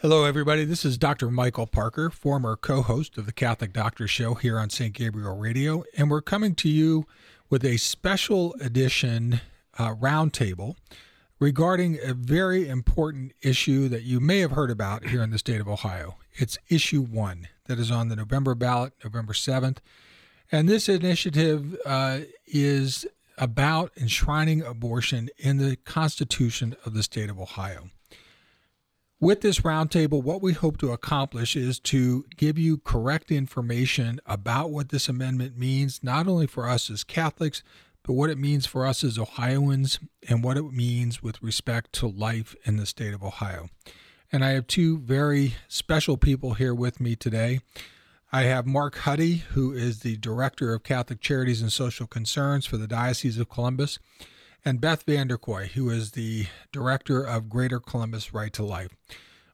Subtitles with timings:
[0.00, 0.64] Hello, everybody.
[0.64, 1.28] This is Dr.
[1.28, 4.94] Michael Parker, former co host of the Catholic Doctor Show here on St.
[4.94, 7.04] Gabriel Radio, and we're coming to you
[7.50, 9.40] with a special edition
[9.76, 10.76] uh, roundtable
[11.40, 15.60] regarding a very important issue that you may have heard about here in the state
[15.60, 16.14] of Ohio.
[16.34, 19.78] It's issue one that is on the November ballot, November 7th.
[20.52, 23.04] And this initiative uh, is
[23.36, 27.90] about enshrining abortion in the Constitution of the state of Ohio.
[29.20, 34.70] With this roundtable, what we hope to accomplish is to give you correct information about
[34.70, 37.64] what this amendment means, not only for us as Catholics,
[38.04, 42.06] but what it means for us as Ohioans and what it means with respect to
[42.06, 43.70] life in the state of Ohio.
[44.30, 47.58] And I have two very special people here with me today.
[48.30, 52.76] I have Mark Huddy, who is the Director of Catholic Charities and Social Concerns for
[52.76, 53.98] the Diocese of Columbus
[54.68, 58.94] and Beth Vanderkooi, who is the director of Greater Columbus Right to Life.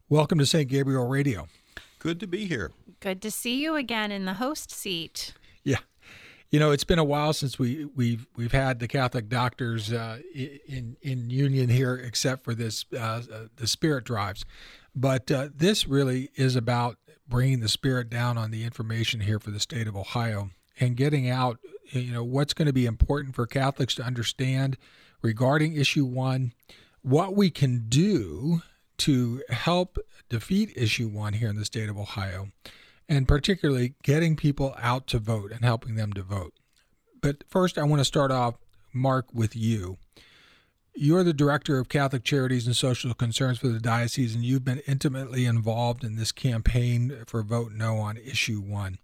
[0.08, 0.68] Welcome to St.
[0.68, 1.46] Gabriel Radio.
[2.00, 2.72] Good to be here.
[2.98, 5.32] Good to see you again in the host seat.
[5.62, 5.78] Yeah.
[6.50, 10.18] You know, it's been a while since we we've we've had the Catholic doctors uh,
[10.34, 13.22] in in union here, except for this uh, uh,
[13.54, 14.44] the spirit drives.
[14.96, 16.98] But uh, this really is about
[17.28, 21.30] bringing the spirit down on the information here for the state of Ohio and getting
[21.30, 24.76] out you know what's going to be important for Catholics to understand
[25.24, 26.52] regarding issue 1
[27.02, 28.60] what we can do
[28.98, 32.48] to help defeat issue 1 here in the state of Ohio
[33.08, 36.54] and particularly getting people out to vote and helping them to vote.
[37.20, 38.56] But first I want to start off
[38.92, 39.96] Mark with you.
[40.94, 44.82] You're the director of Catholic Charities and Social Concerns for the diocese, and you've been
[44.86, 48.98] intimately involved in this campaign for Vote No on Issue 1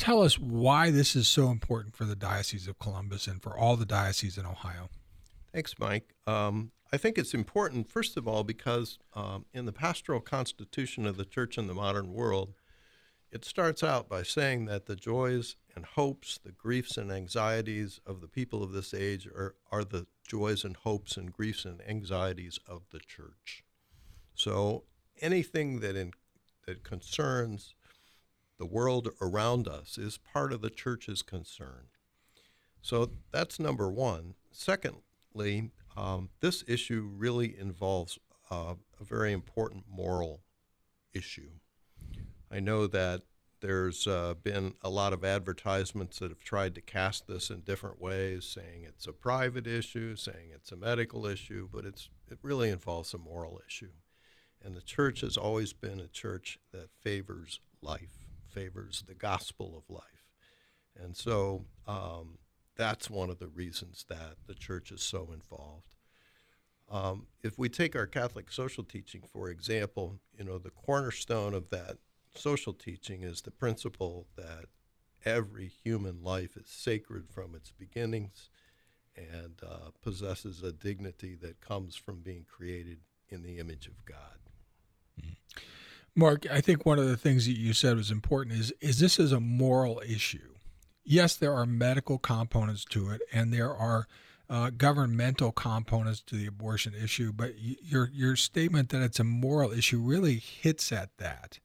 [0.00, 3.76] tell us why this is so important for the Diocese of Columbus and for all
[3.76, 4.88] the dioceses in Ohio.
[5.52, 6.14] Thanks, Mike.
[6.26, 11.16] Um, I think it's important, first of all, because um, in the pastoral constitution of
[11.16, 12.54] the church in the modern world,
[13.32, 18.20] it starts out by saying that the joys and hopes, the griefs and anxieties of
[18.20, 22.58] the people of this age are, are the joys and hopes and griefs and anxieties
[22.66, 23.62] of the church.
[24.34, 24.84] So
[25.20, 26.12] anything that, in,
[26.66, 27.74] that concerns
[28.58, 31.86] the world around us is part of the church's concern.
[32.82, 34.34] So that's number one.
[35.96, 38.18] Um, this issue really involves
[38.50, 40.40] uh, a very important moral
[41.12, 41.50] issue.
[42.50, 43.22] I know that
[43.60, 48.00] there's uh, been a lot of advertisements that have tried to cast this in different
[48.00, 52.70] ways, saying it's a private issue, saying it's a medical issue, but it's it really
[52.70, 53.92] involves a moral issue.
[54.64, 59.94] And the church has always been a church that favors life favors the gospel of
[59.94, 60.02] life.
[60.98, 62.38] And so um,
[62.80, 65.96] that's one of the reasons that the church is so involved.
[66.90, 71.68] Um, if we take our Catholic social teaching, for example, you know, the cornerstone of
[71.68, 71.98] that
[72.34, 74.64] social teaching is the principle that
[75.26, 78.48] every human life is sacred from its beginnings
[79.14, 84.38] and uh, possesses a dignity that comes from being created in the image of God.
[85.20, 85.32] Mm-hmm.
[86.16, 89.18] Mark, I think one of the things that you said was important is is this
[89.18, 90.54] is a moral issue.
[91.04, 94.06] Yes, there are medical components to it, and there are
[94.48, 97.32] uh, governmental components to the abortion issue.
[97.32, 101.58] But your your statement that it's a moral issue really hits at that.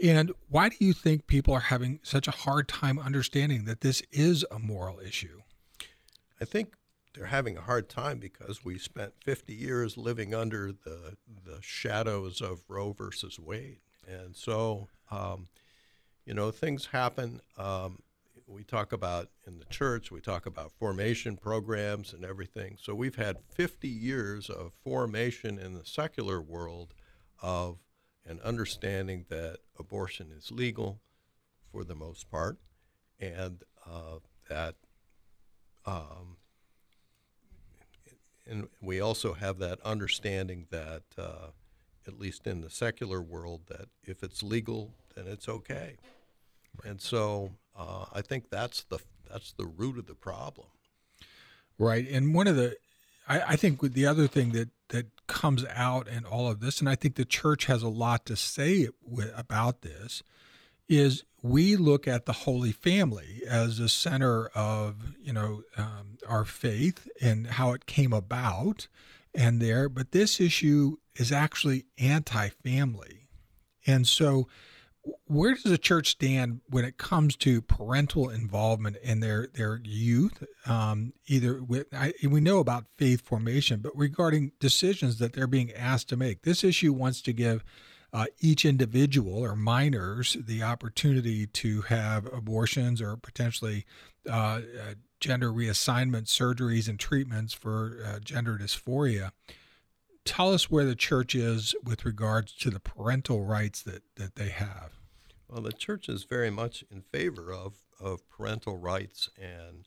[0.00, 4.00] And why do you think people are having such a hard time understanding that this
[4.12, 5.40] is a moral issue?
[6.40, 6.74] I think
[7.14, 12.40] they're having a hard time because we spent 50 years living under the the shadows
[12.40, 15.48] of Roe versus Wade, and so um,
[16.24, 17.40] you know things happen.
[17.56, 18.00] Um,
[18.48, 22.76] we talk about in the church, we talk about formation programs and everything.
[22.80, 26.94] So we've had 50 years of formation in the secular world
[27.42, 27.78] of
[28.26, 31.00] an understanding that abortion is legal
[31.70, 32.58] for the most part,
[33.20, 34.74] and uh, that
[35.86, 36.36] um,
[38.46, 41.48] and we also have that understanding that, uh,
[42.06, 45.96] at least in the secular world, that if it's legal, then it's okay.
[46.84, 48.98] And so uh, I think that's the
[49.30, 50.68] that's the root of the problem.
[51.78, 52.76] Right, and one of the,
[53.28, 56.88] I, I think the other thing that that comes out in all of this, and
[56.88, 60.22] I think the church has a lot to say with, about this,
[60.88, 66.44] is we look at the Holy Family as the center of you know um, our
[66.44, 68.88] faith and how it came about,
[69.34, 69.88] and there.
[69.88, 73.28] But this issue is actually anti-family,
[73.86, 74.48] and so
[75.26, 80.44] where does the church stand when it comes to parental involvement in their their youth?
[80.66, 85.72] Um, either with I, we know about faith formation, but regarding decisions that they're being
[85.72, 87.64] asked to make, this issue wants to give
[88.12, 93.84] uh, each individual or minors the opportunity to have abortions or potentially
[94.28, 94.60] uh, uh,
[95.20, 99.32] gender reassignment surgeries and treatments for uh, gender dysphoria.
[100.24, 104.50] Tell us where the church is with regards to the parental rights that, that they
[104.50, 104.97] have.
[105.48, 109.86] Well, the church is very much in favor of, of parental rights and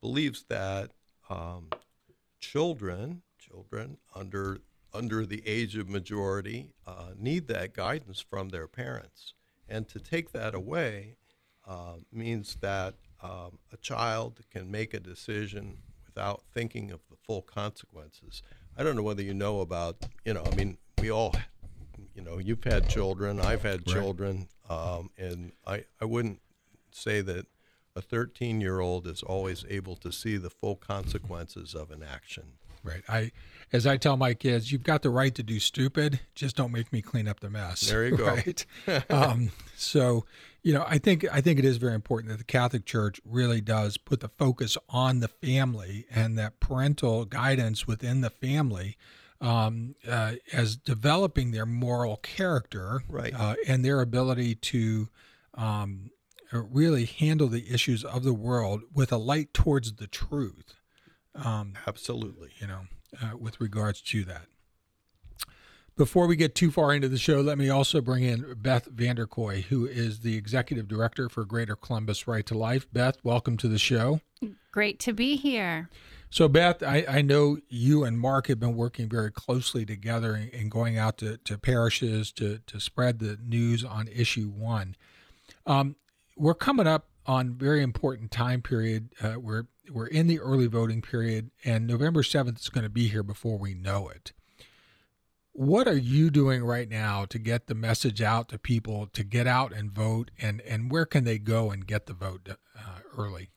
[0.00, 0.92] believes that
[1.28, 1.68] um,
[2.40, 4.58] children, children under
[4.94, 9.32] under the age of majority, uh, need that guidance from their parents,
[9.66, 11.16] and to take that away
[11.66, 17.40] uh, means that um, a child can make a decision without thinking of the full
[17.40, 18.42] consequences.
[18.76, 21.34] I don't know whether you know about, you know, I mean, we all,
[22.14, 23.94] you know, you've had children, I've had Right.
[23.94, 26.40] children, um, and I, I wouldn't
[26.90, 27.46] say that
[27.94, 32.54] a 13 year old is always able to see the full consequences of an action.
[32.84, 33.02] Right.
[33.08, 33.30] I,
[33.72, 36.20] as I tell my kids, you've got the right to do stupid.
[36.34, 37.82] Just don't make me clean up the mess.
[37.82, 38.24] There you go.
[38.32, 38.66] Right.
[39.10, 40.24] um, so,
[40.62, 43.60] you know, I think I think it is very important that the Catholic Church really
[43.60, 48.96] does put the focus on the family and that parental guidance within the family
[49.42, 53.34] um, uh, as developing their moral character Right.
[53.34, 55.08] uh, and their ability to
[55.54, 56.10] um,
[56.52, 60.74] uh, really handle the issues of the world with a light towards the truth.
[61.34, 62.50] Um, Absolutely.
[62.60, 62.82] you know,
[63.20, 64.46] uh, with regards to that.
[65.94, 69.64] Before we get too far into the show, let me also bring in Beth Vanderkooi,
[69.64, 72.86] who is the executive director for Greater Columbus Right to Life.
[72.92, 74.20] Beth, welcome to the show.
[74.70, 75.90] Great to be here.
[76.32, 80.70] So, Beth, I, I know you and Mark have been working very closely together and,
[80.70, 84.96] going out to, to parishes to, to spread the news on issue one.
[85.66, 85.96] Um,
[86.34, 89.10] we're coming up on very important time period.
[89.22, 93.08] Uh, we're we're in the early voting period, and November seventh is going to be
[93.08, 94.32] here before we know it.
[95.52, 99.46] What are you doing right now to get the message out to people to get
[99.46, 103.50] out and vote, and and where can they go and get the vote uh, early?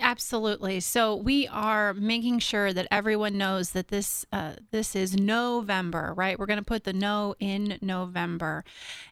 [0.00, 0.80] Absolutely.
[0.80, 6.38] So we are making sure that everyone knows that this uh, this is November, right?
[6.38, 8.64] We're going to put the no in November,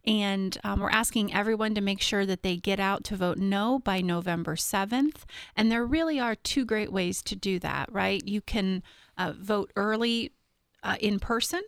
[0.06, 3.78] and um, we're asking everyone to make sure that they get out to vote no
[3.78, 5.26] by November seventh.
[5.55, 8.26] And there really are two great ways to do that, right?
[8.26, 8.82] You can
[9.19, 10.32] uh, vote early
[10.82, 11.60] uh, in person.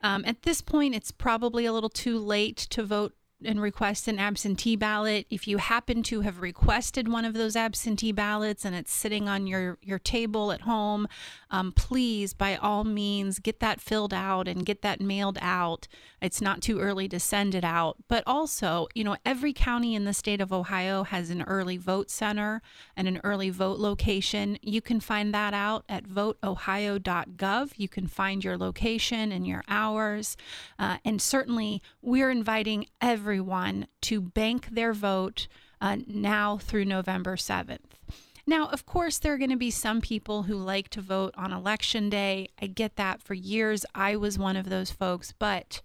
[0.00, 3.14] Um, at this point, it's probably a little too late to vote
[3.44, 5.26] and request an absentee ballot.
[5.30, 9.46] If you happen to have requested one of those absentee ballots and it's sitting on
[9.46, 11.06] your, your table at home,
[11.50, 15.86] um, please, by all means, get that filled out and get that mailed out.
[16.20, 17.96] It's not too early to send it out.
[18.08, 22.10] But also, you know, every county in the state of Ohio has an early vote
[22.10, 22.60] center
[22.96, 24.58] and an early vote location.
[24.62, 27.72] You can find that out at voteohio.gov.
[27.76, 30.36] You can find your location and your hours.
[30.78, 32.86] Uh, and certainly, we're inviting
[33.28, 35.48] everyone to bank their vote
[35.82, 37.98] uh, now through November 7th.
[38.46, 41.52] Now, of course, there are going to be some people who like to vote on
[41.52, 42.48] election day.
[42.58, 43.22] I get that.
[43.22, 45.82] For years, I was one of those folks, but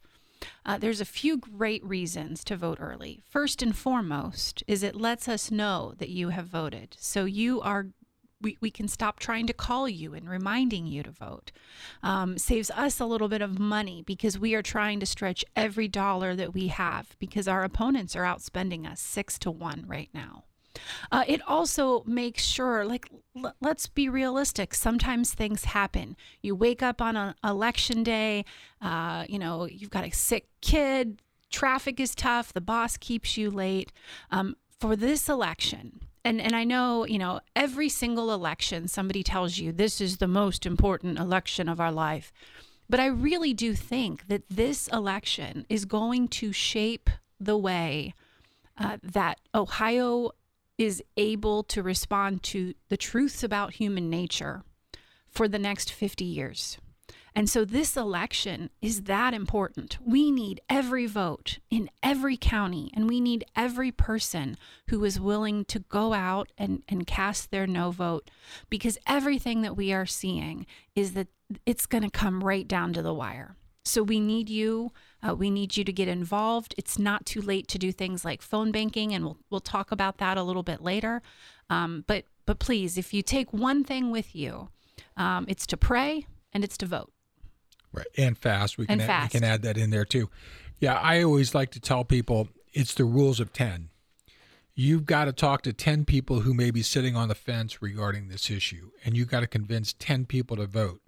[0.65, 3.19] uh, there's a few great reasons to vote early.
[3.25, 6.95] First and foremost is it lets us know that you have voted.
[6.97, 7.87] So you are
[8.43, 11.51] we, we can stop trying to call you and reminding you to vote.
[12.03, 15.87] Um, saves us a little bit of money because we are trying to stretch every
[15.87, 20.43] dollar that we have because our opponents are outspending us six to one right now.
[21.11, 23.07] Uh, it also makes sure, like,
[23.37, 24.73] l- let's be realistic.
[24.73, 26.15] Sometimes things happen.
[26.41, 28.43] You wake up on an election day,
[28.81, 31.21] uh, you know, you've got a sick kid,
[31.51, 33.91] traffic is tough, the boss keeps you late.
[34.31, 39.57] Um, for this election, and, and I know, you know, every single election, somebody tells
[39.57, 42.31] you this is the most important election of our life.
[42.89, 48.13] But I really do think that this election is going to shape the way
[48.77, 50.31] uh, that Ohio
[50.77, 54.63] is able to respond to the truths about human nature
[55.27, 56.77] for the next 50 years.
[57.35, 59.97] And so this election is that important.
[60.05, 64.55] We need every vote in every county, and we need every person
[64.89, 68.29] who is willing to go out and, and cast their no vote
[68.69, 71.27] because everything that we are seeing is that
[71.65, 73.55] it's going to come right down to the wire.
[73.85, 74.91] So we need you.
[75.27, 76.73] Uh, we need you to get involved.
[76.77, 80.19] It's not too late to do things like phone banking, and we'll we'll talk about
[80.19, 81.21] that a little bit later.
[81.69, 84.69] Um, but but please, if you take one thing with you,
[85.17, 87.12] um, it's to pray and it's to vote.
[87.93, 88.07] Right.
[88.17, 88.77] And fast.
[88.77, 89.33] We can And add, fast.
[89.33, 90.29] we can add that in there too.
[90.79, 93.89] Yeah, I always like to tell people it's the rules of 10.
[94.75, 98.27] You've got to talk to 10 people who may be sitting on the fence regarding
[98.27, 100.99] this issue, and you've got to convince 10 people to vote.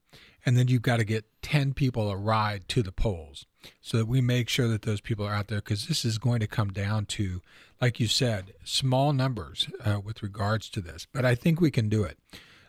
[0.45, 3.47] And then you've got to get 10 people a ride to the polls.
[3.81, 6.39] so that we make sure that those people are out there because this is going
[6.39, 7.41] to come down to,
[7.81, 11.07] like you said, small numbers uh, with regards to this.
[11.11, 12.19] But I think we can do it.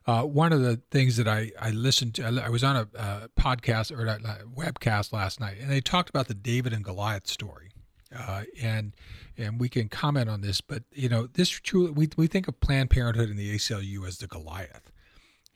[0.06, 3.28] Uh, one of the things that I, I listened to, I was on a uh,
[3.38, 4.18] podcast or a
[4.56, 7.70] webcast last night, and they talked about the David and Goliath story.
[8.16, 8.92] Uh, and
[9.36, 12.60] and we can comment on this, but you know, this truly we we think of
[12.60, 14.92] Planned Parenthood and the ACLU as the Goliath,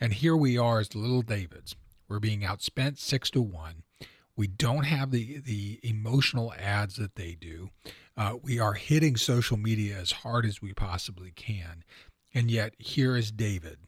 [0.01, 1.77] and here we are as the little Davids.
[2.09, 3.85] We're being outspent six to one.
[4.35, 7.71] We don't have the the emotional ads that they do.
[8.17, 11.85] Uh, we are hitting social media as hard as we possibly can,
[12.35, 13.79] and yet here is David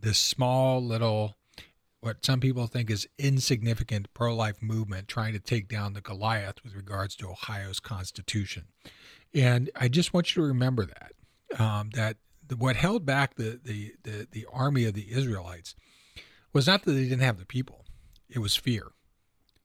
[0.00, 1.36] this small little
[2.00, 6.74] what some people think is insignificant pro-life movement trying to take down the Goliath with
[6.74, 8.66] regards to Ohio's constitution.
[9.34, 13.60] And I just want you to remember that um, that the, what held back the,
[13.62, 15.74] the the the army of the Israelites
[16.52, 17.84] was not that they didn't have the people;
[18.28, 18.92] it was fear.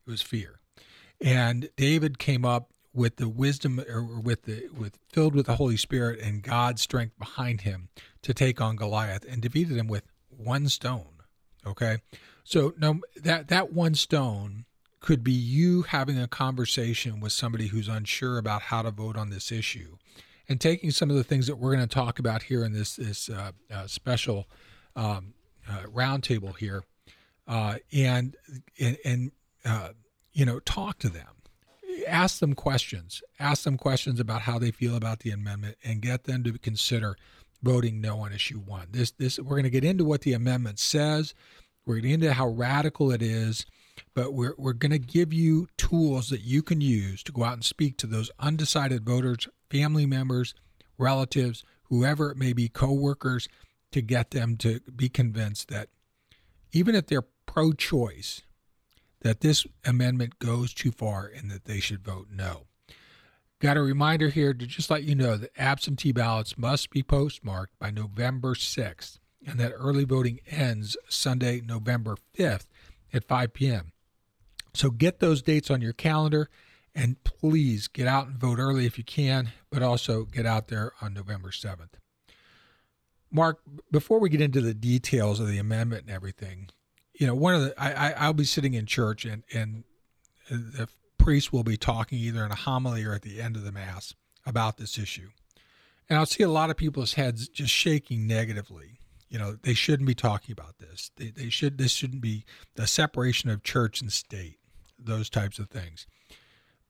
[0.06, 0.60] It was fear.
[1.22, 5.78] And David came up with the wisdom or with the with filled with the Holy
[5.78, 7.90] Spirit and God's strength behind him
[8.22, 10.04] to take on Goliath and defeated him with
[10.40, 11.24] one stone.
[11.66, 11.98] Okay.
[12.44, 14.66] So now that that one stone
[15.00, 19.30] could be you having a conversation with somebody who's unsure about how to vote on
[19.30, 19.98] this issue
[20.48, 22.96] and taking some of the things that we're going to talk about here in this
[22.96, 24.48] this uh, uh, special
[24.96, 25.34] um,
[25.70, 26.84] uh, roundtable here
[27.48, 28.36] uh, and
[28.80, 29.32] and, and
[29.66, 29.90] uh,
[30.32, 31.28] you know talk to them
[32.08, 36.24] ask them questions ask them questions about how they feel about the amendment and get
[36.24, 37.16] them to consider
[37.64, 38.88] voting no on issue one.
[38.92, 41.34] This this we're going to get into what the amendment says.
[41.86, 43.66] We're going to get into how radical it is,
[44.14, 47.54] but we're we're going to give you tools that you can use to go out
[47.54, 50.54] and speak to those undecided voters, family members,
[50.98, 53.48] relatives, whoever it may be, coworkers,
[53.92, 55.90] to get them to be convinced that
[56.72, 58.42] even if they're pro-choice,
[59.22, 62.66] that this amendment goes too far and that they should vote no.
[63.64, 67.80] Got a reminder here to just let you know that absentee ballots must be postmarked
[67.80, 72.66] by November 6th and that early voting ends Sunday, November 5th
[73.14, 73.94] at 5 p.m.
[74.74, 76.50] So get those dates on your calendar
[76.94, 80.92] and please get out and vote early if you can, but also get out there
[81.00, 81.94] on November 7th.
[83.32, 86.68] Mark, before we get into the details of the amendment and everything,
[87.14, 89.86] you know, one of the I, I will be sitting in church and and
[90.50, 90.90] the
[91.24, 94.14] priest will be talking either in a homily or at the end of the Mass
[94.46, 95.30] about this issue.
[96.10, 99.00] And I'll see a lot of people's heads just shaking negatively.
[99.30, 101.12] You know, they shouldn't be talking about this.
[101.16, 104.60] They, they should, this shouldn't be the separation of church and state,
[105.00, 106.06] those types of things.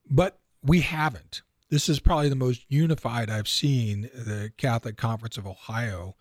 [0.09, 1.41] But we haven't.
[1.69, 6.15] This is probably the most unified I've seen the Catholic Conference of Ohio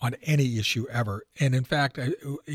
[0.00, 1.24] on any issue ever.
[1.38, 1.98] And in fact,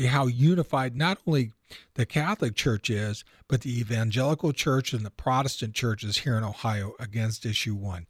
[0.08, 1.52] how unified not only
[1.94, 6.94] the Catholic Church is, but the evangelical church and the Protestant churches here in Ohio
[6.98, 8.06] against issue one.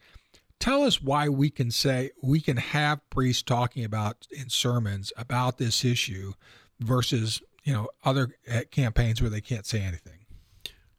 [0.59, 5.59] Tell us why we can say we can have priests talking about in sermons about
[5.59, 6.33] this issue
[6.81, 10.21] versus you know other eh, campaigns where they can't say anything.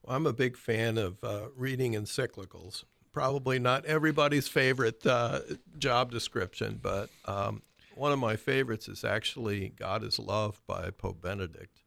[0.03, 2.84] Well, I'm a big fan of uh, reading encyclicals.
[3.12, 5.39] Probably not everybody's favorite uh,
[5.79, 7.63] job description, but um,
[7.97, 11.83] one of my favorites is actually God is Love by Pope Benedict.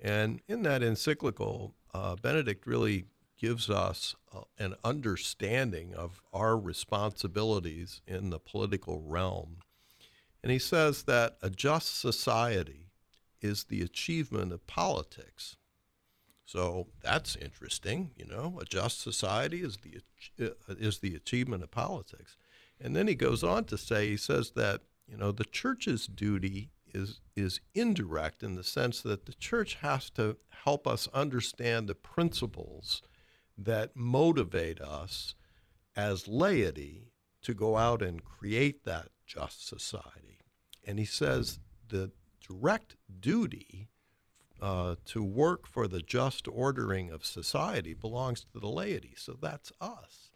[0.00, 3.06] And in that encyclical, uh, Benedict really
[3.38, 9.58] gives us uh, an understanding of our responsibilities in the political realm.
[10.42, 12.90] And he says that a just society
[13.40, 15.56] is the achievement of politics.
[16.44, 18.58] So that's interesting, you know.
[18.60, 20.00] A just society is the
[20.44, 22.36] uh, is the achievement of politics.
[22.80, 24.82] And then he goes on to say he says that
[25.12, 30.08] you know, the church's duty is is indirect in the sense that the church has
[30.10, 33.02] to help us understand the principles
[33.58, 35.34] that motivate us
[35.94, 40.38] as laity to go out and create that just society.
[40.86, 43.88] And he says the direct duty
[44.62, 49.12] uh, to work for the just ordering of society belongs to the laity.
[49.16, 50.30] So that's us.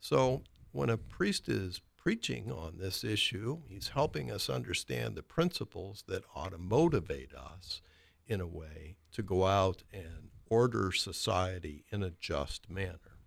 [0.00, 3.58] So when a priest is preaching on this issue.
[3.68, 7.82] He's helping us understand the principles that ought to motivate us
[8.26, 13.18] in a way to go out and order society in a just manner.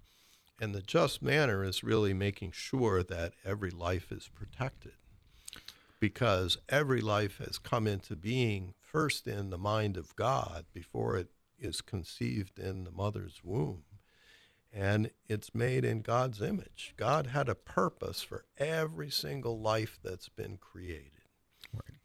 [0.59, 4.93] And the just manner is really making sure that every life is protected
[5.99, 11.27] because every life has come into being first in the mind of God before it
[11.59, 13.83] is conceived in the mother's womb
[14.73, 16.93] and it's made in God's image.
[16.97, 21.11] God had a purpose for every single life that's been created.
[21.73, 21.97] Right.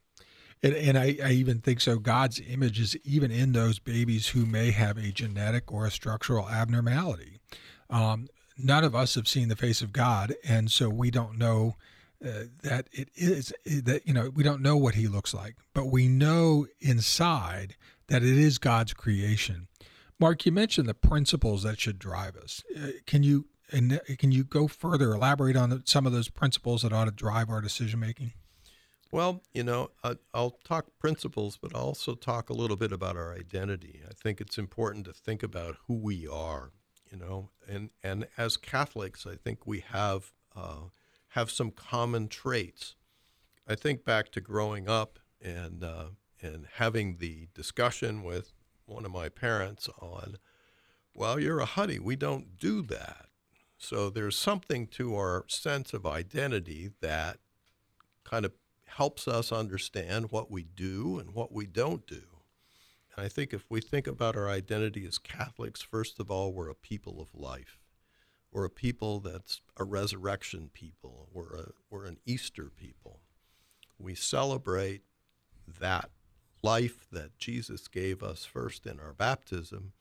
[0.62, 1.98] And, and I, I even think so.
[1.98, 6.48] God's image is even in those babies who may have a genetic or a structural
[6.48, 7.40] abnormality.
[7.88, 11.76] Um, none of us have seen the face of God, and so we don't know
[12.24, 15.86] uh, that it is that you know we don't know what He looks like, but
[15.86, 17.76] we know inside
[18.08, 19.68] that it is God's creation.
[20.18, 22.62] Mark, you mentioned the principles that should drive us.
[22.76, 26.92] Uh, can you and can you go further, elaborate on some of those principles that
[26.92, 28.32] ought to drive our decision making?
[29.12, 29.90] Well, you know,
[30.34, 34.02] I'll talk principles, but also talk a little bit about our identity.
[34.08, 36.70] I think it's important to think about who we are,
[37.10, 40.88] you know, and and as Catholics, I think we have uh,
[41.30, 42.94] have some common traits.
[43.68, 46.06] I think back to growing up and uh,
[46.42, 48.52] and having the discussion with
[48.86, 50.38] one of my parents on,
[51.14, 51.98] well, you're a Huddy.
[51.98, 53.26] We don't do that.
[53.78, 57.38] So there's something to our sense of identity that
[58.24, 58.52] kind of
[58.86, 62.22] helps us understand what we do and what we don't do.
[63.14, 66.70] And I think if we think about our identity as Catholics, first of all, we're
[66.70, 67.78] a people of life.
[68.50, 71.28] We're a people that's a resurrection people.
[71.32, 73.20] We're, a, we're an Easter people.
[73.98, 75.02] We celebrate
[75.80, 76.10] that
[76.62, 79.92] life that Jesus gave us first in our baptism.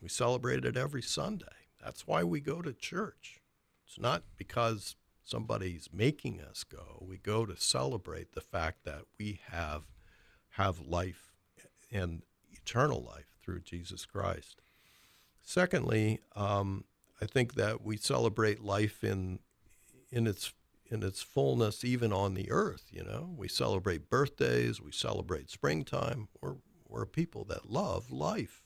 [0.00, 1.46] We celebrate it every Sunday.
[1.82, 3.40] That's why we go to church.
[3.86, 7.04] It's not because somebody's making us go.
[7.06, 9.84] We go to celebrate the fact that we have
[10.56, 11.32] have life
[11.90, 14.60] and eternal life through Jesus Christ.
[15.42, 16.84] Secondly, um,
[17.20, 19.40] I think that we celebrate life in
[20.10, 20.52] in its
[20.86, 22.86] in its fullness, even on the earth.
[22.90, 26.28] You know, we celebrate birthdays, we celebrate springtime.
[26.40, 26.56] We're
[26.88, 28.62] we're people that love life.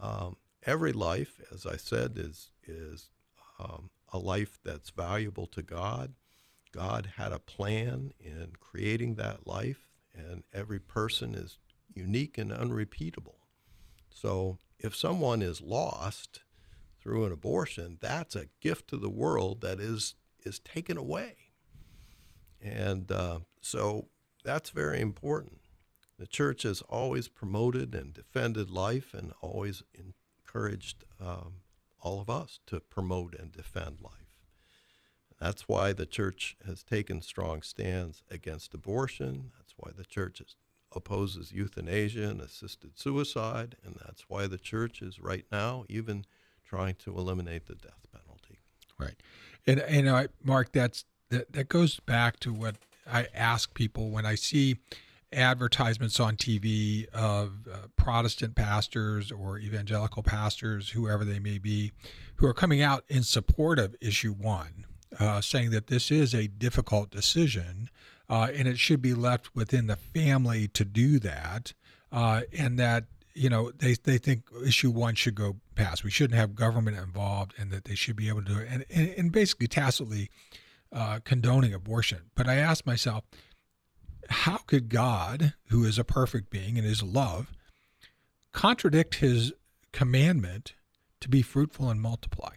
[0.00, 3.10] Um, every life, as I said, is is
[3.58, 6.14] um, a life that's valuable to God.
[6.72, 11.58] God had a plan in creating that life, and every person is
[11.94, 13.38] unique and unrepeatable.
[14.10, 16.42] So if someone is lost
[17.00, 20.14] through an abortion, that's a gift to the world that is
[20.46, 21.36] is taken away.
[22.60, 24.08] And uh, so
[24.44, 25.60] that's very important.
[26.18, 31.54] The church has always promoted and defended life and always encouraged um,
[32.00, 34.12] all of us to promote and defend life.
[35.40, 39.50] That's why the church has taken strong stands against abortion.
[39.58, 40.54] That's why the church is,
[40.94, 43.74] opposes euthanasia and assisted suicide.
[43.84, 46.24] And that's why the church is right now even
[46.64, 48.60] trying to eliminate the death penalty.
[48.98, 49.16] Right.
[49.66, 52.76] And, and uh, Mark, that's, that, that goes back to what
[53.10, 54.78] I ask people when I see
[55.32, 61.92] advertisements on TV of uh, Protestant pastors or evangelical pastors, whoever they may be,
[62.36, 64.84] who are coming out in support of issue one,
[65.18, 67.88] uh, saying that this is a difficult decision
[68.32, 71.74] uh, and it should be left within the family to do that,
[72.10, 76.04] uh, and that you know they, they think issue one should go past.
[76.04, 78.84] We shouldn't have government involved, and that they should be able to do it, and,
[78.90, 80.30] and, and basically tacitly
[80.92, 82.30] uh, condoning abortion.
[82.34, 83.24] But I asked myself,
[84.28, 87.52] how could God, who is a perfect being and is love,
[88.52, 89.52] contradict His
[89.92, 90.74] commandment
[91.20, 92.56] to be fruitful and multiply?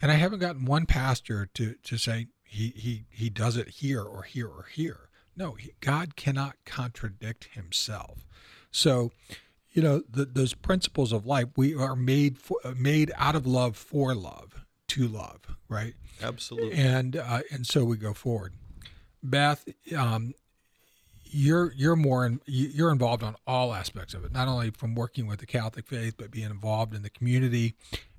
[0.00, 4.02] And I haven't gotten one pastor to, to say he, he, he does it here
[4.02, 5.08] or here or here.
[5.36, 8.26] No, he, God cannot contradict himself.
[8.72, 9.12] So,
[9.70, 13.76] you know, the, those principles of life, we are made for, made out of love
[13.76, 15.94] for love, to love, right?
[16.20, 16.72] Absolutely.
[16.72, 18.54] And uh, and so we go forward.
[19.22, 19.64] Beth,
[19.96, 20.34] um,
[21.24, 25.26] you're you're more in, you're involved on all aspects of it, not only from working
[25.26, 27.74] with the Catholic faith, but being involved in the community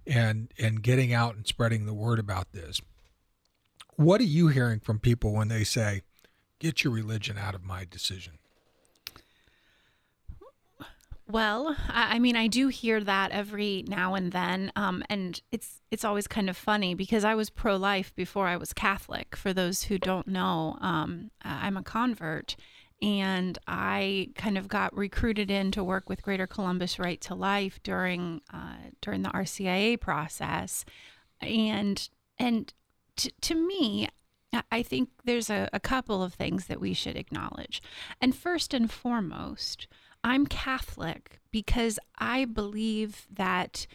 [0.07, 2.81] and and getting out and spreading the word about this.
[3.95, 6.01] What are you hearing from people when they say,
[6.59, 8.39] "Get your religion out of my decision"?
[11.33, 16.05] Well, I mean, I do hear that every now and then, um, and it's it's
[16.05, 19.35] always kind of funny because I was pro life before I was Catholic.
[19.35, 22.55] For those who don't know, um, I'm a convert,
[23.01, 27.81] and I kind of got recruited in to work with Greater Columbus Right to Life
[27.81, 30.85] during uh, during the RCIA process,
[31.41, 32.71] and and
[33.15, 34.07] t- to me,
[34.71, 37.81] I think there's a, a couple of things that we should acknowledge,
[38.21, 39.87] and first and foremost,
[40.23, 43.85] I'm Catholic because I believe that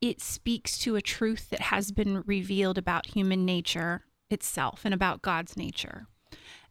[0.00, 5.22] it speaks to a truth that has been revealed about human nature itself and about
[5.22, 6.06] God's nature.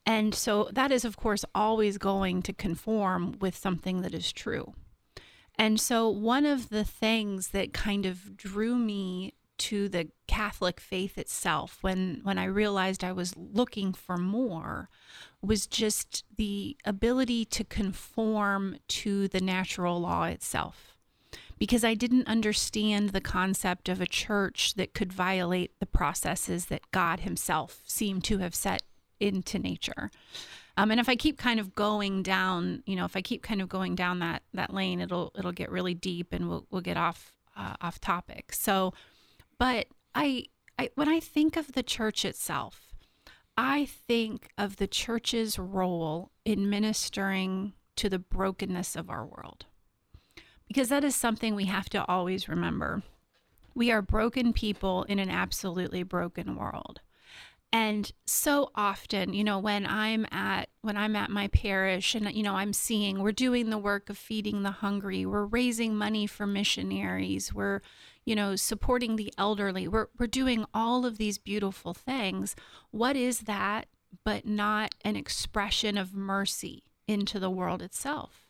[0.05, 4.73] And so that is, of course, always going to conform with something that is true.
[5.57, 11.17] And so one of the things that kind of drew me to the Catholic faith
[11.17, 14.89] itself when when I realized I was looking for more
[15.41, 20.97] was just the ability to conform to the natural law itself
[21.57, 26.91] because I didn't understand the concept of a church that could violate the processes that
[26.91, 28.83] God himself seemed to have set
[29.19, 30.11] into nature.
[30.77, 33.61] Um, and if I keep kind of going down, you know, if I keep kind
[33.61, 36.97] of going down that that lane, it'll it'll get really deep and we'll we'll get
[36.97, 38.51] off uh, off topic.
[38.53, 38.93] So,
[39.57, 40.45] but I,
[40.77, 42.93] I when I think of the church itself,
[43.57, 49.65] I think of the church's role in ministering to the brokenness of our world.
[50.67, 53.03] Because that is something we have to always remember.
[53.73, 57.01] We are broken people in an absolutely broken world
[57.71, 62.43] and so often you know when i'm at when i'm at my parish and you
[62.43, 66.47] know i'm seeing we're doing the work of feeding the hungry we're raising money for
[66.47, 67.81] missionaries we're
[68.25, 72.55] you know supporting the elderly we're we're doing all of these beautiful things.
[72.91, 73.87] What is that
[74.23, 78.47] but not an expression of mercy into the world itself?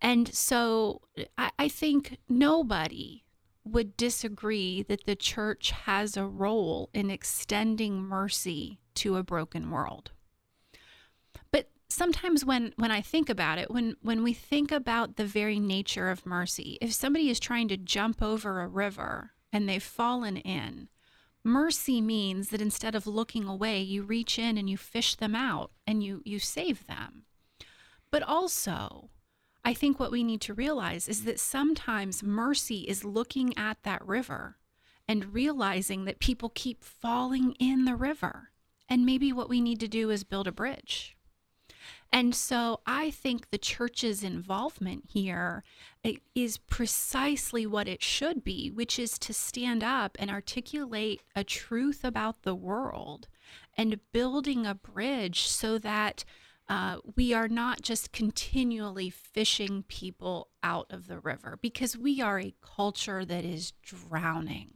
[0.00, 1.02] And so
[1.36, 3.24] I, I think nobody
[3.72, 10.10] would disagree that the church has a role in extending mercy to a broken world.
[11.50, 15.58] But sometimes when when I think about it, when when we think about the very
[15.58, 20.36] nature of mercy, if somebody is trying to jump over a river and they've fallen
[20.36, 20.88] in,
[21.44, 25.70] mercy means that instead of looking away, you reach in and you fish them out
[25.86, 27.24] and you you save them.
[28.10, 29.10] But also,
[29.64, 34.06] I think what we need to realize is that sometimes mercy is looking at that
[34.06, 34.56] river
[35.06, 38.50] and realizing that people keep falling in the river.
[38.88, 41.16] And maybe what we need to do is build a bridge.
[42.10, 45.62] And so I think the church's involvement here
[46.02, 51.44] eh, is precisely what it should be, which is to stand up and articulate a
[51.44, 53.28] truth about the world
[53.76, 56.24] and building a bridge so that
[56.68, 62.38] uh, we are not just continually fishing people out of the river because we are
[62.38, 64.72] a culture that is drowning.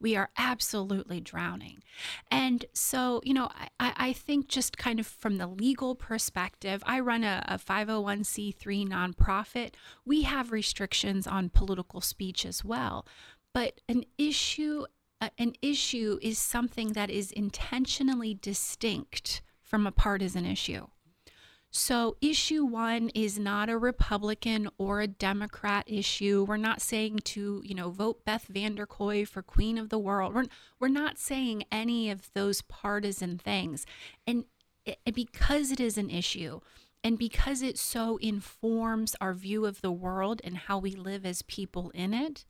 [0.00, 1.82] We are absolutely drowning.
[2.30, 7.00] And so, you know, I, I think just kind of from the legal perspective, I
[7.00, 9.74] run a, a 501c3 nonprofit.
[10.06, 13.06] We have restrictions on political speech as well.
[13.52, 14.86] But an issue,
[15.20, 20.86] uh, an issue is something that is intentionally distinct from a partisan issue.
[21.72, 26.44] So, issue one is not a Republican or a Democrat issue.
[26.48, 30.34] We're not saying to, you know, vote Beth Vanderkooi for Queen of the World.
[30.34, 30.46] We're,
[30.80, 33.86] we're not saying any of those partisan things.
[34.26, 34.46] And
[34.84, 36.60] it, because it is an issue,
[37.04, 41.42] and because it so informs our view of the world and how we live as
[41.42, 42.44] people in it,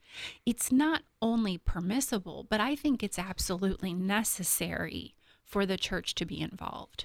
[0.45, 6.41] it's not only permissible, but I think it's absolutely necessary for the church to be
[6.41, 7.05] involved.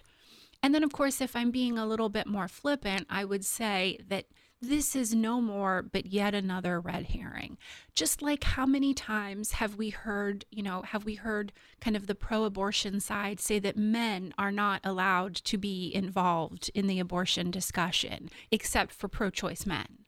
[0.65, 3.99] And then, of course, if I'm being a little bit more flippant, I would say
[4.08, 4.25] that
[4.60, 7.60] this is no more but yet another red herring.
[7.93, 12.08] Just like how many times have we heard, you know, have we heard kind of
[12.08, 16.99] the pro abortion side say that men are not allowed to be involved in the
[16.99, 19.99] abortion discussion except for pro choice men?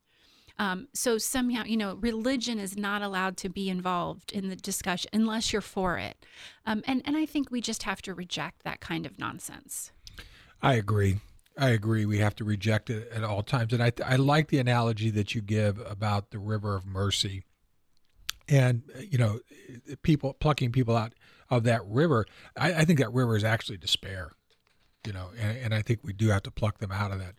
[0.58, 5.12] Um, so somehow, you know, religion is not allowed to be involved in the discussion
[5.14, 6.26] unless you're for it.
[6.66, 9.92] Um, and, and I think we just have to reject that kind of nonsense.
[10.62, 11.20] I agree.
[11.58, 12.06] I agree.
[12.06, 13.74] We have to reject it at all times.
[13.74, 17.44] And I, I like the analogy that you give about the river of mercy
[18.48, 19.40] and, you know,
[20.04, 21.14] people plucking people out
[21.50, 22.26] of that river.
[22.56, 24.34] I, I think that river is actually despair,
[25.06, 27.36] you know, and, and I think we do have to pluck them out of that.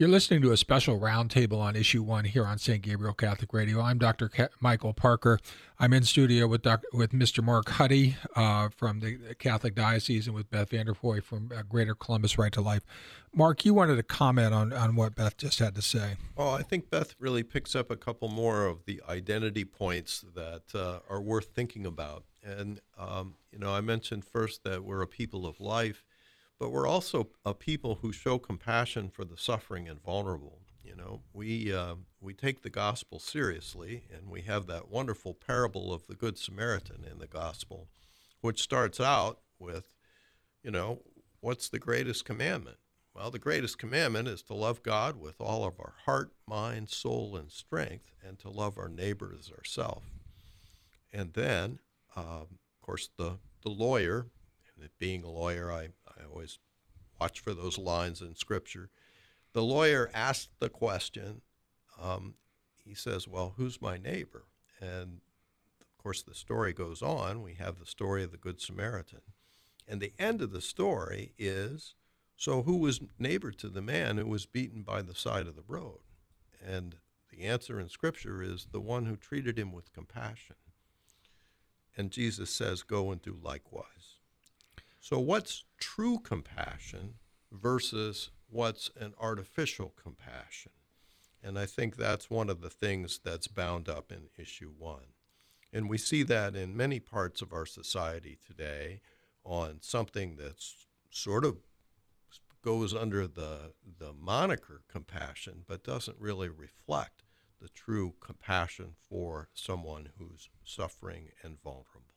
[0.00, 2.80] You're listening to a special roundtable on issue one here on St.
[2.80, 3.80] Gabriel Catholic Radio.
[3.80, 4.30] I'm Dr.
[4.60, 5.40] Michael Parker.
[5.80, 6.86] I'm in studio with Dr.
[6.92, 7.42] with Mr.
[7.42, 12.38] Mark Huddy uh, from the Catholic Diocese and with Beth Vanderkooi from uh, Greater Columbus
[12.38, 12.84] Right to Life.
[13.34, 16.14] Mark, you wanted to comment on, on what Beth just had to say.
[16.36, 20.62] Well, I think Beth really picks up a couple more of the identity points that
[20.76, 22.22] uh, are worth thinking about.
[22.44, 26.04] And, um, you know, I mentioned first that we're a people of life
[26.58, 30.60] but we're also a people who show compassion for the suffering and vulnerable.
[30.82, 35.92] You know, we uh, we take the gospel seriously, and we have that wonderful parable
[35.92, 37.88] of the Good Samaritan in the gospel,
[38.40, 39.92] which starts out with,
[40.62, 41.02] you know,
[41.40, 42.78] what's the greatest commandment?
[43.14, 47.36] Well, the greatest commandment is to love God with all of our heart, mind, soul,
[47.36, 50.06] and strength, and to love our neighbor as ourselves.
[51.12, 51.80] And then,
[52.16, 54.26] um, of course, the the lawyer,
[54.98, 56.58] being a lawyer, I I always
[57.20, 58.90] watch for those lines in Scripture.
[59.52, 61.42] The lawyer asked the question.
[62.00, 62.34] Um,
[62.84, 64.44] he says, "Well, who's my neighbor?"
[64.80, 65.20] And
[65.80, 67.42] of course, the story goes on.
[67.42, 69.22] We have the story of the Good Samaritan.
[69.86, 71.94] And the end of the story is
[72.38, 75.64] so who was neighbor to the man who was beaten by the side of the
[75.66, 75.98] road?
[76.64, 76.94] And
[77.32, 80.54] the answer in Scripture is the one who treated him with compassion.
[81.96, 83.84] And Jesus says, Go and do likewise.
[85.10, 87.14] So, what's true compassion
[87.50, 90.72] versus what's an artificial compassion?
[91.42, 95.14] And I think that's one of the things that's bound up in issue one.
[95.72, 99.00] And we see that in many parts of our society today
[99.44, 101.56] on something that's sort of
[102.62, 107.22] goes under the, the moniker compassion, but doesn't really reflect
[107.62, 112.07] the true compassion for someone who's suffering and vulnerable.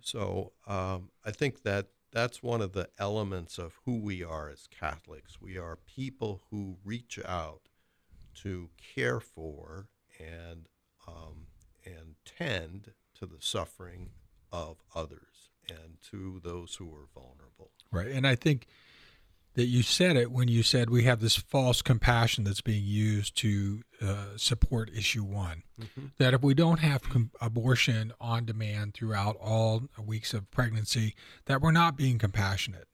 [0.00, 4.66] So um, I think that that's one of the elements of who we are as
[4.66, 5.40] Catholics.
[5.40, 7.68] We are people who reach out
[8.42, 10.68] to care for and
[11.06, 11.46] um,
[11.84, 14.10] and tend to the suffering
[14.52, 17.70] of others and to those who are vulnerable.
[17.90, 18.66] Right, and I think
[19.58, 23.36] that you said it when you said we have this false compassion that's being used
[23.36, 25.64] to uh, support issue one.
[25.80, 26.06] Mm-hmm.
[26.18, 31.16] That if we don't have com- abortion on demand throughout all weeks of pregnancy,
[31.46, 32.86] that we're not being compassionate.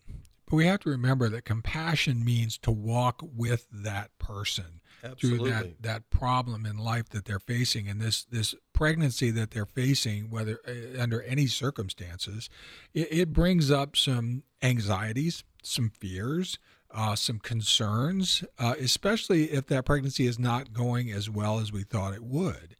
[0.46, 5.50] But we have to remember that compassion means to walk with that person Absolutely.
[5.50, 9.66] through that, that problem in life that they're facing and this this pregnancy that they're
[9.66, 12.48] facing whether uh, under any circumstances
[12.94, 16.58] it, it, brings up some anxieties some fears
[16.90, 21.82] uh, some concerns uh, especially if that pregnancy is not going as well as we
[21.82, 22.76] thought it would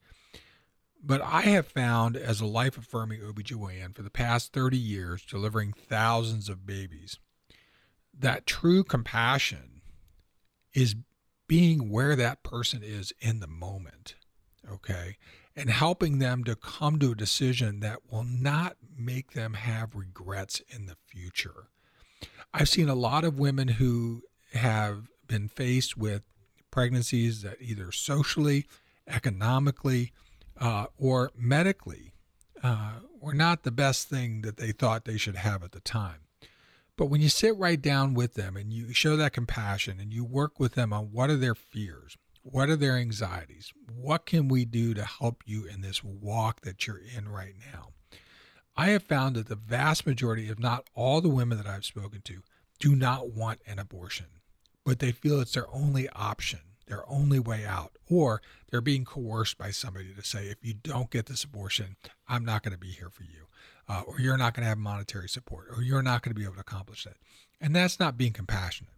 [1.06, 5.72] but I have found as a life affirming OBGYN for the past 30 years, delivering
[5.72, 7.18] thousands of babies,
[8.18, 9.82] that true compassion
[10.72, 10.96] is
[11.46, 14.14] being where that person is in the moment,
[14.70, 15.16] okay,
[15.54, 20.62] and helping them to come to a decision that will not make them have regrets
[20.68, 21.68] in the future.
[22.56, 26.22] I've seen a lot of women who have been faced with
[26.70, 28.66] pregnancies that either socially,
[29.08, 30.12] economically,
[30.60, 32.14] uh, or medically
[32.62, 36.20] uh, were not the best thing that they thought they should have at the time.
[36.96, 40.24] But when you sit right down with them and you show that compassion and you
[40.24, 44.64] work with them on what are their fears, what are their anxieties, what can we
[44.64, 47.93] do to help you in this walk that you're in right now?
[48.76, 52.22] I have found that the vast majority, if not all the women that I've spoken
[52.22, 52.42] to,
[52.80, 54.26] do not want an abortion,
[54.84, 59.56] but they feel it's their only option, their only way out, or they're being coerced
[59.56, 61.96] by somebody to say, if you don't get this abortion,
[62.28, 63.44] I'm not going to be here for you
[63.88, 66.44] uh, or you're not going to have monetary support, or you're not going to be
[66.44, 67.16] able to accomplish that.
[67.60, 68.92] And that's not being compassionate.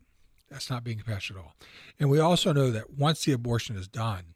[0.50, 1.54] That's not being compassionate at all.
[1.98, 4.34] And we also know that once the abortion is done,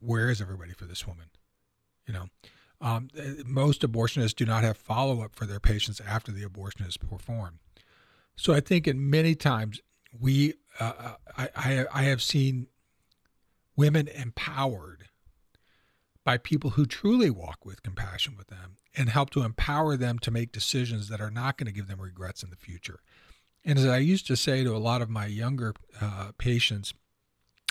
[0.00, 1.26] where is everybody for this woman?
[2.06, 2.26] You know,
[2.84, 3.08] um,
[3.46, 7.58] most abortionists do not have follow up for their patients after the abortion is performed.
[8.36, 9.80] So I think in many times
[10.20, 12.66] we, uh, uh I, I, I have seen
[13.74, 15.08] women empowered
[16.24, 20.30] by people who truly walk with compassion with them and help to empower them to
[20.30, 23.00] make decisions that are not going to give them regrets in the future.
[23.64, 26.92] And as I used to say to a lot of my younger uh, patients,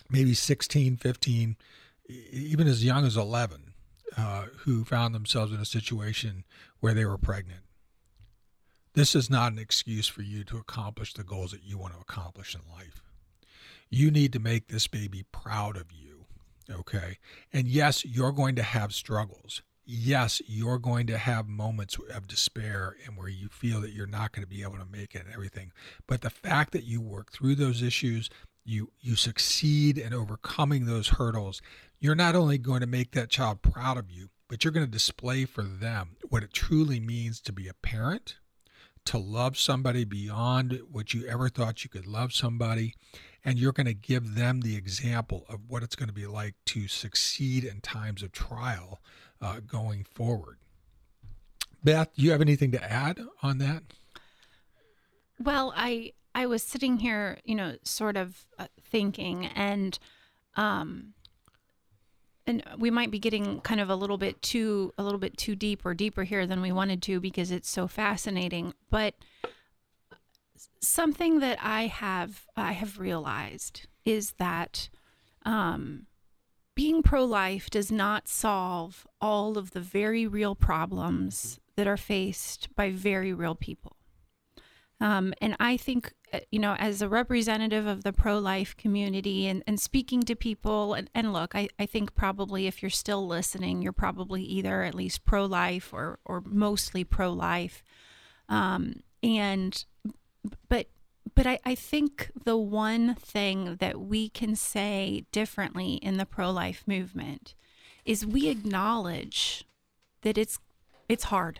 [0.09, 1.55] maybe 16, 15,
[2.09, 3.72] even as young as 11,
[4.17, 6.43] uh, who found themselves in a situation
[6.79, 7.61] where they were pregnant.
[8.93, 11.99] This is not an excuse for you to accomplish the goals that you want to
[11.99, 13.01] accomplish in life.
[13.89, 16.13] You need to make this baby proud of you
[16.71, 17.17] Okay.
[17.51, 19.61] And yes, you're going to have struggles.
[19.85, 24.31] Yes, you're going to have moments of despair and where you feel that you're not
[24.31, 25.73] going to be able to make it and everything.
[26.07, 28.29] But the fact that you work through those issues,
[28.65, 31.61] you you succeed in overcoming those hurdles,
[31.99, 34.91] you're not only going to make that child proud of you, but you're going to
[34.91, 38.37] display for them what it truly means to be a parent,
[39.05, 42.95] to love somebody beyond what you ever thought you could love somebody,
[43.43, 46.55] and you're going to give them the example of what it's going to be like
[46.65, 49.01] to succeed in times of trial
[49.41, 50.57] uh, going forward.
[51.83, 53.83] Beth, do you have anything to add on that?
[55.39, 59.97] Well, I I was sitting here, you know, sort of uh, thinking, and
[60.55, 61.13] um,
[62.45, 65.55] and we might be getting kind of a little bit too a little bit too
[65.55, 69.15] deep or deeper here than we wanted to because it's so fascinating, but
[70.81, 74.89] something that I have I have realized is that
[75.45, 76.07] um,
[76.75, 82.73] being pro life does not solve all of the very real problems that are faced
[82.75, 83.95] by very real people.
[85.01, 89.47] Um, and I think, uh, you know, as a representative of the pro life community
[89.47, 93.27] and, and speaking to people, and, and look, I, I think probably if you're still
[93.27, 97.83] listening, you're probably either at least pro life or, or mostly pro life.
[98.47, 99.83] Um, and,
[100.69, 100.87] but,
[101.35, 106.51] but I, I think the one thing that we can say differently in the pro
[106.51, 107.55] life movement
[108.05, 109.65] is we acknowledge
[110.21, 110.59] that it's
[111.09, 111.59] it's hard.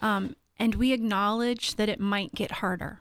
[0.00, 3.00] Um, and we acknowledge that it might get harder.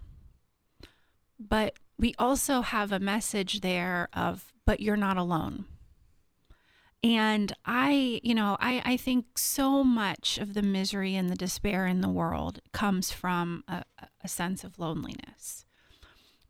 [1.39, 5.65] But we also have a message there of, but you're not alone.
[7.03, 11.85] And I, you know, I, I think so much of the misery and the despair
[11.85, 13.83] in the world comes from a,
[14.23, 15.65] a sense of loneliness.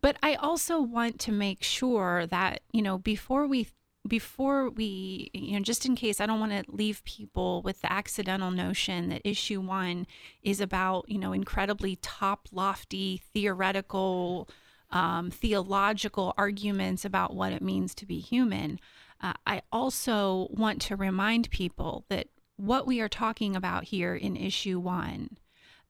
[0.00, 3.68] But I also want to make sure that, you know, before we
[4.06, 7.92] before we, you know, just in case I don't want to leave people with the
[7.92, 10.06] accidental notion that issue one
[10.42, 14.48] is about, you know, incredibly top, lofty, theoretical,
[14.90, 18.78] um, theological arguments about what it means to be human.
[19.20, 24.36] Uh, I also want to remind people that what we are talking about here in
[24.36, 25.36] issue one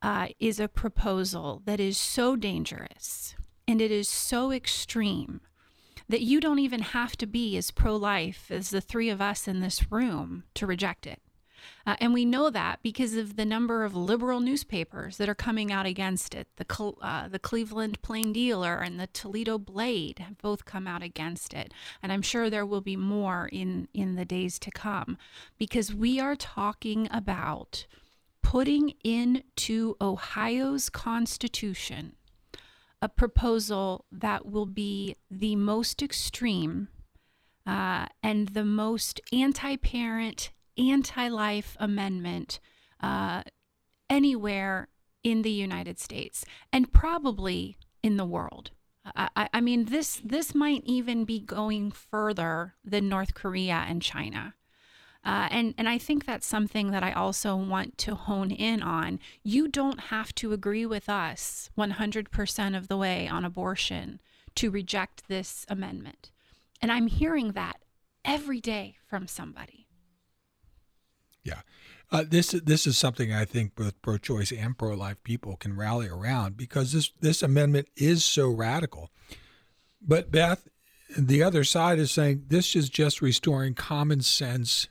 [0.02, 3.34] uh, is a proposal that is so dangerous
[3.66, 5.40] and it is so extreme
[6.08, 9.46] that you don't even have to be as pro life as the three of us
[9.46, 11.20] in this room to reject it.
[11.86, 15.72] Uh, and we know that because of the number of liberal newspapers that are coming
[15.72, 16.46] out against it.
[16.56, 21.54] The, uh, the Cleveland Plain Dealer and the Toledo Blade have both come out against
[21.54, 21.72] it.
[22.02, 25.18] And I'm sure there will be more in, in the days to come
[25.56, 27.86] because we are talking about
[28.42, 32.12] putting into Ohio's Constitution
[33.00, 36.88] a proposal that will be the most extreme
[37.66, 42.60] uh, and the most anti parent, anti life amendment
[43.00, 43.42] uh,
[44.08, 44.88] anywhere
[45.22, 48.70] in the United States and probably in the world.
[49.16, 54.54] I, I, mean, this this might even be going further than North Korea and China.
[55.28, 59.20] Uh, and, and I think that's something that I also want to hone in on.
[59.42, 64.20] You don't have to agree with us 100% of the way on abortion
[64.54, 66.30] to reject this amendment.
[66.80, 67.82] And I'm hearing that
[68.24, 69.86] every day from somebody.
[71.44, 71.60] Yeah.
[72.10, 76.56] Uh, this this is something I think both pro-choice and pro-life people can rally around
[76.56, 79.10] because this this amendment is so radical.
[80.00, 80.68] But Beth,
[81.18, 84.88] the other side is saying this is just restoring common sense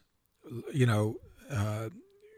[0.74, 1.16] you know,
[1.52, 1.90] uh,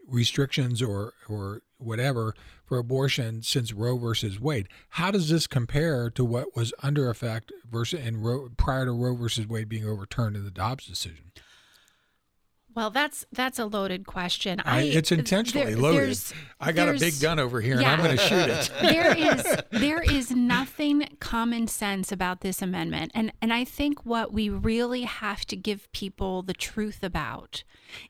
[0.06, 4.68] restrictions or or whatever for abortion since Roe versus Wade.
[4.90, 9.16] How does this compare to what was under effect versus and Roe, prior to Roe
[9.16, 11.32] versus Wade being overturned in the Dobbs decision?
[12.74, 14.60] Well, that's that's a loaded question.
[14.60, 16.18] I, it's intentionally there, loaded.
[16.60, 17.92] I got a big gun over here, yeah.
[17.92, 18.70] and I'm going to shoot it.
[18.80, 24.32] there is there is nothing common sense about this amendment, and and I think what
[24.32, 27.64] we really have to give people the truth about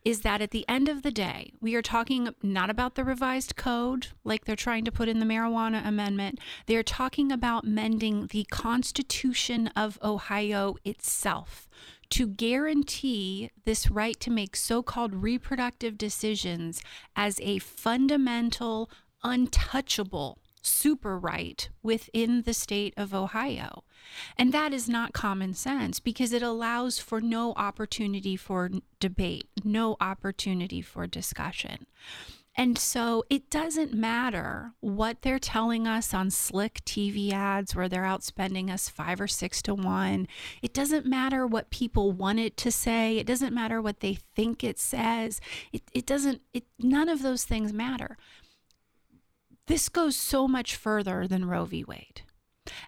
[0.04, 3.56] is that at the end of the day, we are talking not about the revised
[3.56, 6.38] code like they're trying to put in the marijuana amendment.
[6.66, 11.66] They are talking about mending the Constitution of Ohio itself
[12.10, 16.82] to guarantee this right to make so called reproductive decisions
[17.16, 18.90] as a fundamental,
[19.22, 23.84] untouchable super right within the state of Ohio.
[24.36, 29.96] And that is not common sense because it allows for no opportunity for debate, no
[30.00, 31.86] opportunity for discussion.
[32.56, 38.02] And so it doesn't matter what they're telling us on slick TV ads where they're
[38.02, 40.26] outspending us five or six to one.
[40.60, 43.18] It doesn't matter what people want it to say.
[43.18, 45.40] It doesn't matter what they think it says.
[45.72, 48.16] It, it doesn't, it, none of those things matter.
[49.66, 51.84] This goes so much further than Roe v.
[51.84, 52.22] Wade.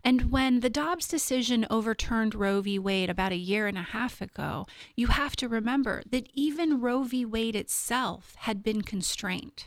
[0.05, 2.79] And when the Dobbs decision overturned Roe v.
[2.79, 4.67] Wade about a year and a half ago,
[4.97, 7.25] you have to remember that even Roe v.
[7.25, 9.67] Wade itself had been constrained.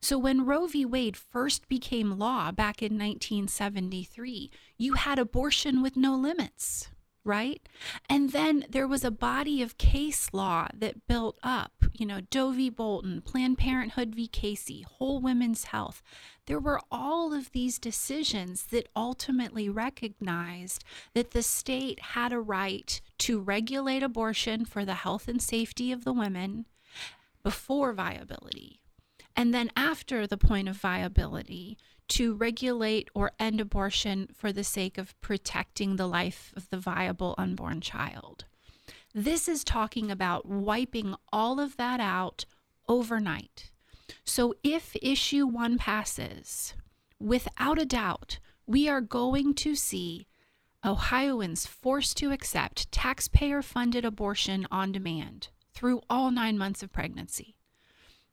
[0.00, 0.84] So when Roe v.
[0.84, 6.88] Wade first became law back in 1973, you had abortion with no limits
[7.24, 7.62] right?
[8.08, 12.50] And then there was a body of case law that built up, you know, Doe
[12.50, 12.68] v.
[12.68, 14.26] Bolton, Planned Parenthood v.
[14.26, 16.02] Casey, Whole Women's Health.
[16.46, 20.82] There were all of these decisions that ultimately recognized
[21.14, 26.04] that the state had a right to regulate abortion for the health and safety of
[26.04, 26.66] the women
[27.42, 28.80] before viability.
[29.36, 31.78] And then after the point of viability,
[32.08, 37.34] to regulate or end abortion for the sake of protecting the life of the viable
[37.38, 38.44] unborn child.
[39.14, 42.44] This is talking about wiping all of that out
[42.88, 43.70] overnight.
[44.24, 46.74] So if issue one passes,
[47.18, 50.26] without a doubt, we are going to see
[50.84, 57.56] Ohioans forced to accept taxpayer funded abortion on demand through all nine months of pregnancy.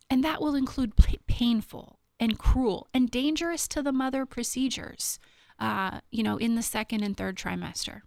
[0.09, 0.93] And that will include
[1.27, 5.19] painful and cruel and dangerous to the mother procedures,
[5.59, 8.01] uh, you know, in the second and third trimester.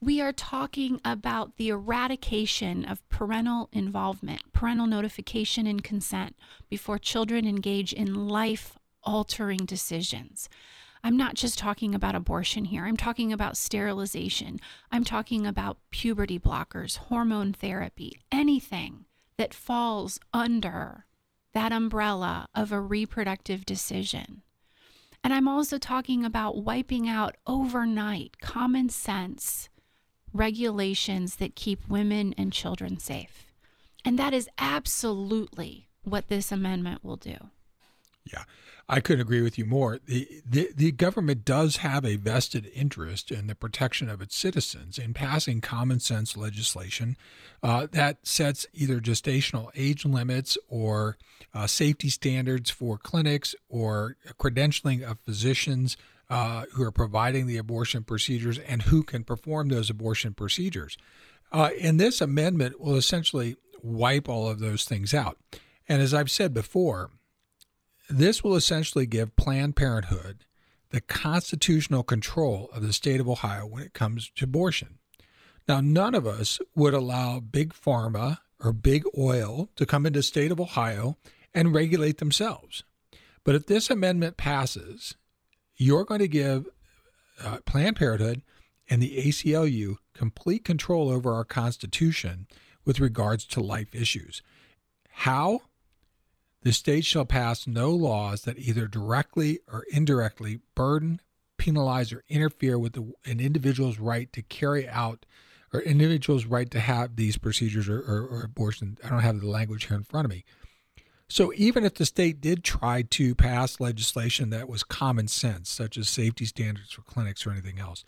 [0.00, 6.36] We are talking about the eradication of parental involvement, parental notification, and consent
[6.68, 10.48] before children engage in life altering decisions.
[11.02, 12.86] I'm not just talking about abortion here.
[12.86, 14.58] I'm talking about sterilization.
[14.90, 19.04] I'm talking about puberty blockers, hormone therapy, anything
[19.36, 21.04] that falls under
[21.54, 24.42] that umbrella of a reproductive decision.
[25.22, 29.70] And I'm also talking about wiping out overnight common sense
[30.34, 33.46] regulations that keep women and children safe.
[34.04, 37.36] And that is absolutely what this amendment will do.
[38.30, 38.44] Yeah.
[38.88, 39.98] I couldn't agree with you more.
[40.04, 44.98] The, the, the government does have a vested interest in the protection of its citizens
[44.98, 47.16] in passing common sense legislation
[47.62, 51.16] uh, that sets either gestational age limits or
[51.54, 55.96] uh, safety standards for clinics or credentialing of physicians
[56.28, 60.98] uh, who are providing the abortion procedures and who can perform those abortion procedures.
[61.52, 65.38] Uh, and this amendment will essentially wipe all of those things out.
[65.88, 67.10] And as I've said before,
[68.08, 70.44] this will essentially give Planned Parenthood
[70.90, 74.98] the constitutional control of the state of Ohio when it comes to abortion.
[75.66, 80.22] Now, none of us would allow big pharma or big oil to come into the
[80.22, 81.16] state of Ohio
[81.52, 82.84] and regulate themselves.
[83.44, 85.16] But if this amendment passes,
[85.76, 86.66] you're going to give
[87.42, 88.42] uh, Planned Parenthood
[88.88, 92.46] and the ACLU complete control over our Constitution
[92.84, 94.42] with regards to life issues.
[95.10, 95.62] How?
[96.64, 101.20] The state shall pass no laws that either directly or indirectly burden,
[101.58, 105.26] penalize, or interfere with the, an individual's right to carry out
[105.74, 108.96] or individual's right to have these procedures or, or, or abortion.
[109.04, 110.44] I don't have the language here in front of me.
[111.28, 115.98] So even if the state did try to pass legislation that was common sense, such
[115.98, 118.04] as safety standards for clinics or anything else,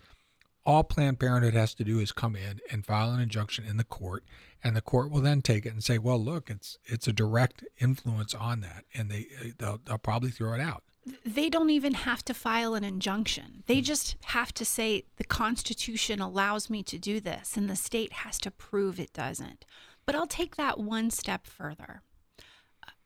[0.67, 3.85] all Planned Parenthood has to do is come in and file an injunction in the
[3.85, 4.25] court,
[4.61, 7.63] and the court will then take it and say, "Well, look, it's it's a direct
[7.79, 10.83] influence on that," and they uh, they'll, they'll probably throw it out.
[11.25, 13.63] They don't even have to file an injunction.
[13.65, 13.83] They hmm.
[13.83, 18.37] just have to say the Constitution allows me to do this, and the state has
[18.39, 19.65] to prove it doesn't.
[20.05, 22.01] But I'll take that one step further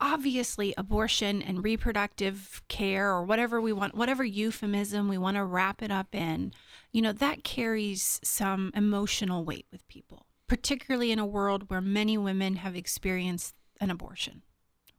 [0.02, 5.82] obviously abortion and reproductive care or whatever we want whatever euphemism we want to wrap
[5.82, 6.52] it up in
[6.92, 12.18] you know that carries some emotional weight with people particularly in a world where many
[12.18, 14.42] women have experienced an abortion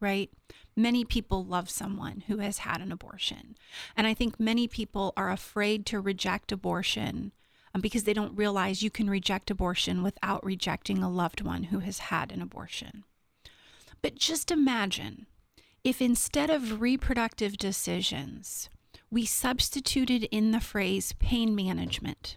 [0.03, 0.29] right?
[0.75, 3.55] Many people love someone who has had an abortion
[3.95, 7.31] and i think many people are afraid to reject abortion
[7.73, 11.79] um, because they don't realize you can reject abortion without rejecting a loved one who
[11.79, 13.03] has had an abortion
[14.03, 15.25] but just imagine
[15.83, 18.69] if instead of reproductive decisions,
[19.09, 22.35] we substituted in the phrase pain management.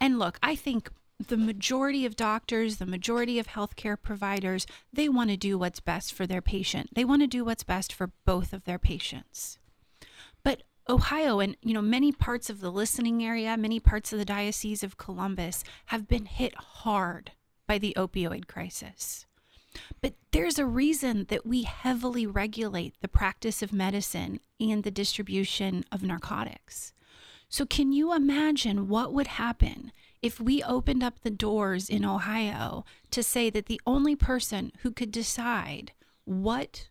[0.00, 0.90] And look, I think
[1.24, 6.12] the majority of doctors, the majority of healthcare providers, they want to do what's best
[6.12, 6.90] for their patient.
[6.94, 9.58] They want to do what's best for both of their patients.
[10.42, 14.24] But Ohio and you know many parts of the listening area, many parts of the
[14.24, 17.32] Diocese of Columbus have been hit hard
[17.66, 19.25] by the opioid crisis.
[20.00, 25.84] But there's a reason that we heavily regulate the practice of medicine and the distribution
[25.90, 26.92] of narcotics.
[27.48, 32.84] So, can you imagine what would happen if we opened up the doors in Ohio
[33.10, 35.92] to say that the only person who could decide
[36.24, 36.88] what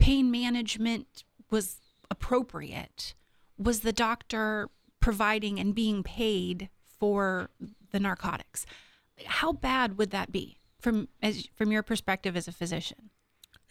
[0.00, 1.76] pain management was
[2.10, 3.14] appropriate
[3.56, 4.68] was the doctor
[5.00, 6.68] providing and being paid
[6.98, 7.50] for
[7.92, 8.66] the narcotics?
[9.26, 10.56] How bad would that be?
[10.82, 13.10] From as from your perspective as a physician?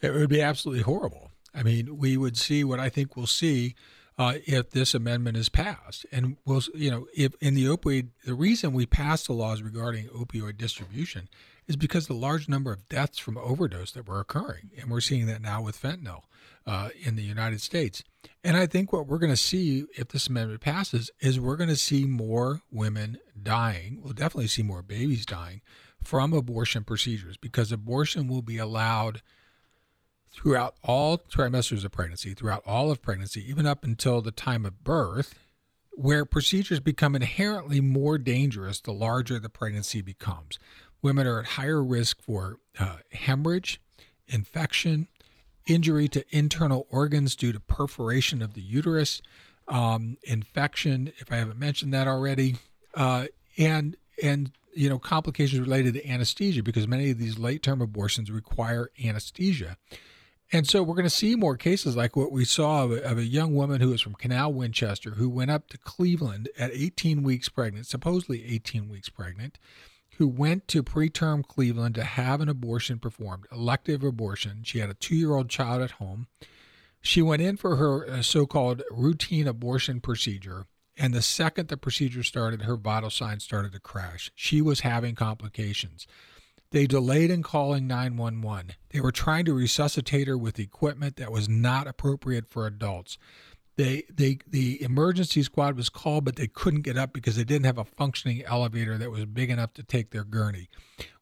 [0.01, 1.31] It would be absolutely horrible.
[1.53, 3.75] I mean, we would see what I think we'll see
[4.17, 8.33] uh, if this amendment is passed, and we'll, you know, if in the opioid, the
[8.33, 11.27] reason we passed the laws regarding opioid distribution
[11.67, 15.27] is because the large number of deaths from overdose that were occurring, and we're seeing
[15.27, 16.21] that now with fentanyl
[16.65, 18.03] uh, in the United States.
[18.43, 21.69] And I think what we're going to see if this amendment passes is we're going
[21.69, 24.01] to see more women dying.
[24.03, 25.61] We'll definitely see more babies dying
[26.03, 29.21] from abortion procedures because abortion will be allowed
[30.31, 34.83] throughout all trimesters of pregnancy, throughout all of pregnancy, even up until the time of
[34.83, 35.35] birth,
[35.91, 40.57] where procedures become inherently more dangerous the larger the pregnancy becomes.
[41.01, 43.81] Women are at higher risk for uh, hemorrhage,
[44.27, 45.07] infection,
[45.67, 49.21] injury to internal organs due to perforation of the uterus,
[49.67, 52.57] um, infection, if I haven't mentioned that already,
[52.95, 53.27] uh,
[53.57, 58.31] and and you know complications related to anesthesia because many of these late term abortions
[58.31, 59.77] require anesthesia.
[60.53, 63.17] And so we're going to see more cases like what we saw of a, of
[63.17, 67.23] a, young woman who was from Canal Winchester who went up to Cleveland at 18
[67.23, 69.57] weeks pregnant, supposedly 18 weeks pregnant,
[70.17, 74.63] who went to preterm Cleveland to have an abortion performed, elective abortion.
[74.63, 76.27] She had a two year old child at home.
[77.01, 80.65] She went in for her uh, so called routine abortion procedure.
[80.97, 84.31] And the second the procedure started, her vital signs started to crash.
[84.35, 86.05] She was having complications.
[86.71, 88.75] They delayed in calling 911.
[88.89, 93.17] They were trying to resuscitate her with equipment that was not appropriate for adults.
[93.77, 97.65] They, they, the emergency squad was called, but they couldn't get up because they didn't
[97.65, 100.69] have a functioning elevator that was big enough to take their gurney.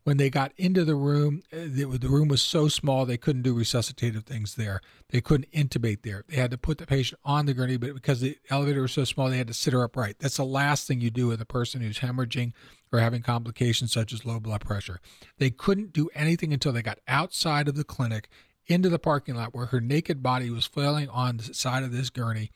[0.03, 3.43] When they got into the room, uh, the, the room was so small they couldn't
[3.43, 4.81] do resuscitative things there.
[5.09, 6.23] They couldn't intubate there.
[6.27, 9.03] They had to put the patient on the gurney, but because the elevator was so
[9.03, 10.17] small, they had to sit her upright.
[10.19, 12.53] That's the last thing you do with a person who's hemorrhaging
[12.91, 14.99] or having complications such as low blood pressure.
[15.37, 18.29] They couldn't do anything until they got outside of the clinic
[18.69, 22.09] into the parking lot where her naked body was flailing on the side of this
[22.09, 22.51] gurney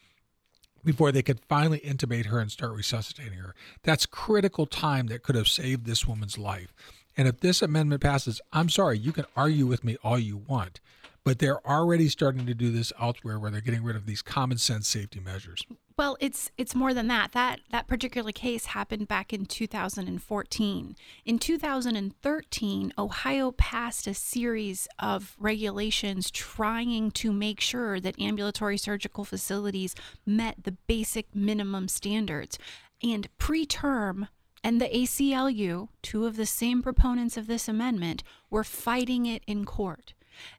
[0.85, 3.55] before they could finally intubate her and start resuscitating her.
[3.83, 6.73] That's critical time that could have saved this woman's life.
[7.15, 10.79] And if this amendment passes, I'm sorry, you can argue with me all you want,
[11.25, 14.57] but they're already starting to do this elsewhere where they're getting rid of these common
[14.57, 15.65] sense safety measures.
[15.97, 17.33] Well, it's it's more than that.
[17.33, 20.95] That that particular case happened back in 2014.
[21.25, 29.23] In 2013, Ohio passed a series of regulations trying to make sure that ambulatory surgical
[29.23, 29.93] facilities
[30.25, 32.57] met the basic minimum standards.
[33.03, 34.29] And preterm
[34.63, 39.65] and the ACLU, two of the same proponents of this amendment, were fighting it in
[39.65, 40.13] court.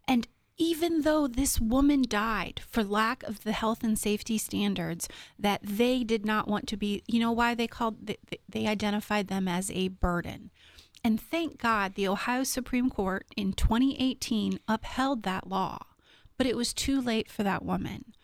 [0.06, 5.60] And even though this woman died for lack of the health and safety standards that
[5.62, 8.10] they did not want to be, you know why they called
[8.48, 10.50] they identified them as a burden.
[11.02, 15.78] And thank God the Ohio Supreme Court in 2018 upheld that law.
[16.38, 18.14] But it was too late for that woman.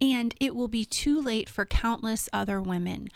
[0.00, 3.08] And it will be too late for countless other women.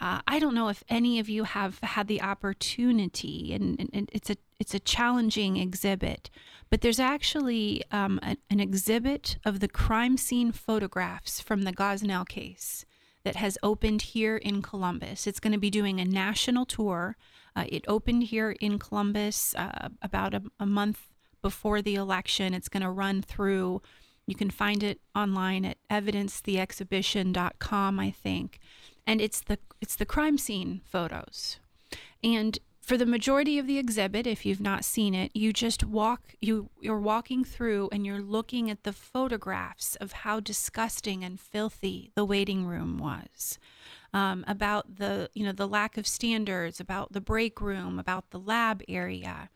[0.00, 4.30] Uh, I don't know if any of you have had the opportunity, and, and it's
[4.30, 6.30] a it's a challenging exhibit,
[6.70, 12.28] but there's actually um, a, an exhibit of the crime scene photographs from the Gosnell
[12.28, 12.84] case
[13.24, 15.26] that has opened here in Columbus.
[15.26, 17.16] It's going to be doing a national tour.
[17.54, 21.08] Uh, it opened here in Columbus uh, about a, a month
[21.42, 22.54] before the election.
[22.54, 23.82] It's going to run through.
[24.26, 28.58] You can find it online at evidencetheexhibition.com, I think
[29.08, 31.58] and it's the it's the crime scene photos.
[32.22, 36.34] And for the majority of the exhibit, if you've not seen it, you just walk
[36.40, 42.12] you you're walking through and you're looking at the photographs of how disgusting and filthy
[42.14, 43.58] the waiting room was.
[44.14, 48.38] Um, about the you know the lack of standards, about the break room, about the
[48.38, 49.48] lab area.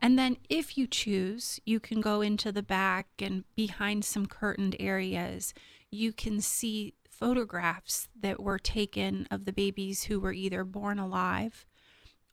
[0.00, 4.74] And then, if you choose, you can go into the back and behind some curtained
[4.80, 5.54] areas.
[5.92, 11.64] You can see photographs that were taken of the babies who were either born alive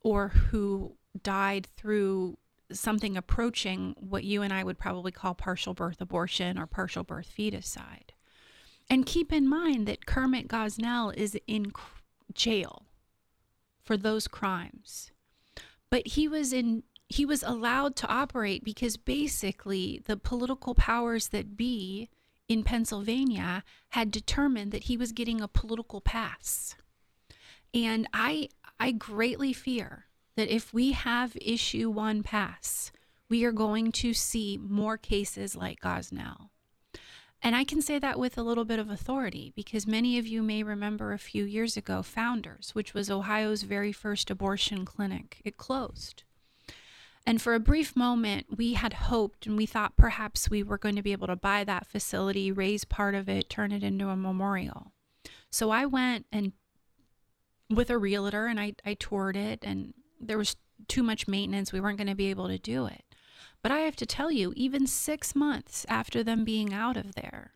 [0.01, 2.39] or who died through
[2.71, 7.31] something approaching what you and I would probably call partial birth abortion or partial birth
[7.37, 8.15] feticide.
[8.89, 11.71] And keep in mind that Kermit Gosnell is in
[12.33, 12.87] jail
[13.83, 15.11] for those crimes.
[15.91, 21.55] But he was in he was allowed to operate because basically the political powers that
[21.55, 22.09] be
[22.49, 26.75] in Pennsylvania had determined that he was getting a political pass.
[27.73, 32.91] And I I greatly fear that if we have issue 1 pass,
[33.29, 36.49] we are going to see more cases like Gosnell.
[37.41, 40.41] And I can say that with a little bit of authority because many of you
[40.41, 45.41] may remember a few years ago Founders, which was Ohio's very first abortion clinic.
[45.45, 46.23] It closed.
[47.25, 50.95] And for a brief moment, we had hoped and we thought perhaps we were going
[50.95, 54.15] to be able to buy that facility, raise part of it, turn it into a
[54.15, 54.93] memorial.
[55.51, 56.53] So I went and
[57.69, 60.55] with a realtor and I, I toured it, and there was
[60.87, 61.71] too much maintenance.
[61.71, 63.03] We weren't going to be able to do it.
[63.61, 67.51] But I have to tell you, even six months after them being out of there,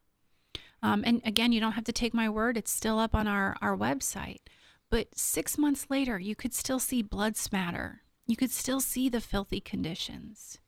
[0.84, 3.56] um, and again, you don't have to take my word, it's still up on our,
[3.62, 4.42] our website.
[4.90, 9.22] But six months later, you could still see blood smatter you could still see the
[9.22, 10.60] filthy conditions.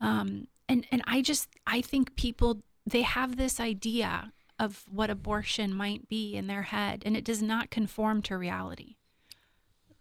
[0.00, 5.74] Um, and and I just I think people they have this idea of what abortion
[5.74, 8.96] might be in their head, and it does not conform to reality.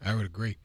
[0.03, 0.57] I would agree.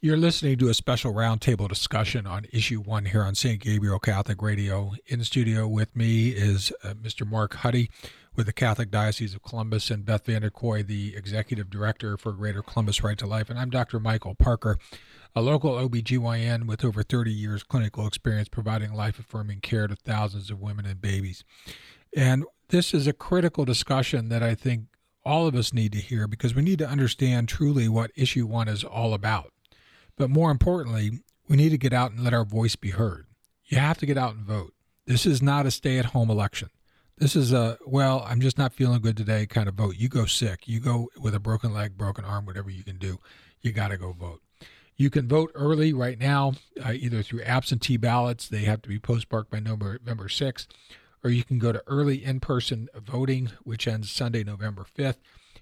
[0.00, 3.60] You're listening to a special roundtable discussion on issue one here on St.
[3.60, 4.92] Gabriel Catholic Radio.
[5.06, 7.26] In studio with me is uh, Mr.
[7.26, 7.90] Mark Huddy
[8.36, 13.02] with the Catholic Diocese of Columbus and Beth Vanderkooi, the Executive Director for Greater Columbus
[13.02, 13.48] Right to Life.
[13.48, 13.98] And I'm Dr.
[13.98, 14.78] Michael Parker,
[15.34, 20.50] a local OBGYN with over 30 years clinical experience providing life affirming care to thousands
[20.50, 21.44] of women and babies.
[22.14, 24.84] And this is a critical discussion that I think
[25.24, 28.68] all of us need to hear because we need to understand truly what issue one
[28.68, 29.52] is all about.
[30.16, 33.26] But more importantly, we need to get out and let our voice be heard.
[33.64, 34.74] You have to get out and vote.
[35.06, 36.68] This is not a stay at home election.
[37.18, 39.96] This is a, well, I'm just not feeling good today kind of vote.
[39.96, 40.68] You go sick.
[40.68, 43.18] You go with a broken leg, broken arm, whatever you can do.
[43.62, 44.42] You got to go vote.
[44.96, 46.52] You can vote early right now,
[46.84, 48.48] uh, either through absentee ballots.
[48.48, 50.66] They have to be postmarked by November 6th,
[51.24, 55.16] or you can go to early in person voting, which ends Sunday, November 5th.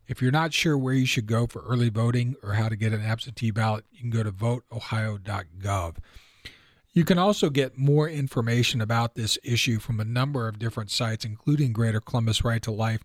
[0.08, 2.92] If you're not sure where you should go for early voting or how to get
[2.92, 5.96] an absentee ballot, you can go to voteohio.gov.
[6.94, 11.24] You can also get more information about this issue from a number of different sites,
[11.24, 13.02] including Greater Columbus Right to Life,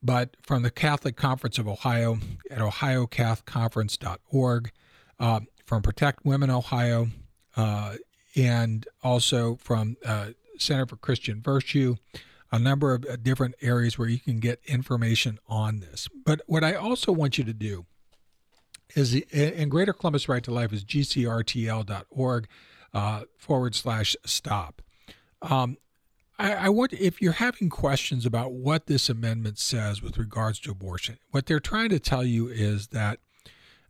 [0.00, 2.18] but from the Catholic Conference of Ohio
[2.48, 4.70] at ohiocathconference.org,
[5.18, 7.08] uh, from Protect Women Ohio,
[7.56, 7.96] uh,
[8.36, 10.28] and also from uh,
[10.58, 11.96] Center for Christian Virtue
[12.54, 16.08] a number of uh, different areas where you can get information on this.
[16.24, 17.84] But what I also want you to do
[18.94, 22.48] is and Greater Columbus Right to Life is gcrtl.org
[22.94, 24.80] uh, forward slash stop.
[25.42, 25.76] Um,
[26.38, 30.70] I, I, want, if you're having questions about what this amendment says with regards to
[30.70, 33.18] abortion, what they're trying to tell you is that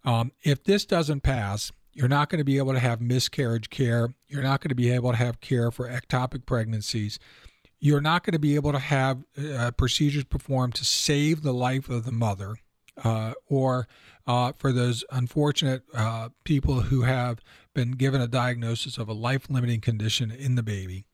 [0.04, 4.14] um, if this doesn't pass, you're not going to be able to have miscarriage care.
[4.26, 7.18] You're not going to be able to have care for ectopic pregnancies
[7.84, 11.90] you're not going to be able to have uh, procedures performed to save the life
[11.90, 12.56] of the mother
[13.02, 13.88] uh, or
[14.26, 17.40] uh, for those unfortunate uh, people who have
[17.74, 21.06] been given a diagnosis of a life limiting condition in the baby.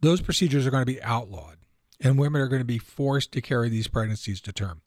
[0.00, 1.58] Those procedures are going to be outlawed,
[2.00, 4.82] and women are going to be forced to carry these pregnancies to term.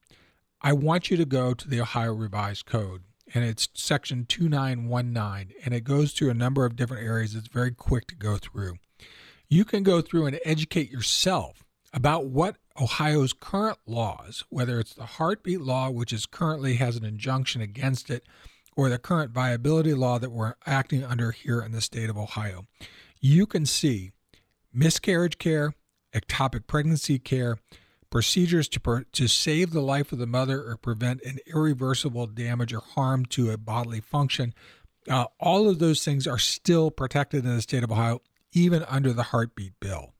[0.61, 3.03] I want you to go to the Ohio Revised Code,
[3.33, 7.33] and it's section 2919, and it goes through a number of different areas.
[7.33, 8.75] It's very quick to go through
[9.49, 15.05] you can go through and educate yourself about what Ohio's current laws, whether it's the
[15.05, 18.23] heartbeat law, which is currently has an injunction against it,
[18.75, 22.65] or the current viability law that we're acting under here in the state of Ohio,
[23.19, 24.11] you can see
[24.73, 25.73] miscarriage care,
[26.13, 27.57] ectopic pregnancy care,
[28.09, 32.73] procedures to, per, to save the life of the mother or prevent an irreversible damage
[32.73, 34.53] or harm to a bodily function.
[35.07, 38.21] Uh, all of those things are still protected in the state of Ohio
[38.51, 40.13] even under the heartbeat bill.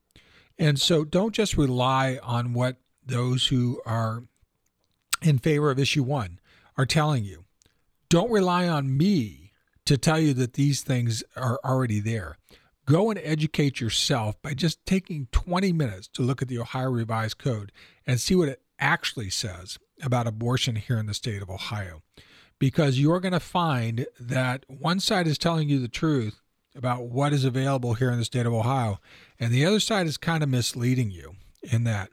[0.59, 4.23] And so don't just rely on what those who are
[5.21, 6.39] in favor of issue one
[6.77, 7.45] are telling you.
[8.09, 9.53] Don't rely on me
[9.85, 12.35] to tell you that these things are already there.
[12.85, 17.37] Go and educate yourself by just taking 20 minutes to look at the Ohio Revised
[17.37, 17.71] Code
[18.05, 22.01] and see what it actually says about abortion here in the state of Ohio.
[22.57, 26.41] Because you're going to find that one side is telling you the truth
[26.79, 28.99] about what is available here in the state of Ohio.
[29.39, 32.09] And the other side is kind of misleading you in that.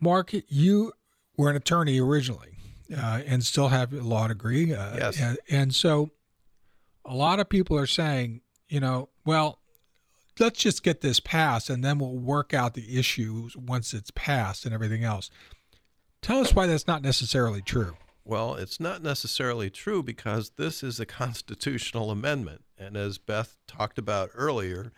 [0.00, 0.92] Mark, you
[1.36, 2.58] were an attorney originally
[2.94, 4.74] uh, and still have a law degree.
[4.74, 5.20] Uh, yes.
[5.20, 6.10] And, and so
[7.04, 9.60] a lot of people are saying, you know, well,
[10.40, 14.64] let's just get this passed and then we'll work out the issues once it's passed
[14.64, 15.30] and everything else.
[16.22, 17.96] Tell us why that's not necessarily true.
[18.24, 22.62] Well, it's not necessarily true because this is a constitutional amendment.
[22.82, 24.92] And as Beth talked about earlier,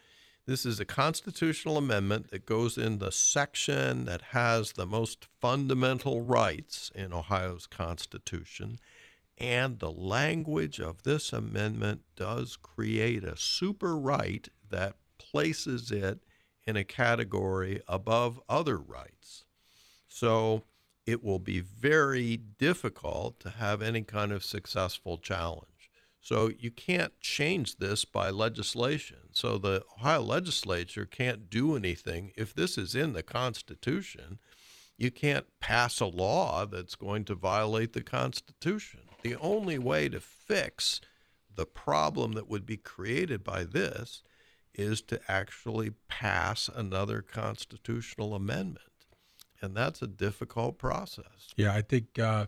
[0.46, 6.22] this is a constitutional amendment that goes in the section that has the most fundamental
[6.22, 8.78] rights in Ohio's Constitution.
[9.36, 16.20] And the language of this amendment does create a super right that places it
[16.66, 19.44] in a category above other rights.
[20.08, 20.62] So
[21.04, 25.73] it will be very difficult to have any kind of successful challenge.
[26.24, 29.18] So you can't change this by legislation.
[29.32, 32.32] So the Ohio legislature can't do anything.
[32.34, 34.38] If this is in the Constitution,
[34.96, 39.00] you can't pass a law that's going to violate the Constitution.
[39.22, 41.02] The only way to fix
[41.54, 44.22] the problem that would be created by this
[44.72, 48.80] is to actually pass another constitutional amendment
[49.64, 51.54] and that's a difficult process.
[51.56, 52.46] Yeah, I think uh,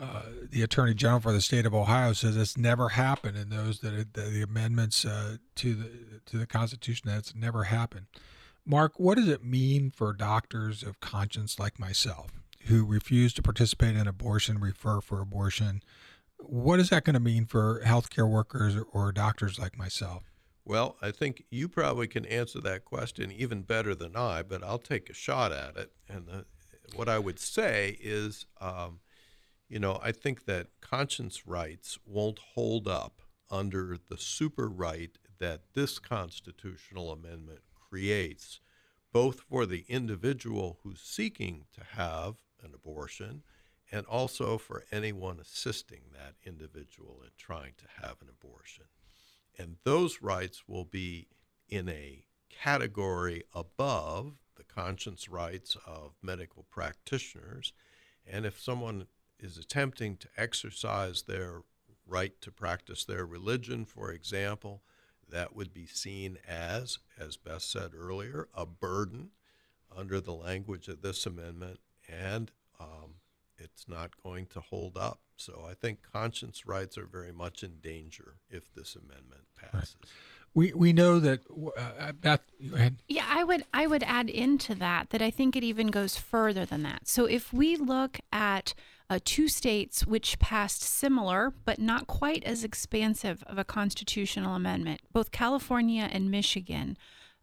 [0.00, 3.80] uh, the Attorney General for the state of Ohio says it's never happened, and those
[3.80, 5.90] that the, the, amendments uh, to the
[6.26, 8.06] to the Constitution that's never happened.
[8.66, 12.30] Mark, what does it mean for doctors of conscience like myself
[12.66, 15.82] who refuse to participate in abortion, refer for abortion?
[16.38, 20.24] what is that going to mean for healthcare workers or doctors like myself?
[20.64, 24.78] Well, I think you probably can answer that question even better than I, but I'll
[24.78, 25.92] take a shot at it.
[26.08, 26.46] And the,
[26.96, 29.00] what I would say is, um,
[29.68, 35.62] you know, I think that conscience rights won't hold up under the super right that
[35.74, 38.60] this constitutional amendment creates,
[39.12, 43.42] both for the individual who's seeking to have an abortion
[43.92, 48.84] and also for anyone assisting that individual in trying to have an abortion.
[49.58, 51.28] And those rights will be
[51.68, 57.72] in a category above the conscience rights of medical practitioners.
[58.26, 59.06] And if someone
[59.38, 61.62] is attempting to exercise their
[62.06, 64.82] right to practice their religion, for example,
[65.30, 69.30] that would be seen as, as Beth said earlier, a burden
[69.94, 73.14] under the language of this amendment, and um,
[73.56, 75.20] it's not going to hold up.
[75.36, 79.96] So I think conscience rights are very much in danger if this amendment passes.
[80.02, 80.10] Right.
[80.56, 81.40] We we know that
[81.76, 82.42] uh, Beth.
[82.70, 82.98] Go ahead.
[83.08, 86.64] Yeah, I would I would add into that that I think it even goes further
[86.64, 87.08] than that.
[87.08, 88.72] So if we look at
[89.10, 95.00] uh, two states which passed similar but not quite as expansive of a constitutional amendment,
[95.12, 96.96] both California and Michigan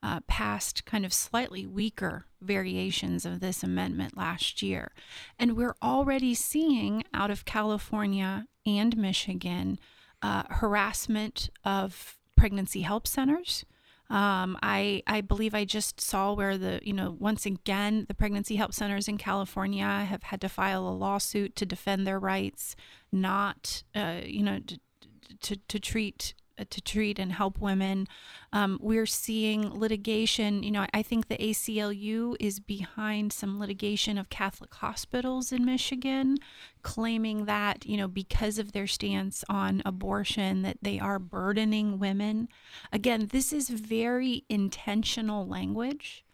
[0.03, 4.91] uh, passed kind of slightly weaker variations of this amendment last year.
[5.37, 9.79] And we're already seeing out of California and Michigan
[10.21, 13.65] uh, harassment of pregnancy help centers.
[14.11, 18.57] Um, I I believe I just saw where the you know once again the pregnancy
[18.57, 22.75] help centers in California have had to file a lawsuit to defend their rights,
[23.09, 24.79] not uh, you know to,
[25.39, 26.33] to, to treat
[26.65, 28.07] to treat and help women.
[28.53, 30.63] Um, we're seeing litigation.
[30.63, 36.37] You know, I think the ACLU is behind some litigation of Catholic hospitals in Michigan,
[36.81, 42.49] claiming that, you know, because of their stance on abortion, that they are burdening women.
[42.91, 46.25] Again, this is very intentional language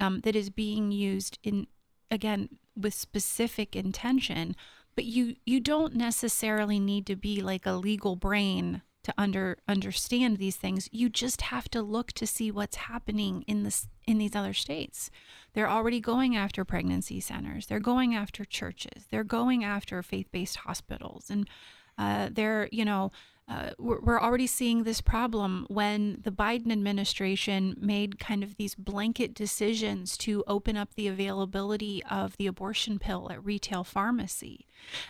[0.00, 1.66] um, that is being used in,
[2.10, 4.56] again, with specific intention
[4.94, 10.38] but you you don't necessarily need to be like a legal brain to under understand
[10.38, 14.36] these things you just have to look to see what's happening in this in these
[14.36, 15.10] other states.
[15.54, 17.66] They're already going after pregnancy centers.
[17.66, 19.06] They're going after churches.
[19.10, 21.30] They're going after faith-based hospitals.
[21.30, 21.48] And
[21.96, 23.12] uh, they're you know
[23.46, 28.74] uh, we're, we're already seeing this problem when the Biden administration made kind of these
[28.74, 34.66] blanket decisions to open up the availability of the abortion pill at retail pharmacy.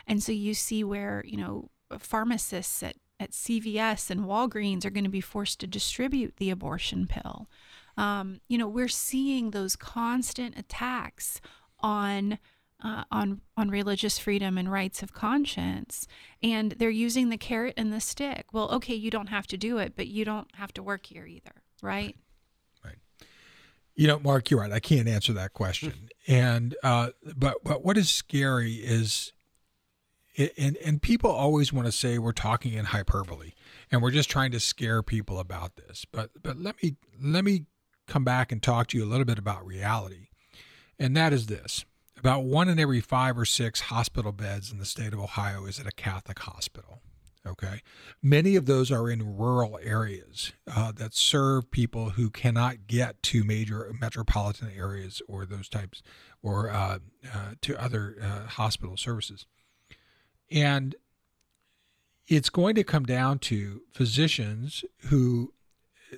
[0.06, 5.04] And so you see where, you know, pharmacists at at CVS and Walgreens are going
[5.04, 7.48] to be forced to distribute the abortion pill.
[7.96, 11.40] Um, you know, we're seeing those constant attacks
[11.80, 12.38] on
[12.82, 16.06] uh, on on religious freedom and rights of conscience,
[16.42, 18.46] and they're using the carrot and the stick.
[18.52, 21.24] Well, okay, you don't have to do it, but you don't have to work here
[21.24, 22.16] either, right?
[22.84, 22.98] Right.
[23.94, 24.72] You know, Mark, you're right.
[24.72, 26.10] I can't answer that question.
[26.26, 29.32] and uh, but but what is scary is
[30.36, 33.52] and and people always want to say we're talking in hyperbole
[33.90, 36.04] and we're just trying to scare people about this.
[36.10, 37.66] But but let me let me
[38.06, 40.28] come back and talk to you a little bit about reality.
[40.98, 41.84] And that is this.
[42.18, 45.78] About one in every five or six hospital beds in the state of ohio is
[45.78, 47.00] at a catholic hospital
[47.46, 47.82] okay?
[48.22, 53.44] Many of those are in rural areas uh, that serve people who cannot get to
[53.44, 56.02] major metropolitan areas or those types
[56.42, 56.98] or uh,
[57.32, 59.46] uh, to other uh, hospital services
[60.54, 60.94] and
[62.28, 65.52] it's going to come down to physicians who,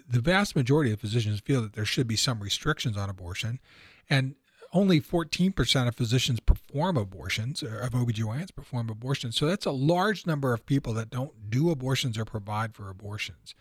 [0.08, 3.58] the vast majority of physicians feel that there should be some restrictions on abortion.
[4.08, 4.36] And
[4.72, 9.36] only 14% of physicians perform abortions, of OBGYNs perform abortions.
[9.36, 13.54] So that's a large number of people that don't do abortions or provide for abortions.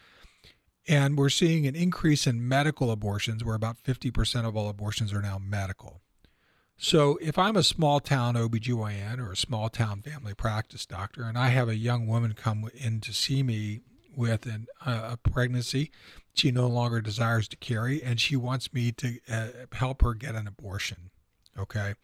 [0.88, 5.22] And we're seeing an increase in medical abortions, where about 50% of all abortions are
[5.22, 6.02] now medical.
[6.78, 11.38] So if I'm a small town OBGYN or a small town family practice doctor and
[11.38, 13.80] I have a young woman come in to see me
[14.16, 15.92] with an, uh, a pregnancy
[16.34, 20.36] she no longer desires to carry and she wants me to uh, help her get
[20.36, 21.10] an abortion,
[21.58, 21.96] okay?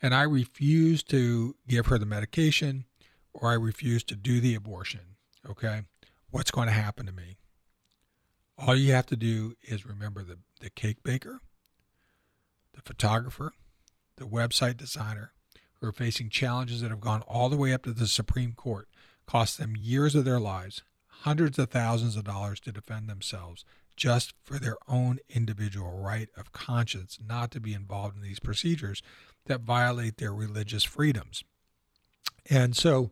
[0.00, 2.84] And I refuse to give her the medication
[3.32, 5.16] or I refuse to do the abortion,
[5.48, 5.82] okay?
[6.30, 7.38] What's going to happen to me?
[8.56, 11.40] All you have to do is remember the, the cake baker,
[12.74, 13.52] the photographer,
[14.20, 15.32] the website designer,
[15.80, 18.88] who are facing challenges that have gone all the way up to the Supreme Court,
[19.26, 23.64] cost them years of their lives, hundreds of thousands of dollars to defend themselves
[23.96, 29.02] just for their own individual right of conscience not to be involved in these procedures
[29.46, 31.44] that violate their religious freedoms.
[32.48, 33.10] And so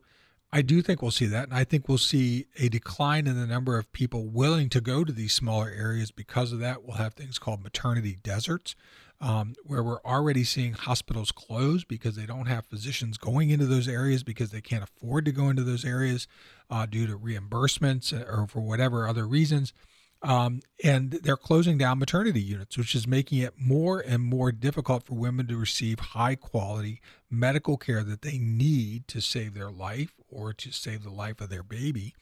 [0.51, 1.43] I do think we'll see that.
[1.43, 5.03] And I think we'll see a decline in the number of people willing to go
[5.03, 6.83] to these smaller areas because of that.
[6.83, 8.75] We'll have things called maternity deserts,
[9.21, 13.87] um, where we're already seeing hospitals close because they don't have physicians going into those
[13.87, 16.27] areas because they can't afford to go into those areas
[16.69, 19.73] uh, due to reimbursements or for whatever other reasons.
[20.21, 25.03] Um, and they're closing down maternity units, which is making it more and more difficult
[25.03, 30.13] for women to receive high quality medical care that they need to save their life
[30.29, 32.13] or to save the life of their baby.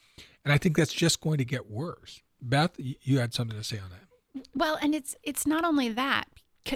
[0.45, 2.21] And I think that's just going to get worse.
[2.39, 4.45] Beth, you had something to say on that.
[4.53, 6.25] Well, and it's it's not only that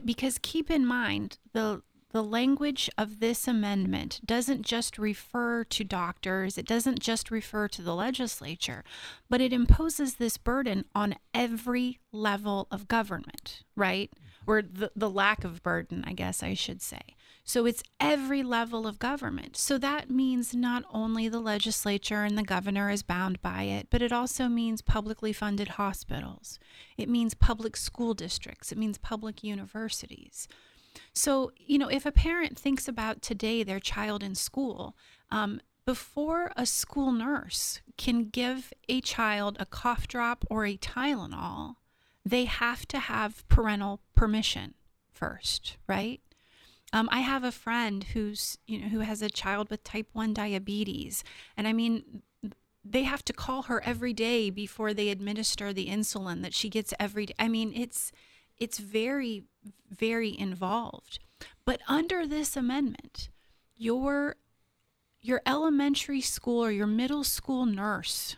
[0.06, 1.82] because keep in mind the
[2.12, 7.82] the language of this amendment doesn't just refer to doctors, it doesn't just refer to
[7.82, 8.84] the legislature,
[9.30, 14.12] but it imposes this burden on every level of government, right?
[14.46, 17.16] Or the, the lack of burden, I guess I should say.
[17.52, 19.58] So it's every level of government.
[19.58, 24.02] So that means not only the legislature and the governor is bound by it, but
[24.02, 26.60] it also means publicly funded hospitals.
[26.98, 28.72] It means public school districts.
[28.72, 30.48] It means public universities.
[31.14, 34.96] So, you know, if a parent thinks about today their child in school,
[35.30, 41.76] um, before a school nurse can give a child a cough drop or a Tylenol,
[42.26, 44.76] they have to have parental permission
[45.12, 46.22] first, right?
[46.94, 50.34] Um, I have a friend who's you know who has a child with type one
[50.34, 51.24] diabetes,
[51.56, 52.24] and I mean
[52.84, 56.94] they have to call her every day before they administer the insulin that she gets
[57.00, 57.36] every day.
[57.40, 58.12] I mean it's
[58.58, 59.44] it's very
[59.90, 61.20] very involved.
[61.66, 63.30] But under this amendment,
[63.78, 64.36] your
[65.22, 68.38] your elementary school or your middle school nurse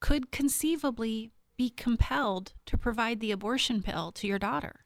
[0.00, 4.83] could conceivably be compelled to provide the abortion pill to your daughter.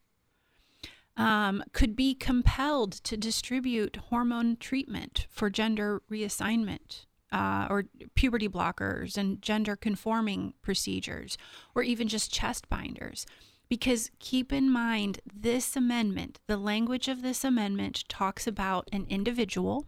[1.19, 9.17] Um, could be compelled to distribute hormone treatment for gender reassignment uh, or puberty blockers
[9.17, 11.37] and gender conforming procedures,
[11.75, 13.27] or even just chest binders.
[13.69, 19.87] Because keep in mind, this amendment, the language of this amendment talks about an individual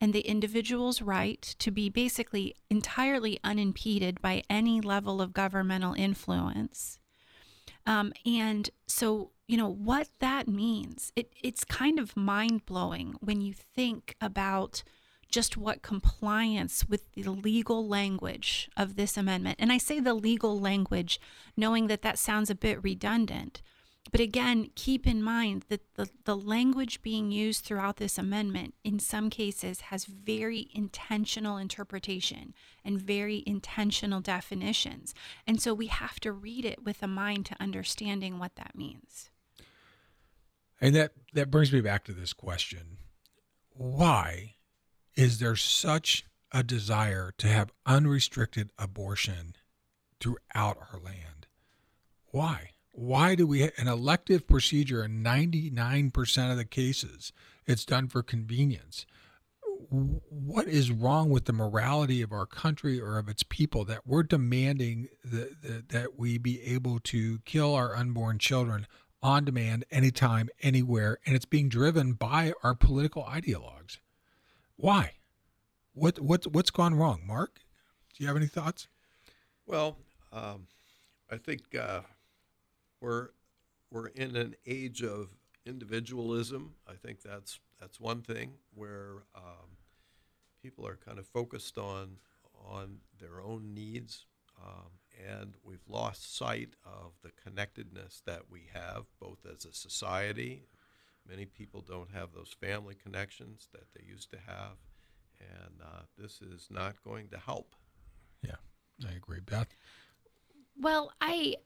[0.00, 6.98] and the individual's right to be basically entirely unimpeded by any level of governmental influence.
[7.84, 13.40] Um, and so, you know, what that means, it, it's kind of mind blowing when
[13.40, 14.84] you think about
[15.28, 19.56] just what compliance with the legal language of this amendment.
[19.58, 21.20] And I say the legal language
[21.56, 23.60] knowing that that sounds a bit redundant.
[24.12, 29.00] But again, keep in mind that the, the language being used throughout this amendment, in
[29.00, 35.12] some cases, has very intentional interpretation and very intentional definitions.
[35.44, 39.28] And so we have to read it with a mind to understanding what that means.
[40.80, 42.98] And that, that brings me back to this question
[43.72, 44.54] Why
[45.14, 49.54] is there such a desire to have unrestricted abortion
[50.20, 51.46] throughout our land?
[52.26, 52.70] Why?
[52.92, 57.32] Why do we an elective procedure in 99% of the cases?
[57.66, 59.06] It's done for convenience.
[59.88, 64.22] What is wrong with the morality of our country or of its people that we're
[64.22, 68.86] demanding that, that we be able to kill our unborn children
[69.22, 73.98] on demand, anytime, anywhere, and it's being driven by our political ideologues?
[74.76, 75.12] Why?
[75.92, 77.60] What what what's gone wrong, Mark?
[78.14, 78.88] Do you have any thoughts?
[79.66, 79.98] Well,
[80.32, 80.66] um,
[81.30, 82.00] I think uh,
[83.00, 83.28] we're
[83.90, 85.28] we're in an age of
[85.66, 86.74] individualism.
[86.88, 89.76] I think that's that's one thing where um,
[90.62, 92.16] people are kind of focused on
[92.68, 94.26] on their own needs,
[94.62, 94.90] um,
[95.28, 100.66] and we've lost sight of the connectedness that we have, both as a society.
[101.28, 104.76] Many people don't have those family connections that they used to have
[105.40, 107.74] and uh, this is not going to help.
[108.42, 108.56] Yeah,
[109.06, 109.68] I agree, Beth.
[110.78, 111.56] Well, I,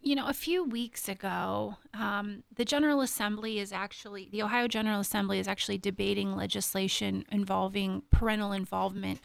[0.00, 5.00] you know, a few weeks ago, um, the General Assembly is actually, the Ohio General
[5.00, 9.20] Assembly is actually debating legislation involving parental involvement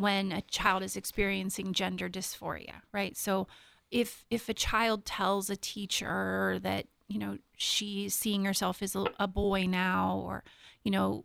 [0.00, 3.16] when a child is experiencing gender dysphoria, right?
[3.16, 3.46] So
[3.90, 9.04] if if a child tells a teacher that you know she's seeing herself as a,
[9.18, 10.42] a boy now or
[10.84, 11.24] you know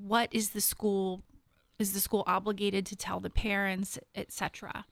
[0.00, 1.22] what is the school
[1.78, 4.84] is the school obligated to tell the parents etc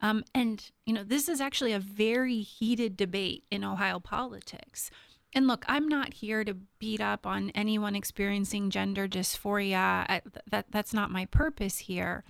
[0.00, 4.90] um, and you know this is actually a very heated debate in ohio politics
[5.34, 10.20] and look i'm not here to beat up on anyone experiencing gender dysphoria.
[10.50, 12.24] That that's not my purpose here.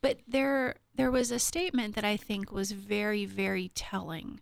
[0.00, 4.40] But there there was a statement that i think was very very telling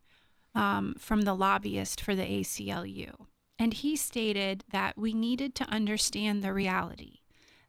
[0.55, 3.27] um, from the lobbyist for the aclu
[3.59, 7.21] and he stated that we needed to understand the reality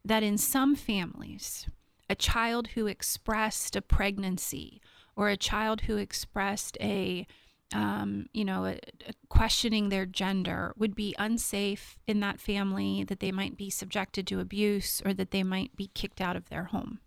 [0.04, 1.66] that in some families,
[2.08, 4.80] a child who expressed a pregnancy
[5.16, 7.26] or a child who expressed a
[7.74, 13.20] um, you know, a, a questioning their gender would be unsafe in that family, that
[13.20, 16.64] they might be subjected to abuse or that they might be kicked out of their
[16.64, 17.00] home.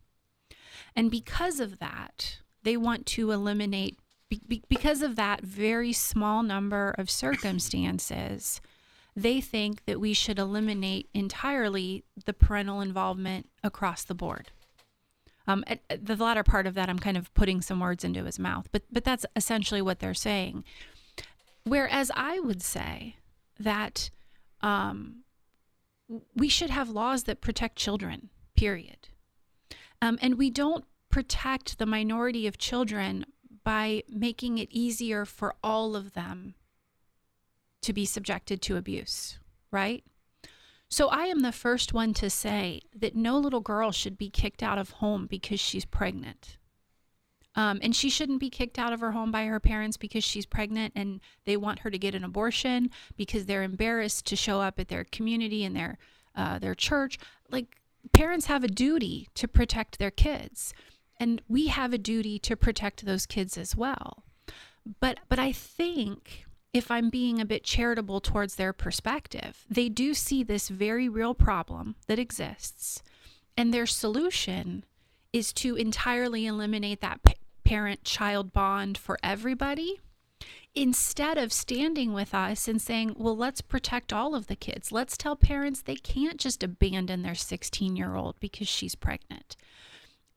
[0.95, 3.97] And because of that, they want to eliminate,
[4.30, 8.62] be, because of that very small number of circumstances,
[9.16, 14.51] they think that we should eliminate entirely the parental involvement across the board.
[15.50, 18.24] Um, at, at the latter part of that, I'm kind of putting some words into
[18.24, 20.64] his mouth, but but that's essentially what they're saying.
[21.64, 23.16] Whereas I would say
[23.60, 24.12] that
[24.62, 25.24] um,
[26.36, 28.30] we should have laws that protect children.
[28.56, 29.10] Period.
[30.02, 33.26] Um, and we don't protect the minority of children
[33.64, 36.54] by making it easier for all of them
[37.82, 39.39] to be subjected to abuse,
[39.72, 40.04] right?
[40.90, 44.64] So I am the first one to say that no little girl should be kicked
[44.64, 46.58] out of home because she's pregnant.
[47.56, 50.46] Um, and she shouldn't be kicked out of her home by her parents because she's
[50.46, 54.80] pregnant and they want her to get an abortion because they're embarrassed to show up
[54.80, 55.98] at their community and their
[56.36, 57.18] uh, their church.
[57.52, 57.78] Like
[58.14, 60.74] parents have a duty to protect their kids,
[61.20, 64.24] and we have a duty to protect those kids as well.
[65.00, 70.13] But but I think if I'm being a bit charitable towards their perspective, they do
[70.13, 73.01] see this very real problem that exists.
[73.57, 74.86] And their solution
[75.34, 77.22] is to entirely eliminate that
[77.63, 79.99] parent child bond for everybody
[80.76, 84.91] instead of standing with us and saying, well, let's protect all of the kids.
[84.91, 89.55] Let's tell parents they can't just abandon their 16 year old because she's pregnant.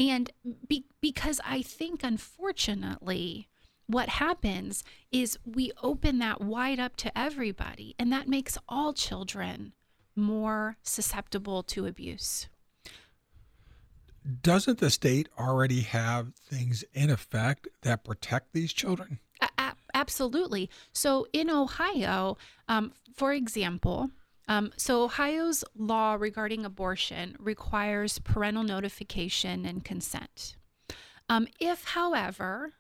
[0.00, 0.30] And
[0.66, 3.48] be- because I think, unfortunately,
[3.86, 9.72] what happens is we open that wide up to everybody, and that makes all children
[10.14, 12.48] more susceptible to abuse.
[14.42, 19.18] Doesn't the state already have things in effect that protect these children?
[19.58, 20.70] A- absolutely.
[20.92, 22.36] So in Ohio,
[22.68, 24.10] um, for example,
[24.48, 30.56] um, so Ohio's law regarding abortion requires parental notification and consent.
[31.28, 32.72] Um, if, however,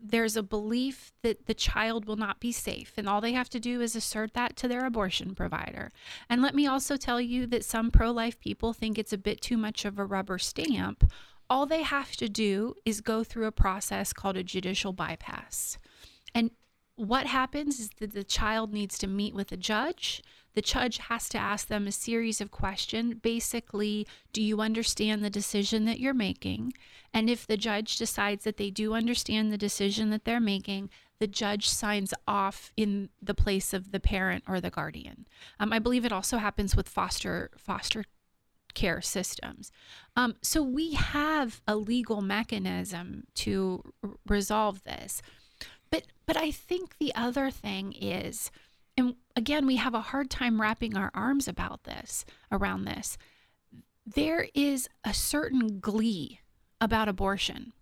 [0.00, 3.60] there's a belief that the child will not be safe, and all they have to
[3.60, 5.90] do is assert that to their abortion provider.
[6.28, 9.40] And let me also tell you that some pro life people think it's a bit
[9.40, 11.10] too much of a rubber stamp.
[11.50, 15.78] All they have to do is go through a process called a judicial bypass.
[16.34, 16.50] And
[16.94, 20.22] what happens is that the child needs to meet with a judge.
[20.54, 23.14] The judge has to ask them a series of questions.
[23.14, 26.72] Basically, do you understand the decision that you're making?
[27.14, 30.90] And if the judge decides that they do understand the decision that they're making,
[31.20, 35.26] the judge signs off in the place of the parent or the guardian.
[35.58, 38.04] Um, I believe it also happens with foster foster
[38.74, 39.72] care systems.
[40.14, 45.22] Um, so we have a legal mechanism to r- resolve this.
[45.90, 48.50] But but I think the other thing is,
[48.98, 53.16] and again, we have a hard time wrapping our arms about this, around this.
[54.04, 56.40] There is a certain glee
[56.80, 57.72] about abortion.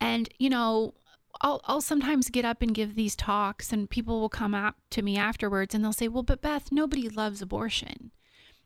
[0.00, 0.94] And, you know,
[1.42, 5.02] I'll, I'll sometimes get up and give these talks, and people will come up to
[5.02, 8.10] me afterwards and they'll say, Well, but Beth, nobody loves abortion.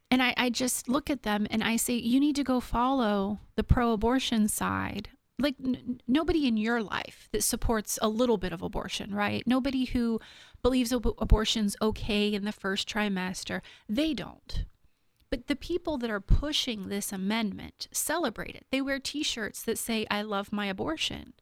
[0.09, 3.41] And I, I just look at them and I say, You need to go follow
[3.57, 5.09] the pro abortion side
[5.39, 9.43] like n- nobody in your life that supports a little bit of abortion, right?
[9.47, 10.21] Nobody who
[10.63, 14.65] believes ab- abortion's okay in the first trimester, they don't.
[15.31, 18.67] But the people that are pushing this amendment celebrate it.
[18.71, 21.35] They wear T-shirts that say "I love my abortion."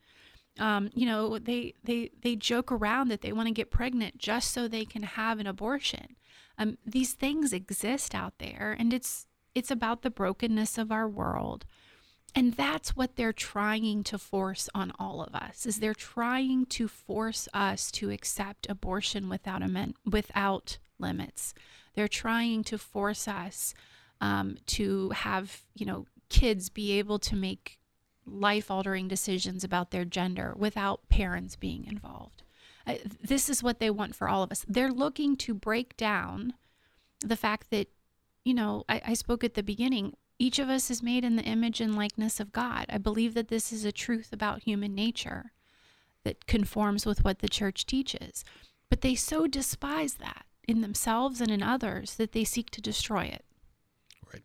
[0.59, 4.51] Um, you know, they they they joke around that they want to get pregnant just
[4.53, 6.16] so they can have an abortion.
[6.57, 11.66] Um, these things exist out there, and it's it's about the brokenness of our world
[12.35, 16.89] and that's what they're trying to force on all of us is they're trying to
[16.89, 21.55] force us to accept abortion without amen- without limits.
[21.95, 23.74] They're trying to force us
[24.20, 27.78] um, to have, you know, kids be able to make
[28.26, 32.43] life altering decisions about their gender without parents being involved.
[32.87, 34.64] Uh, this is what they want for all of us.
[34.66, 36.55] They're looking to break down
[37.20, 37.89] the fact that,
[38.45, 41.45] you know, I, I spoke at the beginning, each of us is made in the
[41.45, 42.87] image and likeness of God.
[42.89, 45.53] I believe that this is a truth about human nature
[46.24, 48.45] that conforms with what the church teaches.
[48.89, 53.24] But they so despise that in themselves and in others that they seek to destroy
[53.24, 53.45] it.
[54.32, 54.43] Right.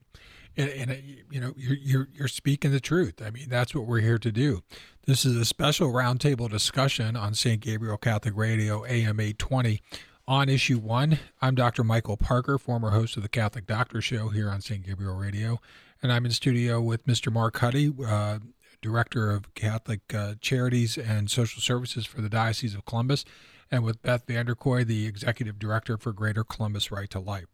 [0.58, 0.96] And, and uh,
[1.32, 3.22] you know, you're, you're, you're speaking the truth.
[3.26, 4.64] I mean, that's what we're here to do.
[5.06, 7.62] This is a special roundtable discussion on St.
[7.62, 9.82] Gabriel Catholic Radio, AM 820
[10.30, 11.84] On issue one, I'm Dr.
[11.84, 14.86] Michael Parker, former host of the Catholic Doctor Show here on St.
[14.86, 15.60] Gabriel Radio,
[16.04, 17.34] and I'm in studio with Mr.
[17.34, 18.38] Mark Huddy, uh,
[18.80, 23.26] Director of Catholic uh, Charities and Social Services for the Diocese of Columbus,
[23.72, 27.48] and with Beth Vanderkooi, the Executive Director for Greater Columbus Right to Life.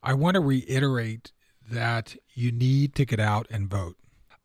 [0.00, 1.32] I want to reiterate
[1.68, 3.96] that you need to get out and vote.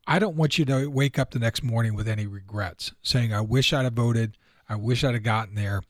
[0.08, 3.42] I don't want you to wake up the next morning with any regrets, saying, I
[3.42, 5.84] wish I'd have voted, I wish I'd have gotten there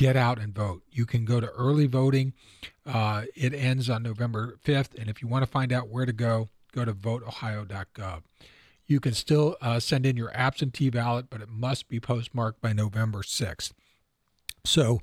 [0.00, 0.82] get out and vote.
[0.90, 2.32] You can go to early voting.
[2.86, 4.98] Uh, it ends on November 5th.
[4.98, 8.22] And if you want to find out where to go, go to voteohio.gov.
[8.86, 12.72] You can still uh, send in your absentee ballot, but it must be postmarked by
[12.72, 13.72] November 6th.
[14.64, 15.00] So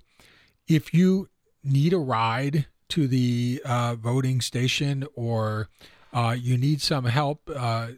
[0.67, 1.29] if you
[1.63, 5.69] need a ride to the uh, voting station or
[6.11, 7.89] uh, you need some help, uh,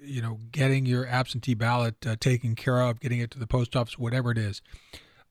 [0.00, 3.76] you know, getting your absentee ballot uh, taken care of, getting it to the post
[3.76, 4.62] office, whatever it is,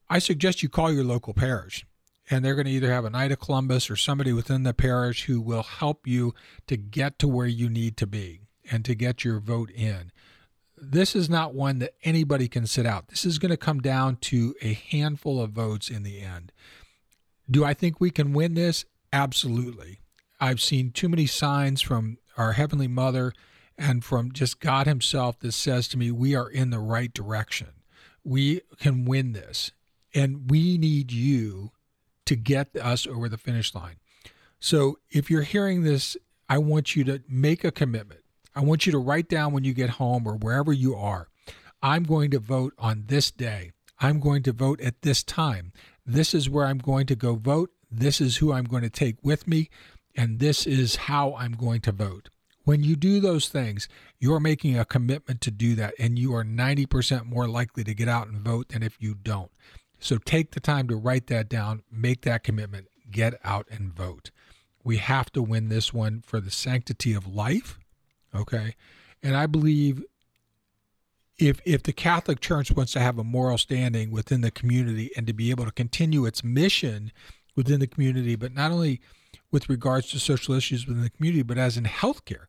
[0.08, 1.84] I suggest you call your local parish.
[2.28, 5.24] And they're going to either have a Knight of Columbus or somebody within the parish
[5.24, 6.34] who will help you
[6.66, 8.40] to get to where you need to be
[8.70, 10.10] and to get your vote in.
[10.76, 13.08] This is not one that anybody can sit out.
[13.08, 16.52] This is going to come down to a handful of votes in the end.
[17.48, 18.84] Do I think we can win this?
[19.12, 20.00] Absolutely.
[20.40, 23.32] I've seen too many signs from our Heavenly Mother
[23.78, 27.68] and from just God Himself that says to me, we are in the right direction.
[28.24, 29.70] We can win this.
[30.16, 31.72] And we need you
[32.24, 33.96] to get us over the finish line.
[34.58, 36.16] So if you're hearing this,
[36.48, 38.22] I want you to make a commitment.
[38.54, 41.28] I want you to write down when you get home or wherever you are.
[41.82, 43.72] I'm going to vote on this day.
[44.00, 45.72] I'm going to vote at this time.
[46.06, 47.70] This is where I'm going to go vote.
[47.90, 49.68] This is who I'm going to take with me.
[50.16, 52.30] And this is how I'm going to vote.
[52.64, 53.86] When you do those things,
[54.18, 58.08] you're making a commitment to do that, and you are 90% more likely to get
[58.08, 59.52] out and vote than if you don't.
[60.06, 64.30] So take the time to write that down, make that commitment, get out and vote.
[64.84, 67.80] We have to win this one for the sanctity of life.
[68.32, 68.76] Okay.
[69.20, 70.04] And I believe
[71.38, 75.26] if if the Catholic Church wants to have a moral standing within the community and
[75.26, 77.10] to be able to continue its mission
[77.56, 79.00] within the community, but not only
[79.50, 82.46] with regards to social issues within the community, but as in healthcare.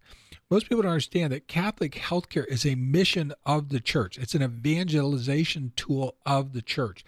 [0.52, 4.20] Most people don't understand that Catholic healthcare is a mission of the church.
[4.20, 7.04] It's an evangelization tool of the church.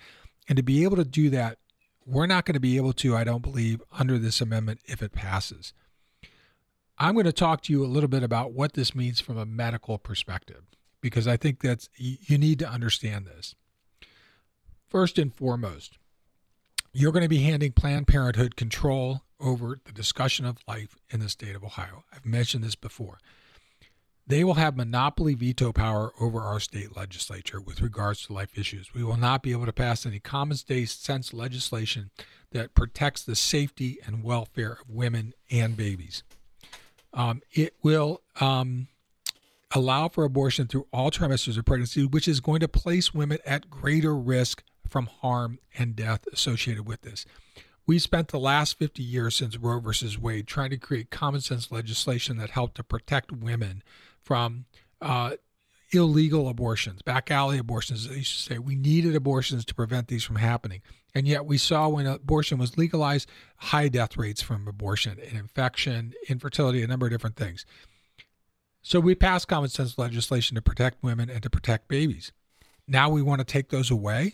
[0.50, 1.60] And to be able to do that,
[2.06, 5.14] we're not going to be able to, I don't believe, under this amendment if it
[5.14, 5.74] passes.
[6.98, 9.46] I'm going to talk to you a little bit about what this means from a
[9.46, 10.64] medical perspective,
[11.02, 13.56] because I think that's you need to understand this.
[14.88, 16.00] First and foremost,
[16.92, 21.30] you're going to be handing Planned Parenthood control over the discussion of life in the
[21.30, 22.04] state of Ohio.
[22.12, 23.20] I've mentioned this before.
[24.30, 28.94] They will have monopoly veto power over our state legislature with regards to life issues.
[28.94, 32.12] We will not be able to pass any common sense legislation
[32.52, 36.22] that protects the safety and welfare of women and babies.
[37.12, 38.88] Um, it will um,
[39.72, 43.72] allow for abortion through all trimesters of pregnancy, which is going to place women at
[43.72, 47.26] greater risk from harm and death associated with this.
[47.88, 51.72] We spent the last 50 years since Roe versus Wade trying to create common sense
[51.72, 53.82] legislation that helped to protect women
[54.30, 54.66] from
[55.02, 55.32] uh,
[55.92, 58.08] illegal abortions, back alley abortions.
[58.08, 60.84] They used to say we needed abortions to prevent these from happening.
[61.16, 63.28] And yet we saw when abortion was legalized,
[63.58, 67.66] high death rates from abortion and infection, infertility, a number of different things.
[68.84, 72.32] So we passed common sense legislation to protect women and to protect babies.
[72.88, 74.34] Now we want to take those away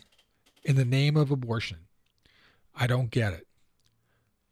[0.62, 1.78] in the name of abortion.
[2.74, 3.46] I don't get it.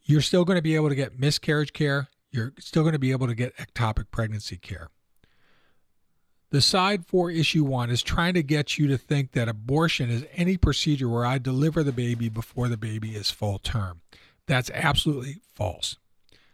[0.05, 2.09] You're still going to be able to get miscarriage care.
[2.31, 4.89] You're still going to be able to get ectopic pregnancy care.
[6.55, 10.25] The side for issue one is trying to get you to think that abortion is
[10.37, 14.03] any procedure where I deliver the baby before the baby is full term.
[14.47, 15.97] That's absolutely false.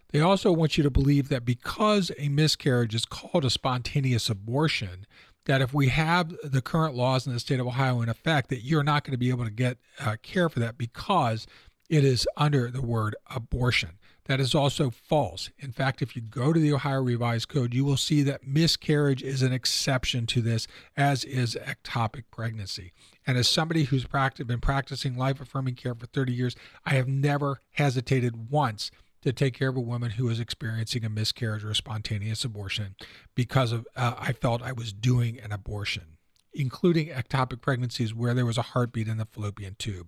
[0.09, 5.05] They also want you to believe that because a miscarriage is called a spontaneous abortion,
[5.44, 8.64] that if we have the current laws in the state of Ohio in effect, that
[8.64, 11.47] you're not going to be able to get uh, care for that because
[11.90, 13.98] it is under the word abortion.
[14.31, 15.51] That is also false.
[15.59, 19.24] In fact, if you go to the Ohio Revised Code, you will see that miscarriage
[19.24, 22.93] is an exception to this, as is ectopic pregnancy.
[23.27, 26.55] And as somebody who's been practicing life affirming care for 30 years,
[26.86, 28.93] I have never hesitated once
[29.23, 32.94] to take care of a woman who was experiencing a miscarriage or a spontaneous abortion
[33.35, 36.19] because of uh, I felt I was doing an abortion,
[36.55, 40.07] including ectopic pregnancies where there was a heartbeat in the fallopian tube.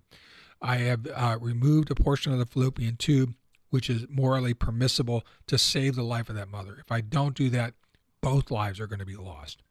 [0.61, 3.35] I have uh, removed a portion of the fallopian tube
[3.73, 6.77] which is morally permissible to save the life of that mother.
[6.79, 7.73] If I don't do that,
[8.21, 9.63] both lives are going to be lost.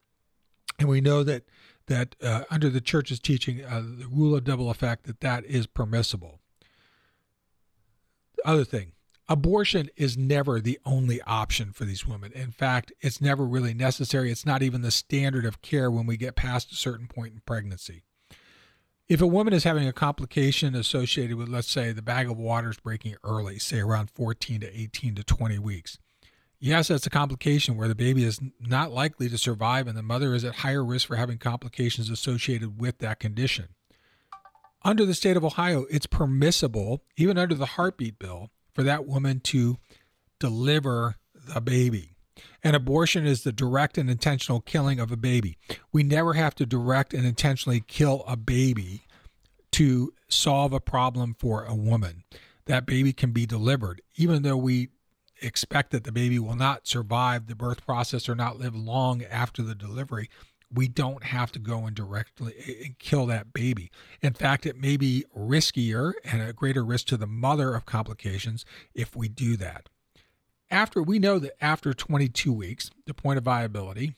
[0.81, 1.45] And we know that
[1.87, 5.69] that uh, under the church's teaching, uh, the rule of double effect, that that is
[5.69, 6.41] permissible.
[8.39, 8.91] The other thing
[9.29, 12.33] abortion is never the only option for these women.
[12.33, 14.33] In fact, it's never really necessary.
[14.33, 17.43] It's not even the standard of care when we get past a certain point in
[17.47, 18.03] pregnancy.
[19.09, 22.71] If a woman is having a complication associated with, let's say, the bag of water
[22.71, 25.99] is breaking early, say around 14 to 18 to 20 weeks,
[26.61, 30.35] yes, that's a complication where the baby is not likely to survive and the mother
[30.35, 33.69] is at higher risk for having complications associated with that condition.
[34.85, 39.41] Under the state of Ohio, it's permissible, even under the heartbeat bill, for that woman
[39.41, 39.79] to
[40.39, 42.12] deliver the baby.
[42.65, 45.57] An abortion is the direct and intentional killing of a baby.
[45.93, 49.03] We never have to direct and intentionally kill a baby
[49.73, 52.25] to solve a problem for a woman.
[52.67, 54.91] That baby can be delivered, even though we
[55.41, 59.63] expect that the baby will not survive the birth process or not live long after
[59.63, 60.29] the delivery
[60.73, 63.91] we don't have to go and directly kill that baby.
[64.21, 68.65] In fact, it may be riskier and a greater risk to the mother of complications
[68.95, 69.89] if we do that.
[70.73, 74.15] After we know that after 22 weeks, the point of viability,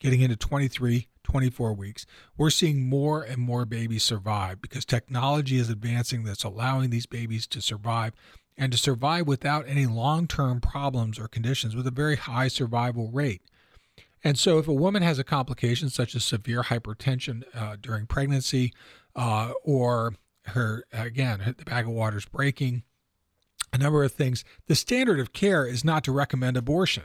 [0.00, 2.06] getting into 23, 24 weeks,
[2.38, 7.46] we're seeing more and more babies survive because technology is advancing that's allowing these babies
[7.48, 8.14] to survive
[8.56, 13.10] and to survive without any long term problems or conditions with a very high survival
[13.10, 13.42] rate.
[14.22, 18.72] And so, if a woman has a complication such as severe hypertension uh, during pregnancy,
[19.14, 20.14] uh, or
[20.46, 22.84] her, again, the bag of water is breaking,
[23.74, 27.02] a number of things, the standard of care is not to recommend abortion.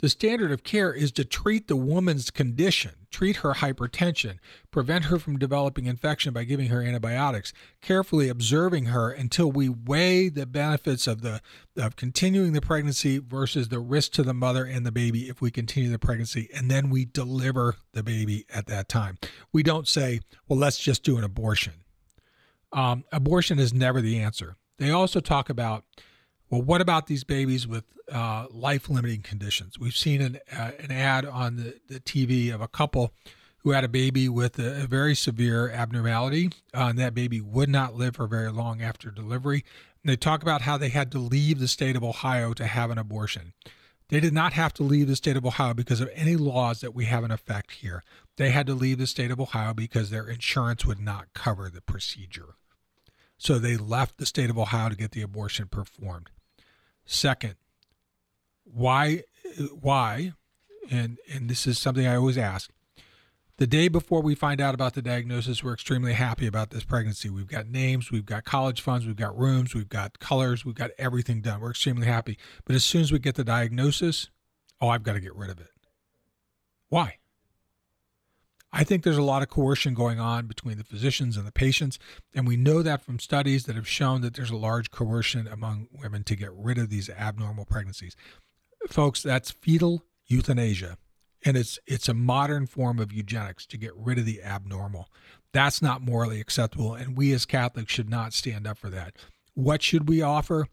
[0.00, 4.38] The standard of care is to treat the woman's condition, treat her hypertension,
[4.70, 10.30] prevent her from developing infection by giving her antibiotics, carefully observing her until we weigh
[10.30, 11.40] the benefits of the
[11.76, 15.50] of continuing the pregnancy versus the risk to the mother and the baby if we
[15.50, 19.18] continue the pregnancy and then we deliver the baby at that time.
[19.52, 21.74] We don't say, "Well, let's just do an abortion."
[22.72, 24.56] Um, abortion is never the answer.
[24.78, 25.84] They also talk about
[26.50, 29.78] well, what about these babies with uh, life limiting conditions?
[29.78, 33.12] We've seen an, uh, an ad on the, the TV of a couple
[33.58, 37.96] who had a baby with a, very severe abnormality, uh, and that baby would not
[37.96, 39.64] live for very long after delivery.
[40.02, 42.90] And they talk about how they had to leave the state of Ohio to have
[42.90, 43.54] an abortion.
[44.10, 46.94] They did not have to leave the state of Ohio because of any laws that
[46.94, 48.04] we have in effect here.
[48.36, 51.80] They had to leave the state of Ohio because their insurance would not cover the
[51.80, 52.56] procedure.
[53.36, 56.30] So they left the state of Ohio to get the abortion performed.
[57.04, 57.56] Second,
[58.64, 59.24] why
[59.80, 60.32] why
[60.90, 62.70] and and this is something I always ask.
[63.56, 67.30] The day before we find out about the diagnosis, we're extremely happy about this pregnancy.
[67.30, 70.90] We've got names, we've got college funds, we've got rooms, we've got colors, we've got
[70.98, 71.60] everything done.
[71.60, 72.36] We're extremely happy.
[72.64, 74.28] But as soon as we get the diagnosis,
[74.80, 75.70] oh, I've got to get rid of it.
[76.88, 77.18] Why?
[78.76, 81.96] I think there's a lot of coercion going on between the physicians and the patients.
[82.34, 85.86] And we know that from studies that have shown that there's a large coercion among
[85.92, 88.16] women to get rid of these abnormal pregnancies.
[88.88, 90.98] Folks, that's fetal euthanasia.
[91.44, 95.08] And it's it's a modern form of eugenics to get rid of the abnormal.
[95.52, 96.94] That's not morally acceptable.
[96.94, 99.14] And we as Catholics should not stand up for that.
[99.54, 100.66] What should we offer?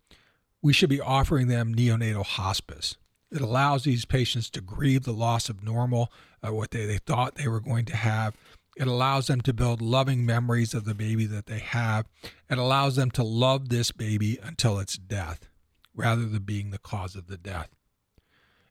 [0.64, 2.98] We should be offering them neonatal hospice.
[3.32, 6.12] It allows these patients to grieve the loss of normal,
[6.45, 8.36] uh, what they, they thought they were going to have.
[8.78, 12.08] It allows them to build loving memories of the baby that they have.
[12.49, 15.48] It allows them to love this baby until its death
[15.94, 17.70] rather than being the cause of the death.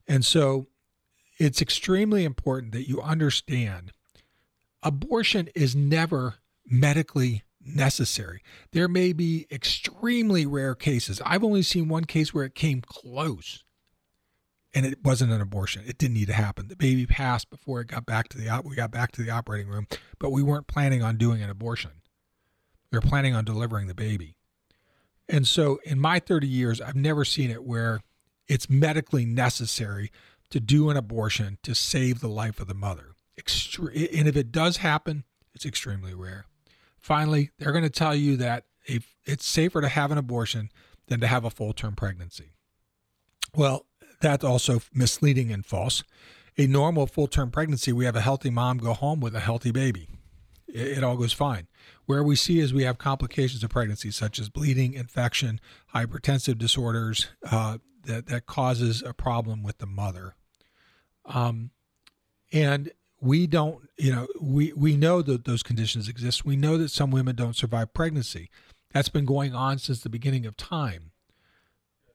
[0.06, 0.66] And so
[1.38, 3.92] it's extremely important that you understand
[4.82, 8.42] abortion is never medically necessary.
[8.72, 11.20] There may be extremely rare cases.
[11.24, 13.64] I've only seen one case where it came close
[14.74, 15.82] and it wasn't an abortion.
[15.86, 16.68] It didn't need to happen.
[16.68, 19.68] The baby passed before it got back to the we got back to the operating
[19.68, 19.86] room,
[20.18, 21.92] but we weren't planning on doing an abortion.
[22.90, 24.36] We were planning on delivering the baby.
[25.28, 28.00] And so in my 30 years, I've never seen it where
[28.48, 30.10] it's medically necessary
[30.50, 33.14] to do an abortion to save the life of the mother.
[33.36, 35.24] and if it does happen,
[35.54, 36.46] it's extremely rare.
[36.98, 40.70] Finally, they're going to tell you that it's safer to have an abortion
[41.06, 42.52] than to have a full term pregnancy.
[43.54, 43.86] Well,
[44.20, 46.02] that's also misleading and false.
[46.58, 49.70] A normal full term pregnancy, we have a healthy mom go home with a healthy
[49.70, 50.08] baby.
[50.68, 51.66] It, it all goes fine.
[52.06, 55.60] Where we see is we have complications of pregnancy, such as bleeding, infection,
[55.94, 60.34] hypertensive disorders, uh, that, that causes a problem with the mother.
[61.24, 61.70] Um,
[62.52, 62.90] and
[63.20, 66.44] we don't, you know, we, we know that those conditions exist.
[66.44, 68.50] We know that some women don't survive pregnancy.
[68.92, 71.12] That's been going on since the beginning of time.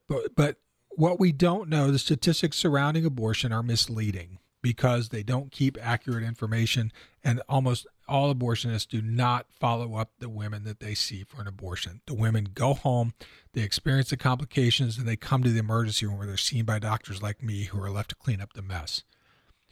[0.07, 0.57] But, but
[0.95, 6.23] what we don't know, the statistics surrounding abortion are misleading because they don't keep accurate
[6.23, 6.91] information,
[7.23, 11.47] and almost all abortionists do not follow up the women that they see for an
[11.47, 12.01] abortion.
[12.07, 13.13] The women go home,
[13.53, 16.79] they experience the complications, and they come to the emergency room where they're seen by
[16.79, 19.03] doctors like me who are left to clean up the mess.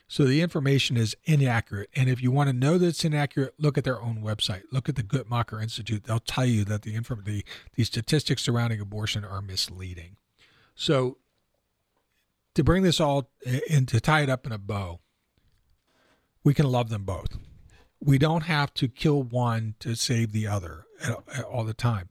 [0.07, 1.89] So the information is inaccurate.
[1.95, 4.61] And if you want to know that it's inaccurate, look at their own website.
[4.71, 6.03] Look at the Guttmacher Institute.
[6.03, 7.43] They'll tell you that the, the,
[7.73, 10.17] the statistics surrounding abortion are misleading.
[10.75, 11.17] So
[12.55, 14.99] to bring this all eh, and to tie it up in a bow,
[16.43, 17.37] we can love them both.
[17.99, 20.85] We don't have to kill one to save the other
[21.49, 22.09] all the time.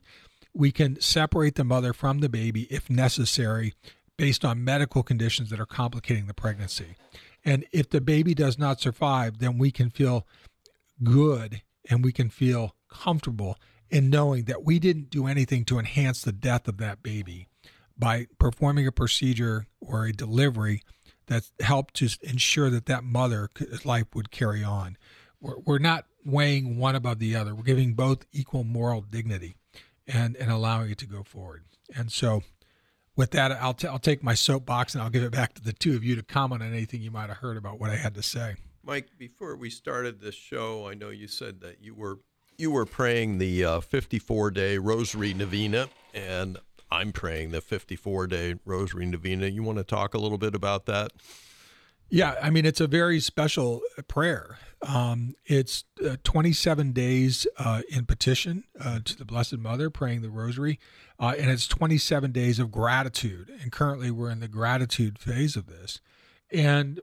[0.55, 3.74] We can separate the mother from the baby if necessary
[4.16, 6.97] based on medical conditions that are complicating the pregnancy.
[7.44, 10.26] And if the baby does not survive, then we can feel
[11.02, 13.59] good and we can feel comfortable
[13.90, 17.48] in knowing that we didn't do anything to enhance the death of that baby
[17.98, 20.82] by performing a procedure or a delivery
[21.27, 24.97] that helped to ensure that that mother's life would carry on.
[25.40, 27.55] We're, we're not weighing one above the other.
[27.55, 29.56] We're giving both equal moral dignity
[30.06, 31.64] and, and allowing it to go forward.
[31.94, 32.43] And so
[33.16, 35.73] with that, I'll, t- I'll take my soapbox and I'll give it back to the
[35.73, 38.14] two of you to comment on anything you might have heard about what I had
[38.14, 38.55] to say.
[38.85, 42.19] Mike, before we started this show, I know you said that you were
[42.59, 46.59] you were praying the uh, 54 day Rosary Novena, and
[46.93, 49.47] I'm praying the 54 day Rosary Novena.
[49.47, 51.12] You want to talk a little bit about that?
[52.10, 54.59] Yeah, I mean, it's a very special prayer.
[54.86, 60.28] Um, it's uh, 27 days uh, in petition uh, to the Blessed Mother, praying the
[60.28, 60.78] Rosary,
[61.19, 63.51] uh, and it's 27 days of gratitude.
[63.62, 66.02] And currently, we're in the gratitude phase of this.
[66.52, 67.01] And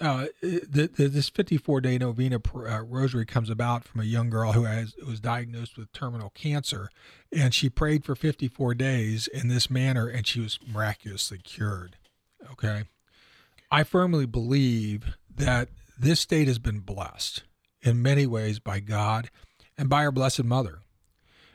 [0.00, 4.52] uh, the, the, this 54 day novena uh, rosary comes about from a young girl
[4.52, 6.88] who has was diagnosed with terminal cancer,
[7.30, 11.96] and she prayed for 54 days in this manner, and she was miraculously cured.
[12.50, 12.84] Okay,
[13.70, 15.68] I firmly believe that
[15.98, 17.42] this state has been blessed
[17.82, 19.30] in many ways by God
[19.76, 20.78] and by our Blessed Mother,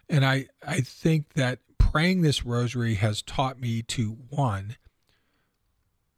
[0.07, 4.77] and I I think that praying this rosary has taught me to one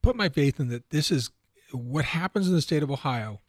[0.02, 1.32] put my faith in that this is
[1.72, 3.42] what happens in the state of Ohio,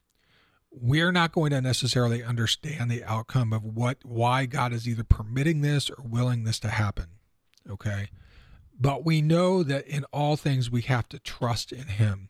[0.70, 5.62] we're not going to necessarily understand the outcome of what why God is either permitting
[5.62, 7.06] this or willing this to happen.
[7.68, 8.08] Okay.
[8.78, 12.28] But we know that in all things we have to trust in him.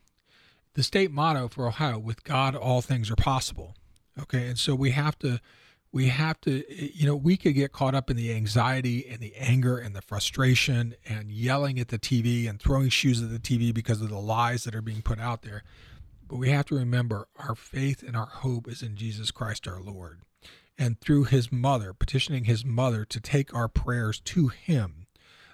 [0.75, 3.75] The state motto for Ohio, with God all things are possible.
[4.21, 4.47] Okay.
[4.47, 5.41] And so we have to
[5.93, 9.35] we have to you know we could get caught up in the anxiety and the
[9.37, 13.73] anger and the frustration and yelling at the tv and throwing shoes at the tv
[13.73, 15.63] because of the lies that are being put out there.
[16.29, 19.81] But we have to remember our faith and our hope is in jesus christ our
[19.81, 20.21] lord
[20.79, 25.07] and through his mother petitioning his mother to take our prayers to him.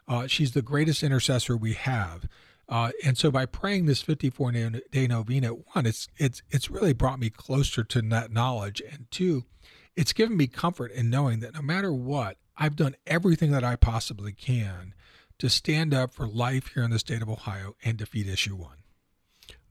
[0.06, 2.28] Uh, she's the greatest intercessor we have.
[2.68, 4.52] Uh, and so by praying this 54
[4.90, 8.82] day novena one it's it's it's really brought me closer to that knowledge.
[8.90, 9.44] And two
[9.96, 13.76] it's given me comfort in knowing that no matter what, I've done everything that I
[13.76, 14.94] possibly can
[15.38, 18.78] to stand up for life here in the state of Ohio and defeat issue one.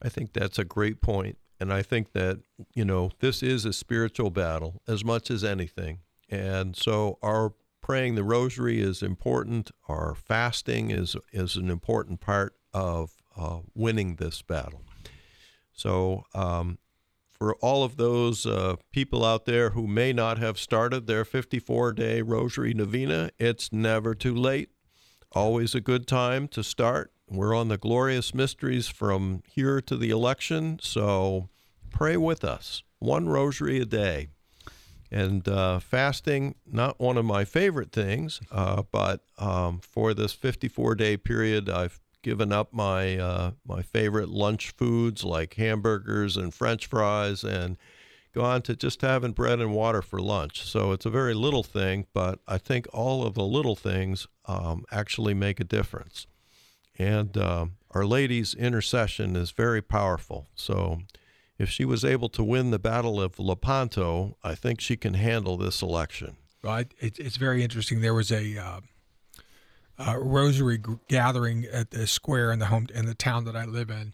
[0.01, 1.37] I think that's a great point.
[1.59, 2.39] And I think that,
[2.73, 5.99] you know, this is a spiritual battle as much as anything.
[6.29, 9.71] And so our praying the rosary is important.
[9.87, 14.81] Our fasting is, is an important part of uh, winning this battle.
[15.73, 16.79] So um,
[17.43, 21.91] for all of those uh, people out there who may not have started their 54
[21.91, 24.69] day Rosary Novena, it's never too late.
[25.33, 27.11] Always a good time to start.
[27.29, 31.49] We're on the glorious mysteries from here to the election, so
[31.89, 32.81] pray with us.
[32.99, 34.29] One rosary a day.
[35.11, 40.95] And uh, fasting, not one of my favorite things, uh, but um, for this 54
[40.95, 46.87] day period, I've given up my uh, my favorite lunch foods like hamburgers and French
[46.87, 47.77] fries and
[48.33, 50.63] gone to just having bread and water for lunch.
[50.63, 54.85] So it's a very little thing, but I think all of the little things um,
[54.91, 56.25] actually make a difference.
[56.97, 60.47] And uh, Our Lady's intercession is very powerful.
[60.55, 61.01] So
[61.59, 65.57] if she was able to win the Battle of Lepanto, I think she can handle
[65.57, 66.37] this election.
[66.63, 68.01] Well, it's very interesting.
[68.01, 68.79] There was a uh,
[69.99, 73.89] uh, rosary gathering at the square in the home in the town that I live
[73.89, 74.13] in,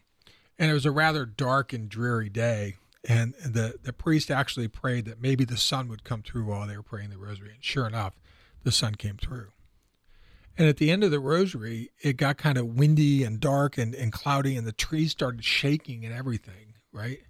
[0.58, 2.76] and it was a rather dark and dreary day.
[3.08, 6.76] And the the priest actually prayed that maybe the sun would come through while they
[6.76, 8.14] were praying the rosary, and sure enough,
[8.62, 9.48] the sun came through.
[10.58, 13.94] And at the end of the rosary, it got kind of windy and dark and,
[13.94, 17.20] and cloudy, and the trees started shaking and everything, right?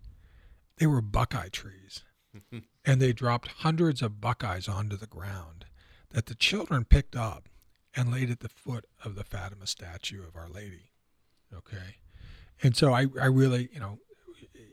[0.78, 2.02] They were buckeye trees.
[2.84, 5.66] and they dropped hundreds of buckeyes onto the ground
[6.10, 7.48] that the children picked up
[7.96, 10.92] and laid at the foot of the Fatima statue of Our Lady.
[11.54, 11.96] Okay.
[12.62, 13.98] And so I, I really, you know,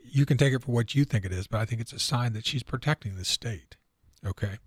[0.04, 1.98] you can take it for what you think it is, but I think it's a
[1.98, 3.76] sign that she's protecting the state.
[4.26, 4.58] Okay.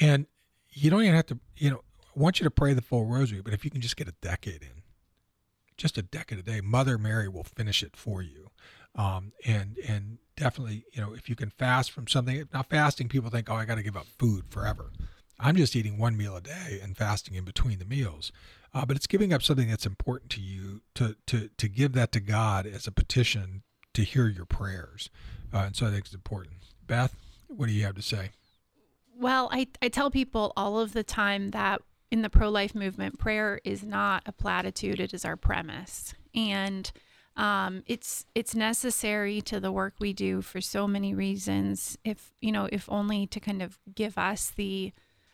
[0.00, 0.26] And
[0.70, 1.82] you don't even have to, you know,
[2.14, 4.14] I want you to pray the full rosary, but if you can just get a
[4.20, 4.82] decade in,
[5.76, 8.50] just a decade a day, Mother Mary will finish it for you.
[8.94, 13.30] Um, and and definitely, you know, if you can fast from something, now fasting, people
[13.30, 14.92] think, oh, I got to give up food forever.
[15.42, 18.32] I'm just eating one meal a day and fasting in between the meals.
[18.74, 22.12] Uh, but it's giving up something that's important to you to to to give that
[22.12, 23.62] to God as a petition
[23.92, 25.10] to hear your prayers.
[25.52, 26.54] Uh, and so I think it's important.
[26.86, 27.14] Beth,
[27.48, 28.30] what do you have to say?
[29.14, 33.18] Well, I, I tell people all of the time that in the pro life movement,
[33.18, 36.14] prayer is not a platitude, it is our premise.
[36.34, 36.90] And
[37.36, 41.96] um, it's it's necessary to the work we do for so many reasons.
[42.04, 44.92] If you know, if only to kind of give us the,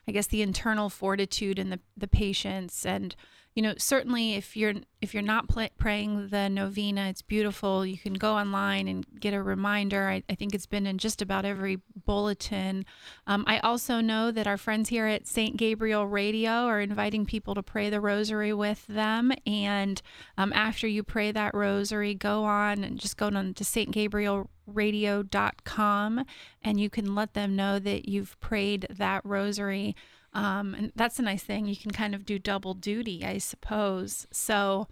[0.08, 3.14] I guess, the internal fortitude and the the patience and
[3.58, 7.84] you know certainly if you're if you're not praying the novena it's beautiful.
[7.84, 10.08] You can go online and get a reminder.
[10.08, 12.84] I, I think it's been in just about every bulletin.
[13.26, 17.56] Um, i also know that our friends here at st gabriel radio are inviting people
[17.56, 19.32] to pray the rosary with them.
[19.44, 20.00] And
[20.36, 24.50] um, after you pray that rosary go on and just go on to st gabriel
[24.68, 26.24] radio.com
[26.62, 29.96] and you can let them know that you've prayed that rosary
[30.38, 31.66] um, and that's a nice thing.
[31.66, 34.28] You can kind of do double duty, I suppose.
[34.30, 34.86] So,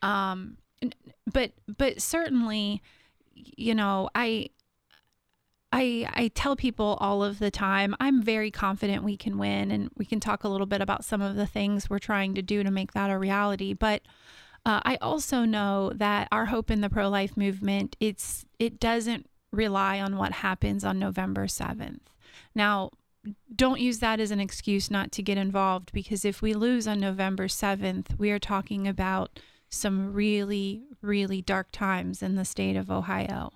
[0.00, 0.58] um,
[1.32, 2.82] but but certainly,
[3.34, 4.50] you know, I
[5.72, 9.90] I I tell people all of the time, I'm very confident we can win, and
[9.96, 12.62] we can talk a little bit about some of the things we're trying to do
[12.62, 13.72] to make that a reality.
[13.72, 14.02] But
[14.64, 19.26] uh, I also know that our hope in the pro life movement it's it doesn't
[19.50, 22.08] rely on what happens on November seventh.
[22.54, 22.90] Now,
[23.54, 27.00] don't use that as an excuse not to get involved because if we lose on
[27.00, 29.38] November 7th, we are talking about
[29.68, 33.52] some really, really dark times in the state of Ohio.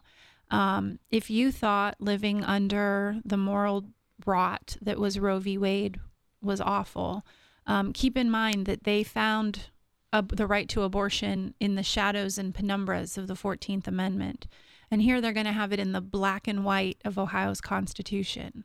[0.50, 3.86] Um, if you thought living under the moral
[4.24, 5.58] rot that was Roe v.
[5.58, 5.98] Wade
[6.40, 7.24] was awful,
[7.66, 9.70] um, keep in mind that they found
[10.12, 14.46] a, the right to abortion in the shadows and penumbras of the 14th Amendment.
[14.90, 18.64] And here they're going to have it in the black and white of Ohio's Constitution.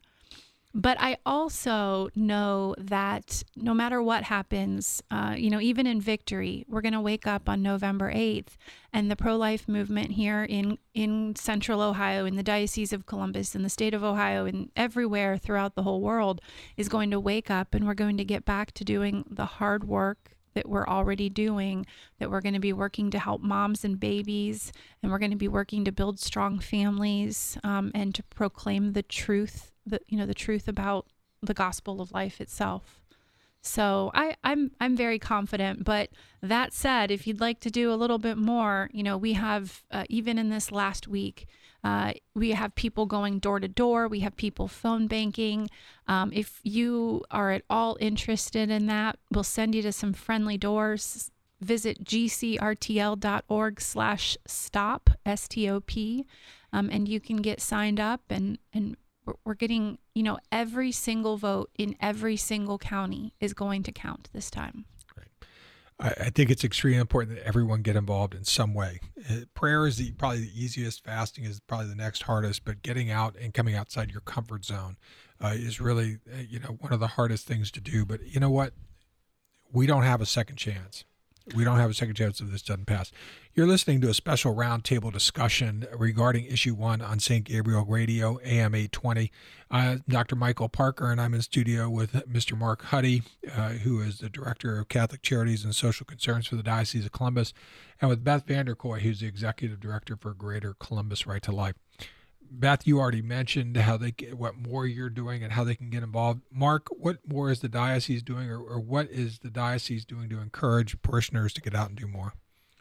[0.74, 6.66] But I also know that no matter what happens, uh, you know, even in victory,
[6.70, 8.56] we're going to wake up on November 8th,
[8.94, 13.54] and the pro life movement here in, in central Ohio, in the Diocese of Columbus,
[13.54, 16.40] in the state of Ohio, and everywhere throughout the whole world
[16.78, 19.84] is going to wake up and we're going to get back to doing the hard
[19.84, 21.86] work that we're already doing,
[22.20, 24.72] that we're going to be working to help moms and babies,
[25.02, 29.04] and we're going to be working to build strong families um, and to proclaim the
[29.04, 31.08] truth, the you know the truth about
[31.42, 33.02] the gospel of life itself.
[33.62, 35.84] So I, I'm I'm very confident.
[35.84, 36.10] But
[36.42, 39.84] that said, if you'd like to do a little bit more, you know, we have
[39.92, 41.48] uh, even in this last week,
[41.84, 44.08] uh, we have people going door to door.
[44.08, 45.70] We have people phone banking.
[46.08, 50.58] Um, if you are at all interested in that, we'll send you to some friendly
[50.58, 51.32] doors.
[51.60, 56.26] Visit gcrtl.org slash stop, S-T-O-P,
[56.74, 58.98] um, and you can get signed up and, and
[59.46, 64.30] we're getting, you know, every single vote in every single county is going to count
[64.34, 64.86] this time.
[66.02, 69.00] I, think it's extremely important that everyone get involved in some way.
[69.30, 71.04] Uh, prayer is the, probably the easiest.
[71.04, 72.66] Fasting is probably the next hardest.
[72.66, 74.98] But getting out and coming outside your comfort zone
[75.44, 78.04] uh, is really, uh, you know, one of the hardest things to do.
[78.04, 78.74] But you know what?
[79.72, 81.06] We don't have a second chance.
[81.56, 83.12] We don't have a second chance if this doesn't pass.
[83.54, 87.44] You're listening to a special roundtable discussion regarding issue one on St.
[87.44, 89.32] Gabriel Radio, AM 820.
[89.70, 90.36] Uh, Dr.
[90.36, 92.58] Michael Parker and I'm in studio with Mr.
[92.58, 93.24] Mark Huddy,
[93.54, 97.12] uh, who is the Director of Catholic Charities and Social Concerns for the Diocese of
[97.12, 97.54] Columbus,
[98.00, 101.76] and with Beth Vanderkooi, who's the Executive Director for Greater Columbus Right to Life.
[102.54, 105.90] Beth, you already mentioned how they get, what more you're doing and how they can
[105.90, 106.42] get involved.
[106.52, 110.40] Mark, what more is the diocese doing, or, or what is the diocese doing to
[110.40, 112.34] encourage parishioners to get out and do more?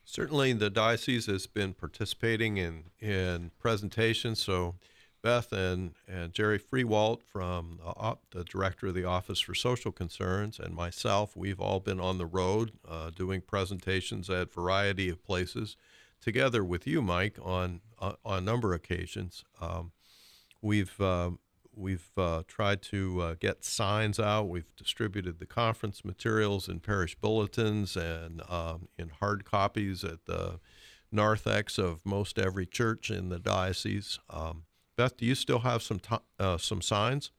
[0.05, 4.43] Certainly, the diocese has been participating in in presentations.
[4.43, 4.75] So,
[5.23, 10.59] Beth and, and Jerry Freewalt from the, the, director of the Office for Social Concerns
[10.59, 15.23] and myself, we've all been on the road uh, doing presentations at a variety of
[15.23, 15.77] places
[16.21, 19.45] together with you, Mike, on uh, on a number of occasions.
[19.61, 19.93] Um,
[20.63, 21.31] we've uh,
[21.75, 24.49] we've uh, tried to uh, get signs out.
[24.49, 30.61] We've distributed the conference materials in parish bulletins and um, in hard copies at the
[31.13, 34.19] narthex of most every church in the diocese.
[34.29, 34.65] Um,
[34.97, 37.31] Beth, do you still have some t- uh, some signs?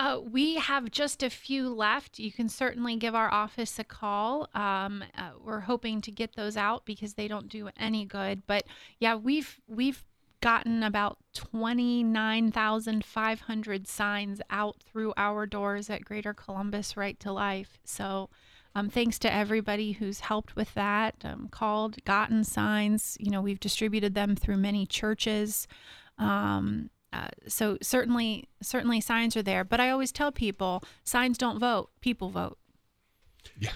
[0.00, 2.18] Uh, we have just a few left.
[2.18, 4.48] You can certainly give our office a call.
[4.54, 8.46] Um, uh, we're hoping to get those out because they don't do any good.
[8.46, 8.64] But
[8.98, 10.02] yeah, we've we've
[10.40, 17.78] gotten about 29,500 signs out through our doors at Greater Columbus Right to Life.
[17.84, 18.30] So,
[18.74, 23.18] um, thanks to everybody who's helped with that, um, called, gotten signs.
[23.20, 25.68] You know, we've distributed them through many churches.
[26.16, 29.64] Um, uh, so certainly, certainly signs are there.
[29.64, 32.58] But I always tell people, signs don't vote; people vote.
[33.58, 33.72] Yeah.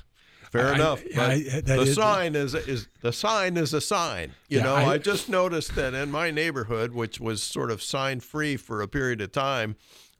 [0.52, 1.02] Fair I- enough.
[1.02, 4.35] I- but I- that the is- sign is is the sign is a sign.
[4.48, 7.82] You Yeah, know, I- I, just noticed that in my neighborhood, which was sort of
[7.82, 9.77] sign free for a period of time,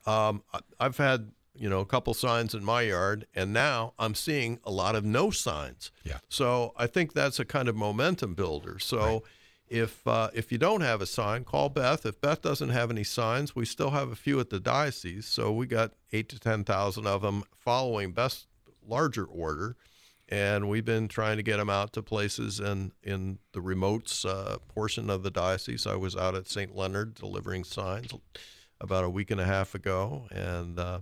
[0.07, 4.17] um, I- I've had you know a couple signs in my yard, and now I'm
[4.17, 5.93] seeing a lot of no signs.
[6.03, 6.19] Yeah.
[6.29, 8.79] So I think that's a kind of momentum builder.
[8.81, 9.23] So.
[9.75, 12.07] If uh, if you don't have a sign, call Beth.
[12.07, 15.27] If Beth doesn't have any signs, we still have a few at the diocese.
[15.27, 18.47] So we got eight to ten thousand of them following Beth's
[18.87, 19.77] larger order
[20.29, 24.57] and we've been trying to get them out to places in in the remotes uh,
[24.69, 25.87] portion of the diocese.
[25.87, 26.75] I was out at St.
[26.75, 28.13] Leonard delivering signs
[28.81, 31.01] about a week and a half ago, and uh,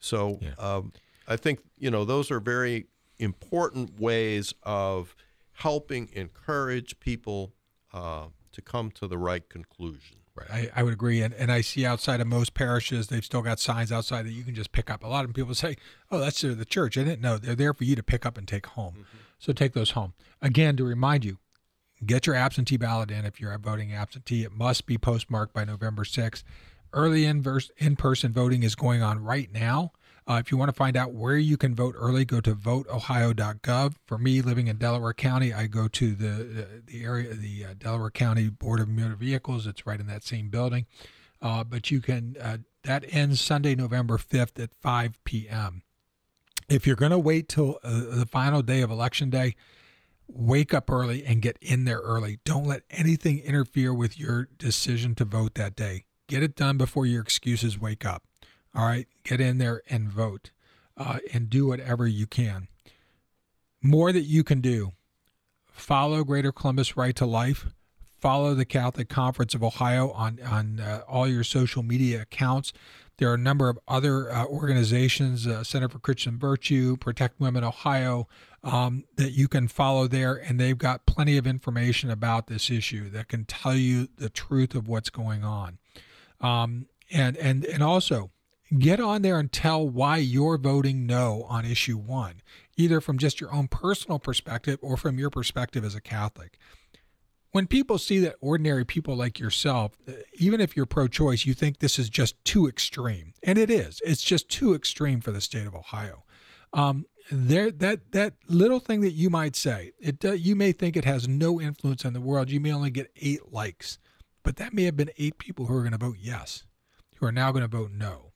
[0.00, 0.50] so Yeah.
[0.58, 0.92] um,
[1.26, 2.86] I think you know those are very
[3.18, 5.14] important ways of
[5.52, 7.52] helping encourage people
[7.92, 10.18] uh, to come to the right conclusion.
[10.34, 10.70] Right.
[10.74, 11.20] I, I would agree.
[11.22, 14.44] And, and I see outside of most parishes, they've still got signs outside that you
[14.44, 15.02] can just pick up.
[15.02, 15.76] A lot of people say,
[16.10, 16.96] oh, that's the church.
[16.96, 17.38] I didn't know.
[17.38, 19.06] They're there for you to pick up and take home.
[19.38, 20.14] So take those home.
[20.40, 21.38] Again, to remind you,
[22.04, 24.44] get your absentee ballot in if you're voting absentee.
[24.44, 26.44] It must be postmarked by November 6th.
[26.92, 27.42] Early in
[27.96, 29.92] person voting is going on right now.
[30.28, 33.94] Uh, if you want to find out where you can vote early, go to voteohio.gov.
[34.04, 38.10] For me, living in Delaware County, I go to the the area, the uh, Delaware
[38.10, 39.66] County Board of Motor Vehicles.
[39.66, 40.84] It's right in that same building.
[41.40, 45.82] Uh, but you can uh, that ends Sunday, November 5th at 5 p.m.
[46.68, 49.54] If you're going to wait till uh, the final day of election day,
[50.26, 52.38] wake up early and get in there early.
[52.44, 56.04] Don't let anything interfere with your decision to vote that day.
[56.26, 58.27] Get it done before your excuses wake up.
[58.78, 60.52] All right, get in there and vote
[60.96, 62.68] uh, and do whatever you can.
[63.82, 64.92] More that you can do.
[65.66, 67.66] Follow Greater Columbus Right to Life.
[68.20, 72.72] Follow the Catholic Conference of Ohio on on uh, all your social media accounts.
[73.16, 77.64] There are a number of other uh, organizations, uh, Center for Christian Virtue, Protect Women
[77.64, 78.28] Ohio,
[78.62, 83.10] um, that you can follow there, and they've got plenty of information about this issue
[83.10, 85.78] that can tell you the truth of what's going on.
[86.40, 88.30] Um, and and and also
[88.76, 92.42] get on there and tell why you're voting no on issue one,
[92.76, 96.58] either from just your own personal perspective or from your perspective as a Catholic.
[97.52, 101.54] When people see that ordinary people like yourself, uh, even if you're pro choice, you
[101.54, 103.32] think this is just too extreme.
[103.42, 104.02] And it is.
[104.04, 106.24] It's just too extreme for the state of Ohio.
[106.74, 110.96] Um, there, that that little thing that you might say, it uh, you may think
[110.96, 112.50] it has no influence in the world.
[112.50, 113.98] You may only get eight likes,
[114.42, 116.64] but that may have been eight people who are going to vote yes,
[117.16, 118.27] who are now going to vote no.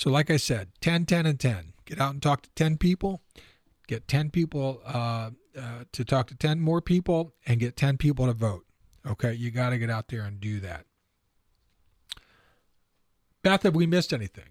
[0.00, 1.74] So, like I said, 10, 10, and 10.
[1.84, 3.20] Get out and talk to 10 people.
[3.86, 8.24] Get 10 people uh, uh, to talk to 10 more people and get 10 people
[8.24, 8.64] to vote.
[9.06, 10.86] Okay, you got to get out there and do that.
[13.42, 14.48] Beth, have we missed anything?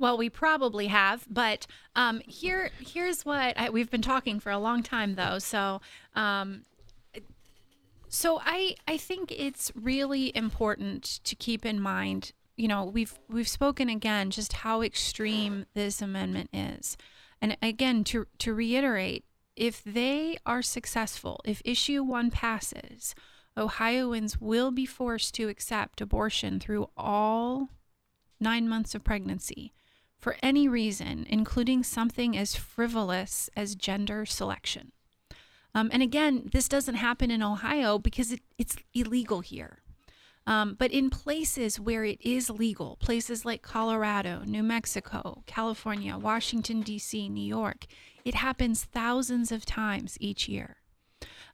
[0.00, 4.58] Well, we probably have, but um, here here's what I, we've been talking for a
[4.58, 5.38] long time, though.
[5.38, 5.80] So,
[6.16, 6.64] um,
[8.08, 12.32] so I I think it's really important to keep in mind.
[12.56, 16.96] You know, we've we've spoken again just how extreme this amendment is,
[17.40, 19.24] and again to to reiterate,
[19.56, 23.14] if they are successful, if issue one passes,
[23.56, 27.68] Ohioans will be forced to accept abortion through all
[28.40, 29.72] nine months of pregnancy
[30.18, 34.92] for any reason, including something as frivolous as gender selection.
[35.74, 39.81] Um, and again, this doesn't happen in Ohio because it, it's illegal here.
[40.46, 46.80] Um, but in places where it is legal, places like Colorado, New Mexico, California, Washington,
[46.82, 47.86] D.C., New York,
[48.24, 50.76] it happens thousands of times each year.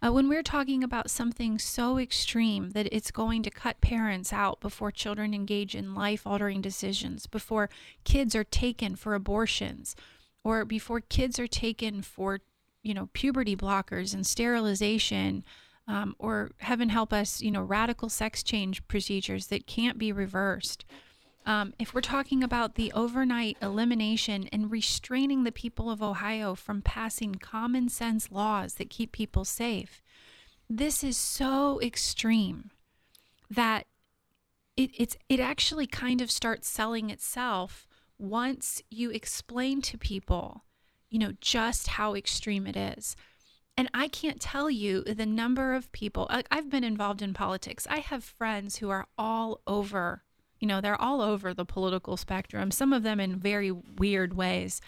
[0.01, 4.61] Uh, when we're talking about something so extreme that it's going to cut parents out
[4.61, 7.69] before children engage in life altering decisions, before
[8.05, 9.97] kids are taken for abortions,
[10.45, 12.41] or before kids are taken for,
[12.83, 15.45] you know, puberty blockers and sterilization,
[15.89, 20.85] um, or heaven help us, you know, radical sex change procedures that can't be reversed.
[21.47, 26.83] Um, if we're talking about the overnight elimination and restraining the people of Ohio from
[26.83, 30.03] passing common sense laws that keep people safe,
[30.69, 32.71] this is so extreme
[33.51, 33.87] that
[34.77, 37.89] it, it's it actually kind of starts selling itself
[38.19, 40.65] once you explain to people,
[41.09, 43.17] you know, just how extreme it is.
[43.79, 46.29] And I can't tell you the number of people.
[46.51, 47.87] I've been involved in politics.
[47.89, 50.25] I have friends who are all over,
[50.59, 54.81] you know, they're all over the political spectrum, some of them in very weird ways.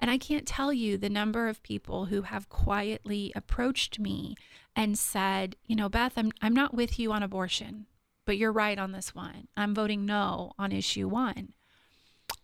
[0.00, 4.34] And I can't tell you the number of people who have quietly approached me
[4.74, 7.84] and said, you know, Beth, I'm, I'm not with you on abortion,
[8.24, 9.48] but you're right on this one.
[9.58, 11.52] I'm voting no on issue one.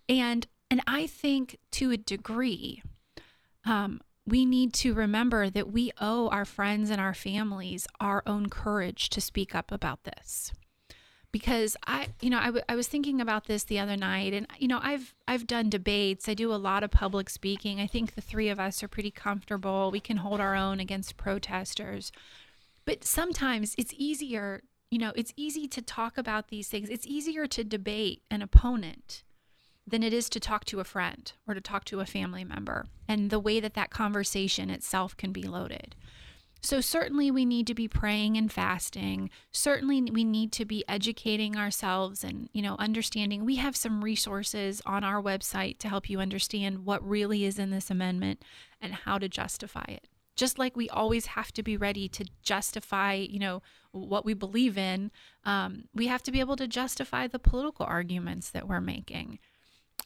[0.07, 2.83] And and I think to a degree,
[3.65, 8.49] um, we need to remember that we owe our friends and our families our own
[8.49, 10.53] courage to speak up about this.
[11.31, 14.47] Because i you know I, w- I was thinking about this the other night and
[14.59, 16.29] you know i've i've done debates.
[16.29, 17.81] I do a lot of public speaking.
[17.81, 19.91] I think the three of us are pretty comfortable.
[19.91, 22.13] We can hold our own against protesters.
[22.85, 26.89] But sometimes it's easier you know it's easy to talk about these things.
[26.89, 29.25] It's easier to debate an opponent
[29.87, 32.87] than it is to talk to a friend or to talk to a family member
[33.07, 35.95] and the way that that conversation itself can be loaded.
[36.65, 39.29] So, certainly, we need to be praying and fasting.
[39.53, 43.45] Certainly, we need to be educating ourselves and, you know, understanding.
[43.45, 47.69] We have some resources on our website to help you understand what really is in
[47.69, 48.43] this amendment
[48.81, 50.09] and how to justify it.
[50.37, 53.61] Just like we always have to be ready to justify, you know,
[53.93, 55.11] what we believe in,
[55.45, 59.39] um, we have to be able to justify the political arguments that we're making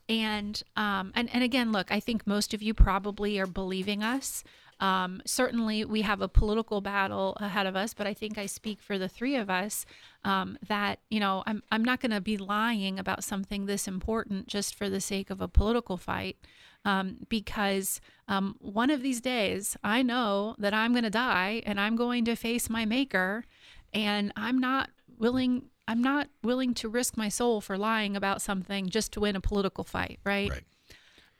[0.08, 4.42] and um, and and again, look, I think most of you probably are believing us.
[4.80, 8.80] Um, certainly, we have a political battle ahead of us, but I think I speak
[8.80, 9.84] for the three of us
[10.24, 14.46] um, that you know I'm I'm not going to be lying about something this important
[14.46, 16.36] just for the sake of a political fight,
[16.84, 21.80] um, because um, one of these days I know that I'm going to die and
[21.80, 23.44] I'm going to face my Maker,
[23.92, 28.90] and I'm not willing I'm not willing to risk my soul for lying about something
[28.90, 30.50] just to win a political fight, right?
[30.50, 30.64] Right.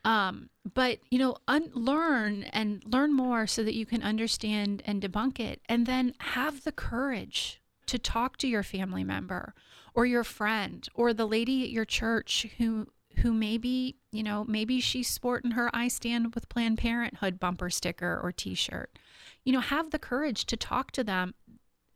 [0.04, 5.38] Um, but you know, unlearn and learn more so that you can understand and debunk
[5.38, 9.54] it, and then have the courage to talk to your family member
[9.94, 12.86] or your friend or the lady at your church who
[13.18, 18.18] who maybe you know maybe she's sporting her "I stand with Planned Parenthood" bumper sticker
[18.22, 18.98] or T-shirt.
[19.44, 21.34] You know, have the courage to talk to them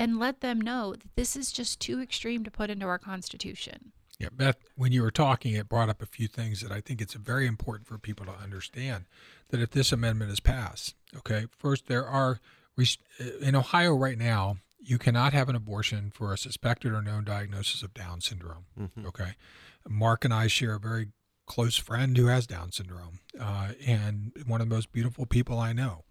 [0.02, 3.92] and let them know that this is just too extreme to put into our Constitution.
[4.18, 7.00] Yeah, Beth, when you were talking, it brought up a few things that I think
[7.00, 9.04] it's very important for people to understand
[9.50, 12.40] that if this amendment is passed, okay, first, there are,
[13.40, 17.82] in Ohio right now, you cannot have an abortion for a suspected or known diagnosis
[17.84, 19.06] of Down syndrome, Mhm.
[19.06, 19.34] okay?
[19.88, 21.08] Mark and I share a very
[21.46, 25.72] close friend who has Down syndrome uh, and one of the most beautiful people I
[25.72, 26.04] know.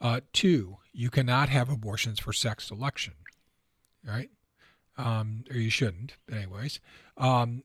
[0.00, 3.14] Uh, two, you cannot have abortions for sex selection,
[4.06, 4.30] right?
[4.96, 6.80] Um, or you shouldn't, but anyways.
[7.16, 7.62] Um,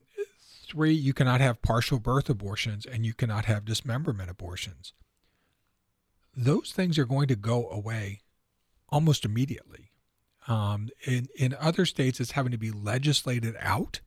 [0.66, 4.92] three, you cannot have partial birth abortions and you cannot have dismemberment abortions.
[6.36, 8.20] Those things are going to go away
[8.88, 9.90] almost immediately.
[10.46, 14.00] Um, in, in other states, it's having to be legislated out.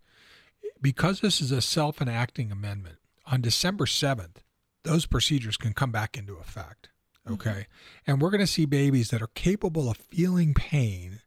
[0.82, 2.98] Because this is a self enacting amendment,
[3.28, 4.38] on December 7th,
[4.84, 6.90] those procedures can come back into effect.
[7.30, 7.50] Okay.
[7.50, 8.12] Mm-hmm.
[8.12, 11.20] And we're going to see babies that are capable of feeling pain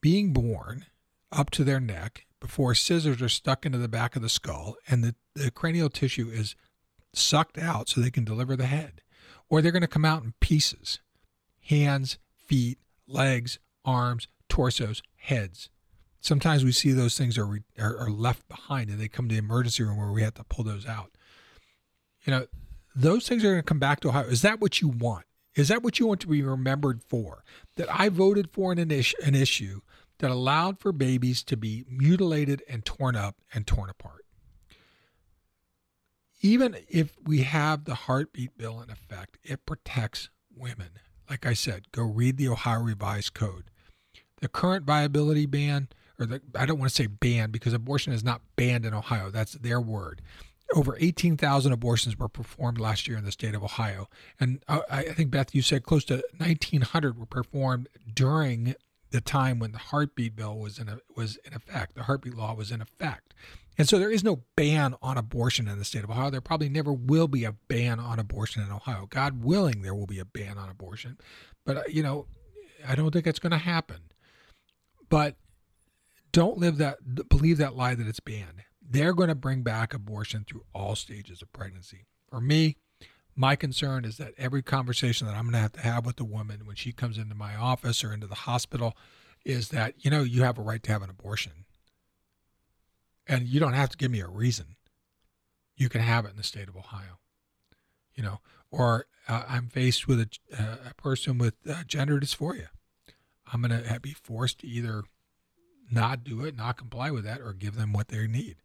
[0.00, 0.86] being born
[1.32, 5.02] up to their neck before scissors are stuck into the back of the skull and
[5.02, 6.54] the, the cranial tissue is
[7.12, 9.00] sucked out so they can deliver the head.
[9.48, 11.00] Or they're going to come out in pieces
[11.60, 12.78] hands, feet,
[13.08, 15.68] legs, arms, torsos, heads.
[16.20, 17.46] Sometimes we see those things are,
[17.78, 20.44] are, are left behind and they come to the emergency room where we have to
[20.44, 21.10] pull those out.
[22.24, 22.46] You know,
[22.94, 24.26] those things are going to come back to Ohio.
[24.26, 25.24] Is that what you want?
[25.56, 27.42] Is that what you want to be remembered for?
[27.76, 29.80] That I voted for an, an issue
[30.18, 34.24] that allowed for babies to be mutilated and torn up and torn apart.
[36.42, 40.90] Even if we have the heartbeat bill in effect, it protects women.
[41.28, 43.64] Like I said, go read the Ohio Revised Code.
[44.40, 45.88] The current viability ban,
[46.20, 49.30] or the, I don't want to say ban because abortion is not banned in Ohio,
[49.30, 50.20] that's their word.
[50.74, 54.08] Over 18,000 abortions were performed last year in the state of Ohio.
[54.40, 58.74] And uh, I think, Beth, you said close to 1,900 were performed during
[59.10, 61.94] the time when the heartbeat bill was in a, was in effect.
[61.94, 63.32] The heartbeat law was in effect.
[63.78, 66.30] And so there is no ban on abortion in the state of Ohio.
[66.30, 69.06] There probably never will be a ban on abortion in Ohio.
[69.08, 71.18] God willing, there will be a ban on abortion.
[71.64, 72.26] But, uh, you know,
[72.86, 74.00] I don't think it's going to happen.
[75.08, 75.36] But
[76.32, 78.62] don't live that, believe that lie that it's banned.
[78.88, 82.06] They're going to bring back abortion through all stages of pregnancy.
[82.30, 82.76] For me,
[83.34, 86.24] my concern is that every conversation that I'm going to have to have with the
[86.24, 88.96] woman when she comes into my office or into the hospital
[89.44, 91.52] is that, you know, you have a right to have an abortion.
[93.26, 94.76] And you don't have to give me a reason.
[95.76, 97.18] You can have it in the state of Ohio.
[98.14, 98.40] you know,
[98.70, 102.68] or uh, I'm faced with a, uh, a person with uh, gender dysphoria.
[103.52, 105.04] I'm going to be forced to either
[105.90, 108.56] not do it, not comply with that, or give them what they need.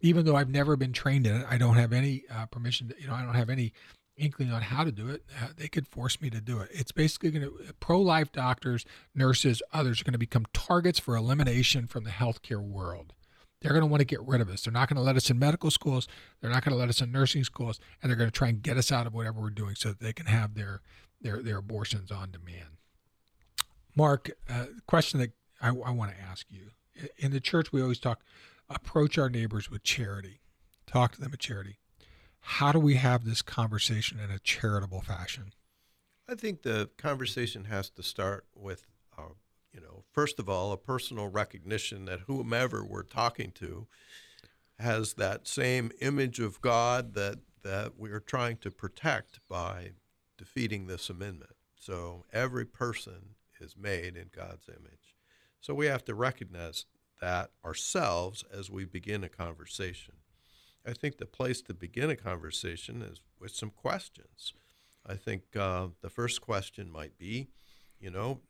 [0.00, 2.88] Even though I've never been trained in it, I don't have any uh, permission.
[2.88, 3.72] To, you know, I don't have any
[4.16, 5.24] inkling on how to do it.
[5.42, 6.70] Uh, they could force me to do it.
[6.72, 8.84] It's basically going to pro-life doctors,
[9.14, 13.12] nurses, others are going to become targets for elimination from the healthcare world.
[13.60, 14.62] They're going to want to get rid of us.
[14.62, 16.06] They're not going to let us in medical schools.
[16.40, 18.62] They're not going to let us in nursing schools, and they're going to try and
[18.62, 20.82] get us out of whatever we're doing so that they can have their
[21.20, 22.76] their their abortions on demand.
[23.94, 26.70] Mark, uh, question that I, I want to ask you:
[27.18, 28.20] in the church, we always talk
[28.68, 30.40] approach our neighbors with charity,
[30.86, 31.78] talk to them with charity.
[32.40, 35.52] How do we have this conversation in a charitable fashion?
[36.28, 39.22] I think the conversation has to start with uh,
[39.76, 43.86] you know, first of all, a personal recognition that whomever we're talking to
[44.78, 49.90] has that same image of God that that we're trying to protect by
[50.38, 51.50] defeating this amendment.
[51.74, 55.15] So every person is made in God's image.
[55.60, 56.86] So we have to recognize
[57.20, 60.14] that ourselves as we begin a conversation.
[60.86, 64.52] I think the place to begin a conversation is with some questions.
[65.04, 67.48] I think uh, the first question might be,
[67.98, 68.40] you know,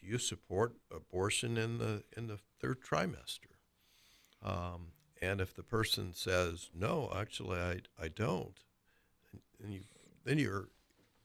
[0.00, 3.56] do you support abortion in the in the third trimester?
[4.42, 4.88] Um,
[5.20, 8.58] and if the person says no, actually I, I don't,
[9.66, 9.80] you
[10.24, 10.68] then you're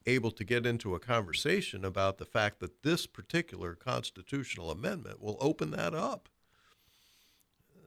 [0.08, 5.38] able to get into a conversation about the fact that this particular constitutional amendment will
[5.40, 6.30] open that up.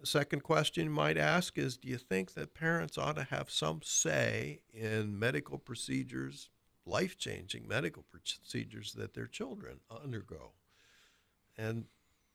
[0.04, 3.80] Second question you might ask is Do you think that parents ought to have some
[3.82, 6.48] say in medical procedures,
[6.86, 10.52] life changing medical procedures that their children undergo?
[11.60, 11.84] and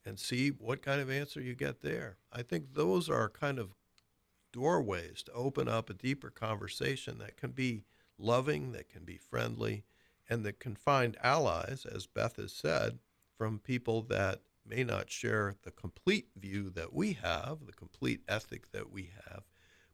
[0.06, 2.18] and see what kind of answer you get there.
[2.32, 3.74] I think those are kind of
[4.54, 7.84] doorways to open up a deeper conversation that can be
[8.18, 9.84] loving, that can be friendly,
[10.30, 13.00] and that can find allies, as Beth has said,
[13.38, 18.72] from people that may not share the complete view that we have, the complete ethic
[18.72, 19.44] that we have,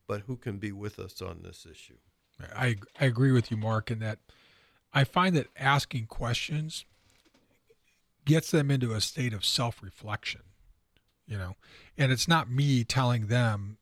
[0.07, 1.97] but who can be with us on this issue.
[2.55, 4.19] I, I agree with you, Mark, in that
[4.93, 6.85] I find that asking questions
[8.25, 10.41] gets them into a state of self-reflection
[11.31, 11.55] you know
[11.97, 13.77] and it's not me telling them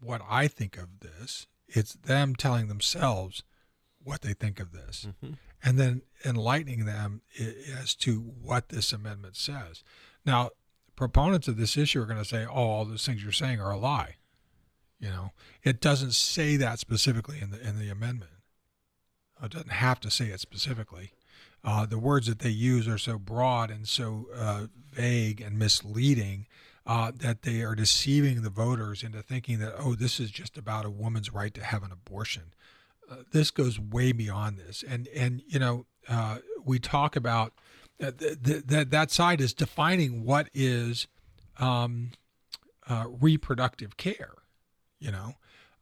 [0.00, 3.42] what i think of this it's them telling themselves
[4.04, 5.06] what they think of this.
[5.08, 5.34] Mm-hmm.
[5.62, 7.22] and then enlightening them
[7.80, 9.82] as to what this amendment says.
[10.24, 10.50] Now
[10.96, 13.72] proponents of this issue are going to say oh all those things you're saying are
[13.72, 14.16] a lie.
[15.00, 15.32] You know
[15.62, 18.30] it doesn't say that specifically in the in the amendment.
[19.42, 21.12] It doesn't have to say it specifically.
[21.64, 26.46] Uh, the words that they use are so broad and so uh, vague and misleading
[26.86, 30.84] uh, that they are deceiving the voters into thinking that, oh, this is just about
[30.84, 32.54] a woman's right to have an abortion.
[33.10, 34.84] Uh, this goes way beyond this.
[34.86, 37.52] And, and you know, uh, we talk about
[37.98, 41.06] that, that, that side is defining what is
[41.58, 42.10] um,
[42.88, 44.34] uh, reproductive care,
[44.98, 45.34] you know.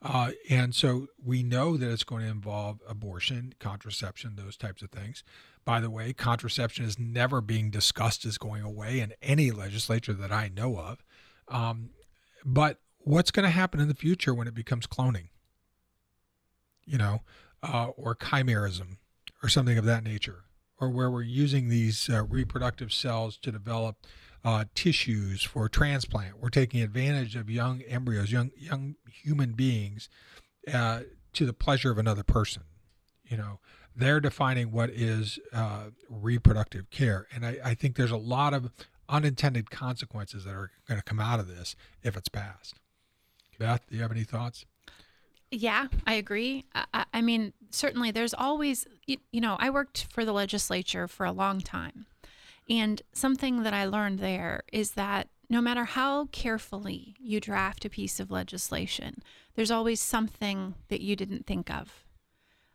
[0.03, 4.91] Uh, and so we know that it's going to involve abortion, contraception, those types of
[4.91, 5.23] things.
[5.65, 10.33] By the way, contraception is never being discussed as going away in any legislature that
[10.33, 11.05] I know of.
[11.47, 11.91] Um,
[12.45, 15.29] but what's going to happen in the future when it becomes cloning?
[16.85, 17.23] You know,
[17.63, 18.99] uh, or chimerism
[19.43, 20.45] or something of that nature,
[20.81, 23.97] or where we're using these uh, reproductive cells to develop
[24.45, 26.41] uh, tissues for transplant.
[26.41, 30.09] We're taking advantage of young embryos, young young human beings,
[30.73, 31.01] uh,
[31.35, 32.63] to the pleasure of another person.
[33.25, 33.61] You know,
[33.95, 37.27] they're defining what is uh, reproductive care.
[37.35, 38.71] And I, I, think there's a lot of
[39.09, 42.75] unintended consequences that are going to come out of this if it's passed.
[43.59, 44.67] Beth, do you have any thoughts?
[45.53, 46.65] Yeah, I agree.
[46.75, 51.27] I, I mean, certainly there's always, you, you know, I worked for the legislature for
[51.27, 52.07] a long time.
[52.71, 57.91] And something that I learned there is that no matter how carefully you draft a
[57.91, 59.23] piece of legislation,
[59.55, 62.05] there's always something that you didn't think of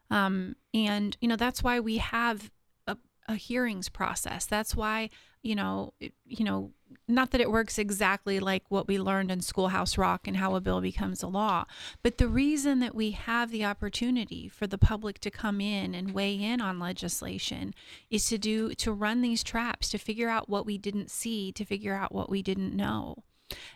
[0.10, 2.52] um, and, you know, that's why we have
[2.88, 2.98] a,
[3.28, 4.46] a hearings process.
[4.46, 5.10] That's why,
[5.44, 6.72] you know, it, you know,
[7.08, 10.62] not that it works exactly like what we learned in Schoolhouse Rock and how a
[10.62, 11.66] bill becomes a law,
[12.04, 16.14] but the reason that we have the opportunity for the public to come in and
[16.14, 17.74] weigh in on legislation
[18.10, 21.66] is to do to run these traps to figure out what we didn't see, to
[21.66, 23.24] figure out what we didn't know.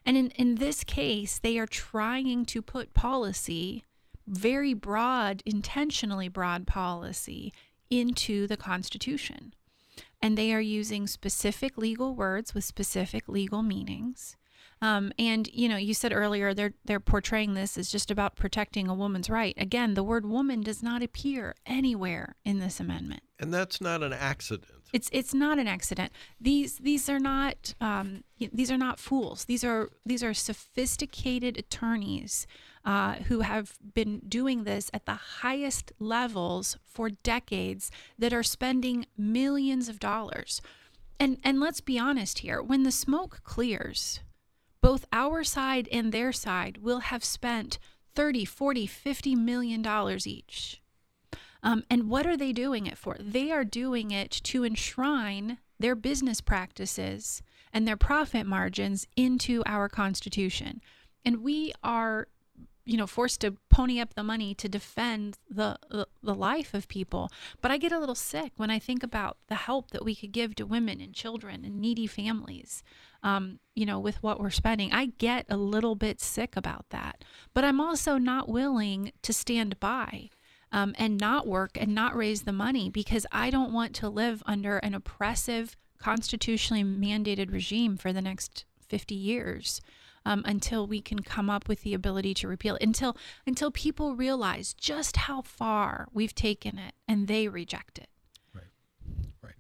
[0.06, 3.84] And in, in this case, they are trying to put policy
[4.28, 7.54] very broad, intentionally broad policy
[7.90, 9.54] into the Constitution.
[10.22, 14.36] And they are using specific legal words with specific legal meanings.
[14.82, 18.88] Um, and you know, you said earlier they're they're portraying this as just about protecting
[18.88, 19.54] a woman's right.
[19.58, 23.22] Again, the word woman does not appear anywhere in this amendment.
[23.40, 24.72] And that's not an accident.
[24.92, 26.12] It's it's not an accident.
[26.40, 29.46] These these are not um, these are not fools.
[29.46, 32.48] These are these are sophisticated attorneys
[32.84, 39.06] uh, who have been doing this at the highest levels for decades that are spending
[39.18, 40.62] millions of dollars.
[41.20, 44.22] And and let's be honest here, when the smoke clears,
[44.82, 47.78] both our side and their side will have spent
[48.16, 50.82] 30, 40, 50 million dollars each.
[51.64, 53.16] Um, and what are they doing it for?
[53.20, 59.88] They are doing it to enshrine their business practices and their profit margins into our
[59.88, 60.82] Constitution.
[61.24, 62.28] And we are
[62.86, 66.88] you know forced to pony up the money to defend the, the, the life of
[66.88, 67.30] people.
[67.62, 70.32] But i get a little sick when i think about the help that we could
[70.32, 72.84] give to women and children and needy families
[73.24, 74.92] um, you know with what we're spending.
[74.92, 77.24] I get a little bit sick about that.
[77.54, 80.30] But i'm also not willing to stand by
[80.72, 84.42] um, and not work and not raise the money because i don't want to live
[84.46, 89.82] under an oppressive constitutionally mandated regime for the next 50 years
[90.26, 94.74] um, until we can come up with the ability to repeal until until people realize
[94.74, 98.10] just how far we've taken it and they reject it.
[98.54, 98.66] Right,
[99.42, 99.56] right.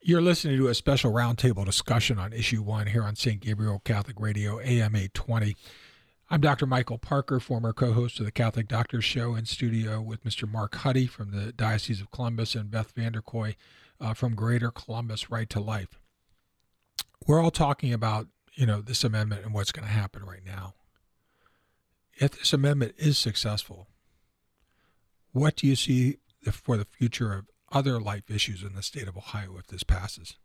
[0.00, 3.40] You're listening to a special roundtable discussion on issue one here on St.
[3.40, 5.56] Gabriel Catholic Radio, AM 820.
[6.30, 6.66] I'm Dr.
[6.66, 10.46] Michael Parker, former co host of the Catholic Doctors Show, in studio with Mr.
[10.46, 13.56] Mark Huddy from the Diocese of Columbus and Beth Vanderkooi
[13.98, 15.98] uh, from Greater Columbus Right to Life.
[17.26, 18.26] We're all talking about
[18.58, 20.74] you know, this amendment and what's going to happen right now.
[22.14, 23.86] If this amendment is successful,
[25.30, 26.16] what do you see
[26.50, 30.38] for the future of other life issues in the state of Ohio if this passes?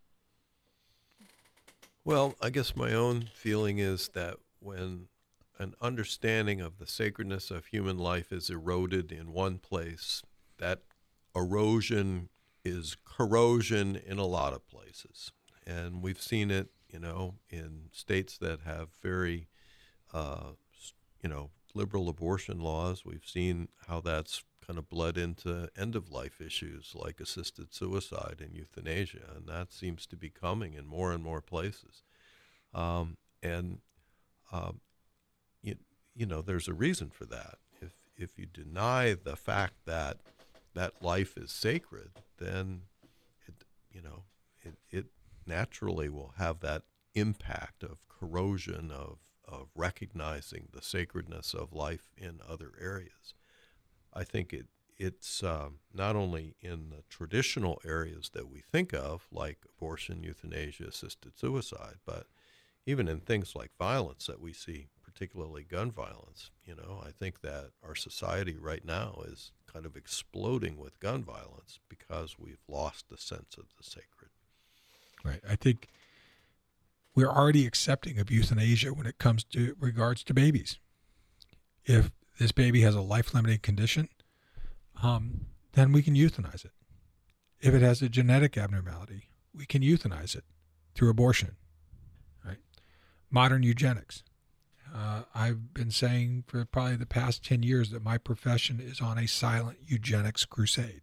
[2.06, 5.08] Well, I guess my own feeling is that when
[5.58, 10.22] an understanding of the sacredness of human life is eroded in one place,
[10.60, 10.82] that
[11.36, 12.30] erosion
[12.64, 15.32] is corrosion in a lot of places.
[15.66, 19.48] And we've seen it you know, in states that have very,
[20.14, 20.52] uh,
[21.22, 23.04] you know, liberal abortion laws.
[23.04, 28.38] We've seen how that's kind of bled into end of life issues like assisted suicide
[28.40, 32.04] and euthanasia, and that seems to be coming in more and more places.
[32.74, 33.80] Um, and
[34.52, 34.80] um,
[35.62, 35.76] you,
[36.16, 37.58] you know, there's a reason for that.
[37.82, 40.18] If if you deny the fact that
[40.76, 42.84] that life is sacred, then
[43.48, 44.24] it you know
[44.64, 45.06] it, it
[45.48, 46.84] naturally will have that
[47.14, 53.34] impact of corrosion of of recognizing the sacredness of life in other areas.
[54.14, 54.68] I think it
[54.98, 60.86] it's um, not only in the traditional areas that we think of, like abortion, euthanasia,
[60.86, 62.28] assisted suicide, but
[62.86, 66.52] even in things like violence that we see, particularly gun violence.
[66.64, 71.24] You know, I think that our society right now is kind of exploding with gun
[71.24, 74.23] violence because we've lost the sense of the sacred.
[75.24, 75.40] Right.
[75.48, 75.88] I think
[77.16, 80.80] we're already accepting of euthanasia when it comes to regards to babies.
[81.86, 84.10] If this baby has a life limiting condition,
[85.02, 86.72] um, then we can euthanize it.
[87.62, 90.44] If it has a genetic abnormality, we can euthanize it
[90.96, 91.56] through abortion.
[92.46, 92.58] Right?
[93.30, 94.24] Modern eugenics.
[94.94, 99.18] Uh, I've been saying for probably the past 10 years that my profession is on
[99.18, 101.02] a silent eugenics crusade.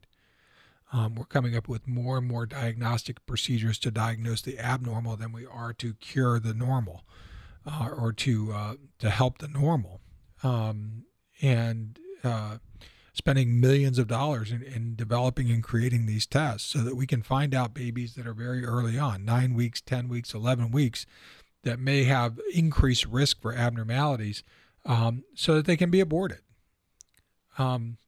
[0.93, 5.33] Um, we're coming up with more and more diagnostic procedures to diagnose the abnormal than
[5.33, 7.05] we are to cure the normal
[7.65, 10.01] uh, or to uh, to help the normal.
[10.43, 11.05] Um,
[11.43, 12.59] and uh,
[13.13, 17.23] spending millions of dollars in, in, developing and creating these tests so that we can
[17.23, 21.07] find out babies that are very early on, nine weeks, 10 weeks, 11 weeks,
[21.63, 24.43] that may have increased risk for abnormalities
[24.87, 26.41] um, so that they can be aborted.
[27.59, 27.99] Um,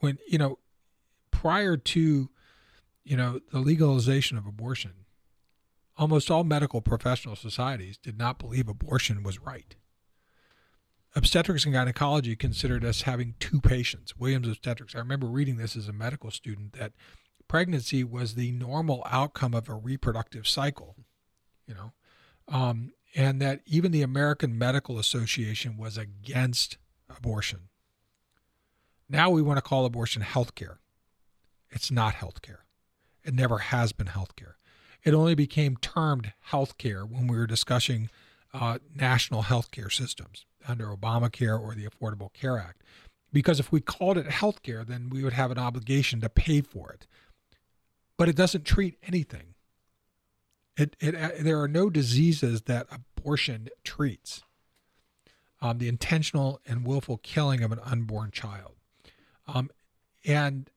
[0.00, 0.58] when, you know,
[1.40, 2.28] prior to,
[3.02, 4.92] you know, the legalization of abortion,
[5.96, 9.74] almost all medical professional societies did not believe abortion was right.
[11.16, 14.94] Obstetrics and gynecology considered us having two patients, Williams Obstetrics.
[14.94, 16.92] I remember reading this as a medical student that
[17.48, 20.94] pregnancy was the normal outcome of a reproductive cycle,
[21.66, 21.92] you know,
[22.48, 26.76] um, and that even the American Medical Association was against
[27.08, 27.70] abortion.
[29.08, 30.79] Now we want to call abortion health care.
[31.70, 32.58] It's not healthcare.
[33.24, 34.54] It never has been healthcare.
[35.04, 38.10] It only became termed healthcare when we were discussing
[38.52, 42.82] uh, national healthcare systems under Obamacare or the Affordable Care Act.
[43.32, 46.90] Because if we called it healthcare, then we would have an obligation to pay for
[46.90, 47.06] it.
[48.16, 49.54] But it doesn't treat anything.
[50.76, 54.42] It, it, uh, there are no diseases that abortion treats
[55.62, 58.72] um, the intentional and willful killing of an unborn child.
[59.46, 59.70] Um,
[60.24, 60.70] and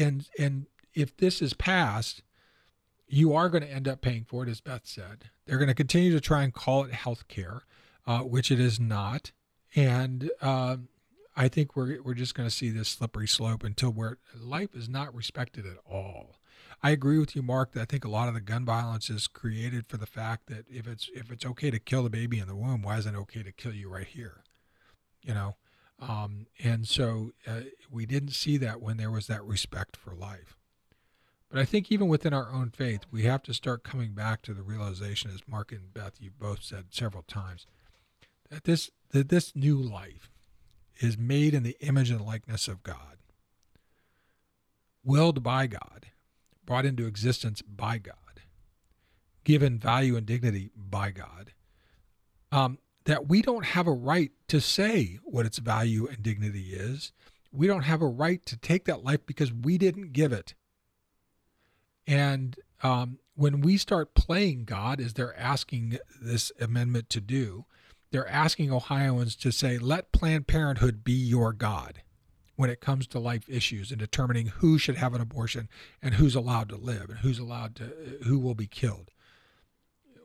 [0.00, 2.22] and and if this is passed,
[3.06, 5.30] you are going to end up paying for it, as Beth said.
[5.46, 7.62] They're going to continue to try and call it health care,
[8.06, 9.32] uh, which it is not.
[9.74, 10.78] And uh,
[11.36, 14.88] I think we're, we're just going to see this slippery slope until where life is
[14.88, 16.36] not respected at all.
[16.82, 17.72] I agree with you, Mark.
[17.72, 20.64] That I think a lot of the gun violence is created for the fact that
[20.68, 23.18] if it's if it's okay to kill the baby in the womb, why isn't it
[23.18, 24.44] okay to kill you right here?
[25.22, 25.56] You know,
[26.00, 27.60] um, and so uh,
[27.90, 30.56] we didn't see that when there was that respect for life.
[31.50, 34.54] But I think even within our own faith, we have to start coming back to
[34.54, 37.66] the realization, as Mark and Beth, you both said several times,
[38.50, 40.30] that this that this new life
[41.00, 43.18] is made in the image and likeness of God,
[45.04, 46.06] willed by God,
[46.64, 48.42] brought into existence by God,
[49.42, 51.52] given value and dignity by God.
[52.52, 52.78] Um,
[53.10, 57.10] that we don't have a right to say what its value and dignity is.
[57.50, 60.54] We don't have a right to take that life because we didn't give it.
[62.06, 67.64] And um, when we start playing God, as they're asking this amendment to do,
[68.12, 72.02] they're asking Ohioans to say, let Planned Parenthood be your God
[72.54, 75.68] when it comes to life issues and determining who should have an abortion
[76.00, 77.90] and who's allowed to live and who's allowed to,
[78.24, 79.10] who will be killed.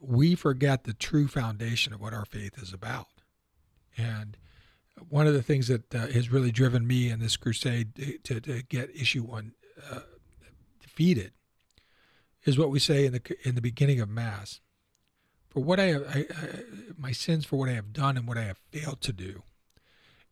[0.06, 3.08] We forget the true foundation of what our faith is about.
[3.96, 4.36] And
[5.08, 8.62] one of the things that uh, has really driven me in this crusade to, to,
[8.62, 9.52] get issue one
[9.90, 10.00] uh,
[10.80, 11.32] defeated
[12.44, 14.60] is what we say in the in the beginning of Mass
[15.56, 16.48] for what I, have, I, I,
[16.98, 19.42] my sins for what I have done and what I have failed to do.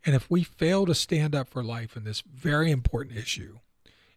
[0.04, 3.60] And if we fail to stand up for life in this very important issue,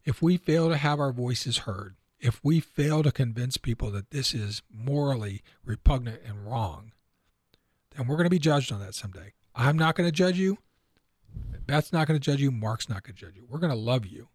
[0.03, 4.11] if we fail to have our voices heard, if we fail to convince people that
[4.11, 6.91] this is morally repugnant and wrong,
[7.95, 9.33] then we're going to be judged on that someday.
[9.55, 10.57] I'm not going to judge you.
[11.65, 12.51] Beth's not going to judge you.
[12.51, 13.45] Mark's not going to judge you.
[13.47, 14.29] We're going to love you.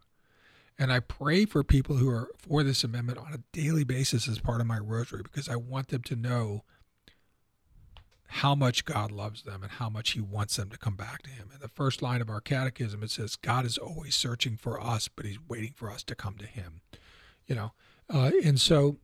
[0.78, 4.38] And I pray for people who are for this amendment on a daily basis as
[4.38, 6.64] part of my rosary because I want them to know
[8.26, 11.30] how much God loves them and how much He wants them to come back to
[11.30, 11.50] Him.
[11.54, 15.08] In the first line of our catechism, it says, God is always searching for us,
[15.08, 16.80] but He's waiting for us to come to Him.
[17.46, 17.72] You know,
[18.12, 18.98] uh, and so,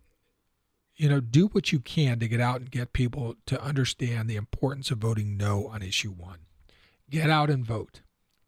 [0.97, 4.37] you know, do what you can to get out and get people to understand the
[4.37, 6.41] importance of voting no on issue one.
[7.11, 8.03] Get out and vote.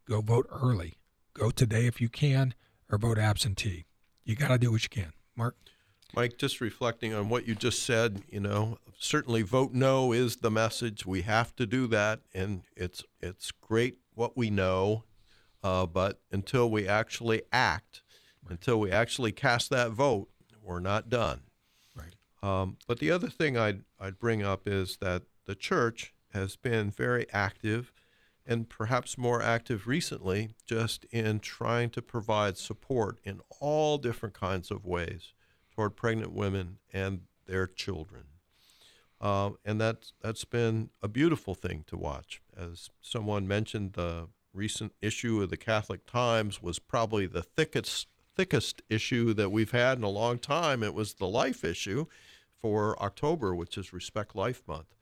[0.07, 0.97] Go vote early.
[1.33, 2.53] Go today if you can
[2.91, 3.85] or vote absentee.
[4.23, 5.13] You got to do what you can.
[5.35, 5.55] Mark?
[6.13, 10.51] Mike, just reflecting on what you just said, you know, certainly vote no is the
[10.51, 11.05] message.
[11.05, 15.05] We have to do that, and it's it's great what we know,
[15.63, 18.03] uh, but until we actually act,
[18.49, 20.29] until we actually cast that vote,
[20.63, 21.41] we're not done.
[21.95, 22.15] Right.
[22.43, 26.91] Um, but the other thing I'd I'd bring up is that the church has been
[26.91, 27.91] very active
[28.45, 34.71] and perhaps more active recently, just in trying to provide support in all different kinds
[34.71, 35.33] of ways
[35.73, 38.23] toward pregnant women and their children.
[39.19, 42.41] Uh, and that's, that's been a beautiful thing to watch.
[42.57, 48.81] As someone mentioned, the recent issue of the Catholic Times was probably the thickest, thickest
[48.89, 50.83] issue that we've had in a long time.
[50.83, 52.05] It was the life issue
[52.59, 54.95] for October, which is Respect Life Month.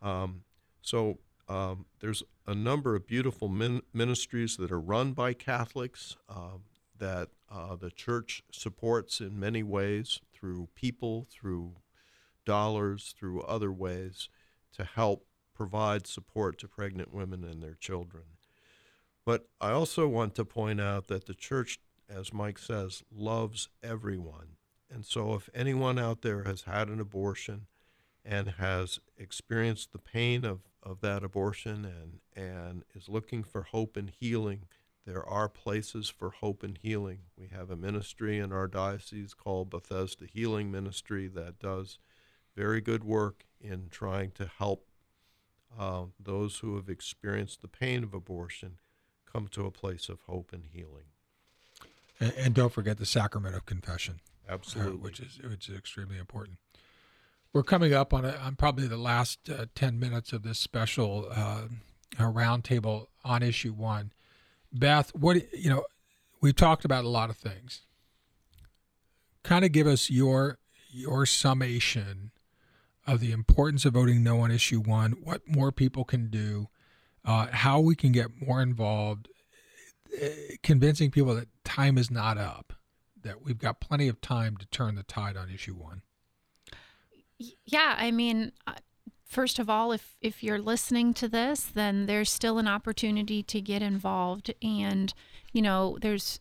[0.00, 0.42] Um,
[0.82, 1.18] so
[1.48, 6.58] um, there's a number of beautiful min- ministries that are run by Catholics uh,
[6.98, 11.76] that uh, the church supports in many ways through people, through
[12.44, 14.28] dollars, through other ways
[14.72, 18.24] to help provide support to pregnant women and their children.
[19.24, 24.56] But I also want to point out that the church, as Mike says, loves everyone.
[24.90, 27.66] And so if anyone out there has had an abortion
[28.24, 33.96] and has experienced the pain of of that abortion and, and is looking for hope
[33.96, 34.64] and healing,
[35.04, 37.20] there are places for hope and healing.
[37.36, 41.98] We have a ministry in our diocese called Bethesda Healing Ministry that does
[42.56, 44.86] very good work in trying to help
[45.78, 48.78] uh, those who have experienced the pain of abortion
[49.30, 51.04] come to a place of hope and healing.
[52.20, 54.20] And, and don't forget the sacrament of confession.
[54.48, 54.92] Absolutely.
[54.92, 56.58] Uh, which is which is extremely important
[57.52, 61.28] we're coming up on, a, on probably the last uh, 10 minutes of this special
[61.34, 61.62] uh,
[62.18, 64.12] roundtable on issue one.
[64.72, 65.84] Beth, what, you know,
[66.40, 67.82] we've talked about a lot of things.
[69.42, 70.58] Kind of give us your
[70.90, 72.30] your summation
[73.06, 76.68] of the importance of voting no on issue one, what more people can do,
[77.24, 79.37] uh, how we can get more involved, uh,
[80.62, 82.72] convincing people that time is not up,
[83.22, 86.02] that we've got plenty of time to turn the tide on issue one.
[87.64, 88.74] Yeah, I mean, uh,
[89.24, 93.60] first of all, if if you're listening to this, then there's still an opportunity to
[93.60, 95.14] get involved, and
[95.52, 96.40] you know, there's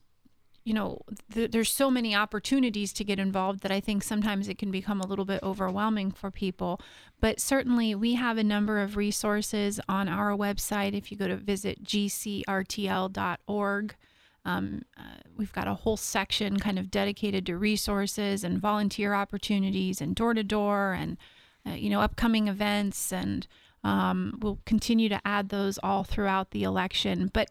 [0.67, 0.99] you know,
[1.33, 4.99] th- there's so many opportunities to get involved that I think sometimes it can become
[4.99, 6.81] a little bit overwhelming for people.
[7.21, 10.93] But certainly, we have a number of resources on our website.
[10.93, 12.45] If you go to visit gcrtl.org,
[14.43, 15.03] um, uh,
[15.37, 20.33] we've got a whole section kind of dedicated to resources and volunteer opportunities and door
[20.33, 21.15] to door and
[21.65, 23.47] uh, you know upcoming events and
[23.85, 27.31] um, we'll continue to add those all throughout the election.
[27.33, 27.47] But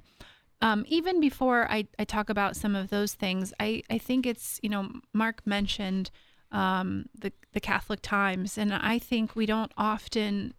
[0.60, 4.58] um, even before I, I talk about some of those things, I, I think it's,
[4.62, 6.10] you know, Mark mentioned
[6.50, 10.54] um, the, the Catholic Times, and I think we don't often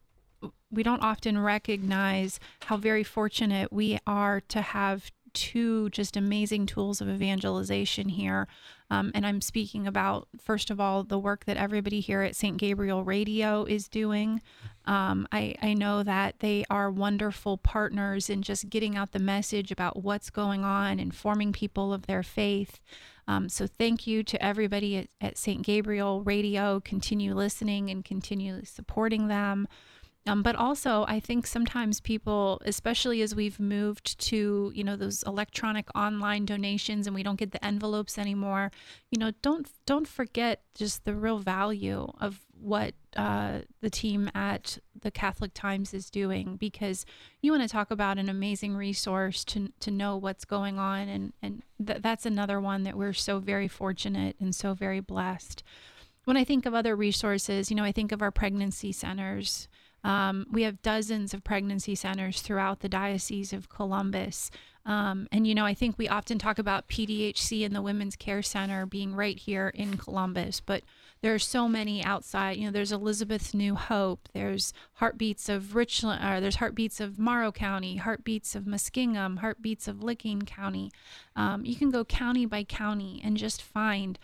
[0.70, 7.00] we don't often recognize how very fortunate we are to have two just amazing tools
[7.00, 8.48] of evangelization here.
[8.90, 12.58] Um, and I'm speaking about, first of all, the work that everybody here at St.
[12.58, 14.42] Gabriel Radio is doing.
[14.86, 19.72] Um, I, I know that they are wonderful partners in just getting out the message
[19.72, 22.80] about what's going on, informing people of their faith.
[23.28, 25.62] Um, so thank you to everybody at, at St.
[25.62, 26.80] Gabriel Radio.
[26.80, 29.68] Continue listening and continue supporting them.
[30.28, 35.24] Um, but also, I think sometimes people, especially as we've moved to, you know, those
[35.24, 38.72] electronic online donations and we don't get the envelopes anymore,
[39.10, 44.78] you know, don't don't forget just the real value of what uh, the team at
[45.00, 47.06] the Catholic Times is doing because
[47.42, 51.34] you want to talk about an amazing resource to to know what's going on and
[51.42, 55.64] and th- that's another one that we're so very fortunate and so very blessed.
[56.26, 59.70] When I think of other resources, you know, I think of our pregnancy centers.
[60.04, 64.52] Um, we have dozens of pregnancy centers throughout the Diocese of Columbus.
[64.86, 68.42] Um, and, you know, I think we often talk about PDHC and the Women's Care
[68.42, 70.84] Center being right here in Columbus, but
[71.22, 72.56] there are so many outside.
[72.56, 77.52] You know, there's Elizabeth's New Hope, there's Heartbeats of Richland, or there's Heartbeats of Morrow
[77.52, 80.92] County, Heartbeats of Muskingum, Heartbeats of Licking County.
[81.36, 84.18] Um, you can go county by county and just find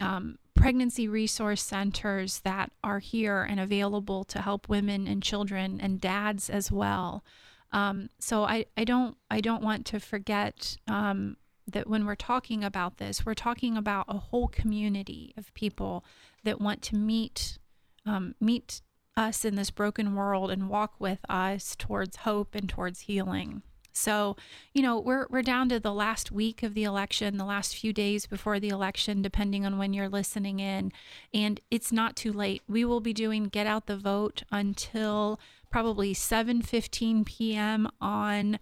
[0.00, 6.00] um, pregnancy resource centers that are here and available to help women and children and
[6.00, 7.22] dads as well.
[7.70, 11.36] Um, so I, I don't I don't want to forget um,
[11.68, 16.04] that when we're talking about this, we're talking about a whole community of people
[16.42, 17.58] that want to meet
[18.04, 18.82] um, meet
[19.16, 23.62] us in this broken world and walk with us towards hope and towards healing.
[23.96, 24.36] So,
[24.74, 27.92] you know, we're we're down to the last week of the election, the last few
[27.92, 30.92] days before the election, depending on when you're listening in,
[31.32, 32.62] and it's not too late.
[32.68, 35.40] We will be doing Get Out the Vote until
[35.70, 37.88] probably 7:15 p.m.
[38.00, 38.58] on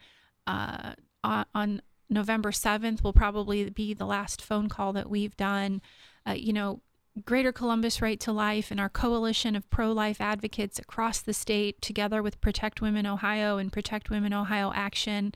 [0.46, 0.94] uh,
[1.24, 3.02] on November 7th.
[3.02, 5.82] Will probably be the last phone call that we've done.
[6.26, 6.80] Uh, you know,
[7.24, 11.80] Greater Columbus Right to Life and our coalition of pro life advocates across the state,
[11.80, 15.32] together with Protect Women Ohio and Protect Women Ohio Action.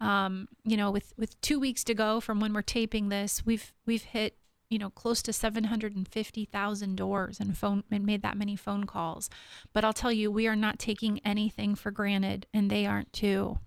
[0.00, 3.72] Um, you know, with, with two weeks to go from when we're taping this, we've
[3.86, 4.36] we've hit
[4.68, 9.30] you know close to 750,000 doors and phone and made that many phone calls.
[9.72, 13.60] But I'll tell you, we are not taking anything for granted, and they aren't too.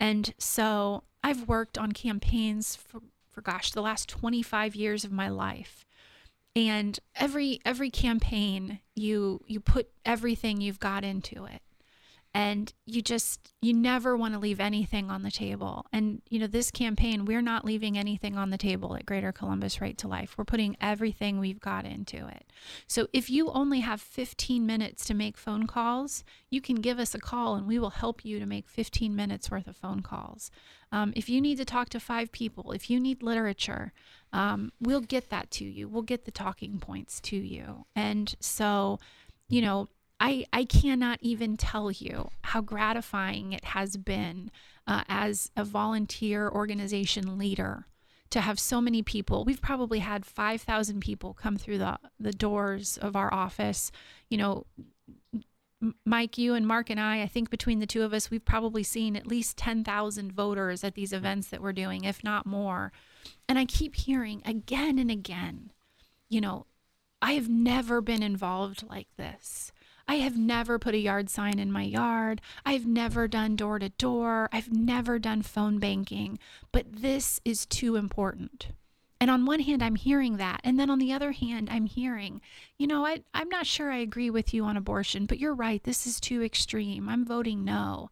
[0.00, 5.28] And so I've worked on campaigns for, for gosh, the last 25 years of my
[5.28, 5.84] life
[6.56, 11.62] and every every campaign you you put everything you've got into it
[12.38, 15.84] and you just you never want to leave anything on the table.
[15.92, 19.80] And you know this campaign we're not leaving anything on the table at greater columbus
[19.80, 20.38] right to life.
[20.38, 22.44] We're putting everything we've got into it.
[22.86, 27.12] So if you only have 15 minutes to make phone calls you can give us
[27.12, 30.52] a call and we will help you to make 15 minutes worth of phone calls.
[30.92, 33.92] Um, if you need to talk to five people if you need literature
[34.32, 35.88] um, we'll get that to you.
[35.88, 37.86] We'll get the talking points to you.
[37.96, 39.00] And so
[39.48, 39.88] you know
[40.20, 44.50] I, I cannot even tell you how gratifying it has been
[44.86, 47.86] uh, as a volunteer organization leader
[48.30, 49.44] to have so many people.
[49.44, 53.90] We've probably had 5,000 people come through the, the doors of our office.
[54.28, 54.66] You know,
[56.04, 58.82] Mike, you and Mark and I, I think between the two of us, we've probably
[58.82, 62.92] seen at least 10,000 voters at these events that we're doing, if not more.
[63.48, 65.72] And I keep hearing again and again,
[66.28, 66.66] you know,
[67.22, 69.72] I have never been involved like this.
[70.08, 72.40] I have never put a yard sign in my yard.
[72.64, 74.48] I've never done door to door.
[74.50, 76.38] I've never done phone banking.
[76.72, 78.68] But this is too important.
[79.20, 80.60] And on one hand, I'm hearing that.
[80.64, 82.40] And then on the other hand, I'm hearing,
[82.78, 85.82] you know, I, I'm not sure I agree with you on abortion, but you're right.
[85.82, 87.08] This is too extreme.
[87.08, 88.10] I'm voting no.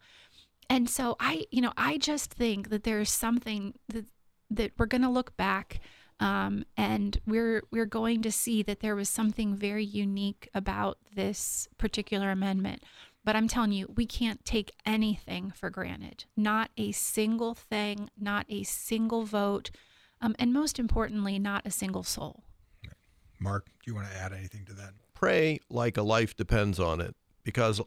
[0.69, 4.05] And so I, you know, I just think that there is something that,
[4.51, 5.79] that we're going to look back
[6.19, 11.67] Um, and we're we're going to see that there was something very unique about this
[11.77, 12.83] particular amendment.
[13.23, 16.25] But I'm telling you, we can't take anything for granted.
[16.35, 19.69] Not a single thing, not a single vote,
[20.21, 22.45] um, and most importantly, not a single soul.
[23.39, 24.93] Mark, do you want to add anything to that?
[25.13, 27.81] Pray like a life depends on it, because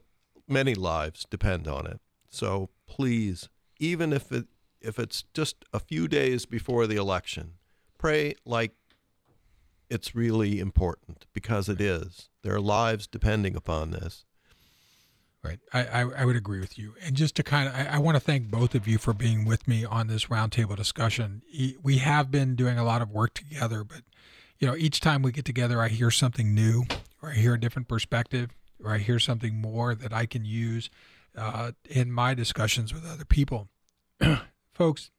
[0.47, 2.01] many lives depend on it.
[2.29, 3.49] So please,
[3.79, 4.47] even if it
[4.81, 7.55] if it's just a few days before the election,
[8.01, 8.73] pray like
[9.91, 12.31] it's really important because it is.
[12.43, 14.25] There are lives depending upon this.
[15.43, 15.59] Right.
[15.73, 16.95] I, I, I, would agree with you.
[17.03, 19.47] And just to kind of, I, I want to thank both of you for being
[19.47, 21.41] with me on this roundtable discussion.
[21.83, 24.03] We have been doing a lot of work together, but,
[24.59, 26.85] you know, each time we get together, I hear something new
[27.23, 28.51] or I hear a different perspective
[28.85, 30.91] or I hear something more that I can use
[31.35, 33.69] uh, in my discussions with other people.
[34.75, 35.11] Folks,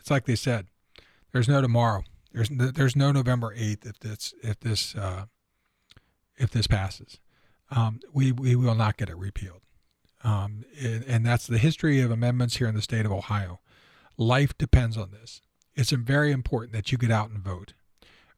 [0.00, 0.68] it's like they said,
[1.32, 2.02] there's no tomorrow.
[2.36, 5.24] There's no, there's no November 8th if this, if this, uh,
[6.36, 7.18] if this passes.
[7.70, 9.62] Um, we, we will not get it repealed.
[10.22, 10.64] Um,
[11.08, 13.60] and that's the history of amendments here in the state of Ohio.
[14.18, 15.40] Life depends on this.
[15.74, 17.72] It's very important that you get out and vote.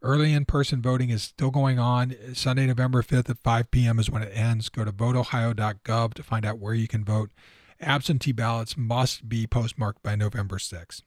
[0.01, 2.15] Early in person voting is still going on.
[2.35, 3.99] Sunday, November 5th at 5 p.m.
[3.99, 4.69] is when it ends.
[4.69, 7.31] Go to voteohio.gov to find out where you can vote.
[7.81, 11.03] Absentee ballots must be postmarked by November 6th.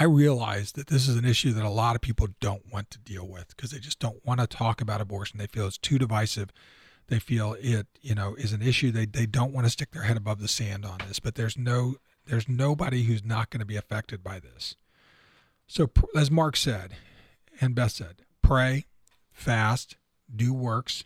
[0.00, 2.98] I realize that this is an issue that a lot of people don't want to
[2.98, 5.38] deal with because they just don't want to talk about abortion.
[5.38, 6.52] They feel it's too divisive
[7.08, 8.92] they feel it, you know, is an issue.
[8.92, 11.56] They they don't want to stick their head above the sand on this, but there's
[11.56, 11.96] no
[12.26, 14.76] there's nobody who's not going to be affected by this.
[15.66, 16.96] So as Mark said,
[17.60, 18.86] and Beth said, pray,
[19.32, 19.96] fast,
[20.34, 21.04] do works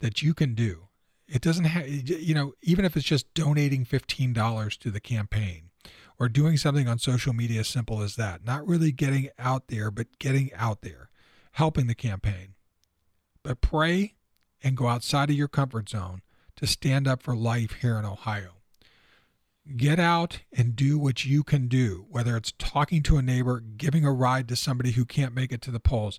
[0.00, 0.88] that you can do.
[1.28, 5.69] It doesn't have, you know, even if it's just donating $15 to the campaign
[6.20, 9.90] or doing something on social media as simple as that, not really getting out there,
[9.90, 11.08] but getting out there,
[11.52, 12.54] helping the campaign.
[13.42, 14.16] But pray
[14.62, 16.20] and go outside of your comfort zone
[16.56, 18.58] to stand up for life here in Ohio.
[19.76, 24.04] Get out and do what you can do, whether it's talking to a neighbor, giving
[24.04, 26.18] a ride to somebody who can't make it to the polls,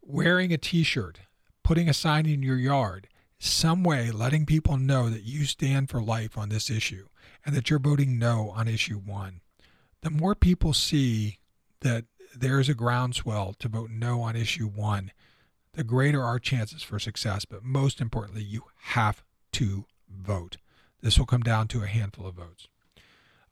[0.00, 1.20] wearing a t shirt,
[1.62, 3.08] putting a sign in your yard,
[3.38, 7.06] some way letting people know that you stand for life on this issue
[7.44, 9.40] and that you're voting no on issue one.
[10.02, 11.38] The more people see
[11.80, 12.04] that
[12.36, 15.12] there's a groundswell to vote no on issue one,
[15.74, 17.44] the greater our chances for success.
[17.44, 20.56] But most importantly, you have to vote.
[21.00, 22.68] This will come down to a handful of votes.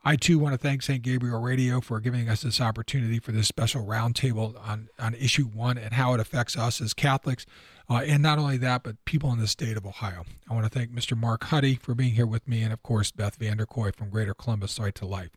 [0.05, 1.03] I too want to thank St.
[1.03, 5.79] Gabriel Radio for giving us this opportunity for this special roundtable on, on issue one
[5.79, 7.45] and how it affects us as Catholics.
[7.89, 10.25] Uh, and not only that, but people in the state of Ohio.
[10.51, 11.17] I want to thank Mr.
[11.17, 14.79] Mark Huddy for being here with me, and of course, Beth Vanderkooi from Greater Columbus
[14.81, 15.37] Right to Life.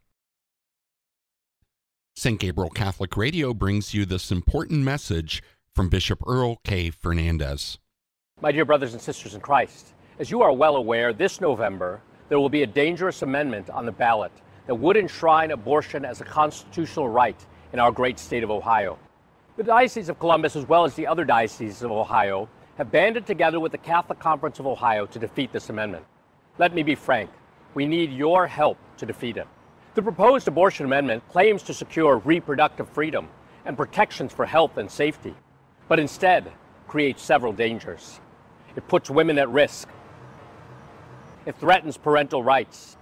[2.15, 2.39] St.
[2.39, 5.43] Gabriel Catholic Radio brings you this important message
[5.75, 6.91] from Bishop Earl K.
[6.91, 7.77] Fernandes.
[8.41, 12.39] My dear brothers and sisters in Christ, as you are well aware, this November there
[12.39, 14.31] will be a dangerous amendment on the ballot
[14.67, 18.99] that would enshrine abortion as a constitutional right in our great state of Ohio.
[19.59, 23.59] The Diocese of Columbus, as well as the other dioceses of Ohio, have banded together
[23.59, 26.05] with the Catholic Conference of Ohio to defeat this amendment.
[26.57, 27.29] Let me be frank,
[27.73, 29.45] we need your help to defeat it.
[29.95, 33.27] The proposed abortion amendment claims to secure reproductive freedom
[33.65, 35.35] and protections for health and safety
[35.89, 36.49] but instead
[36.87, 38.21] creates several dangers.
[38.77, 39.89] It puts women at risk.
[41.45, 42.95] It threatens parental rights.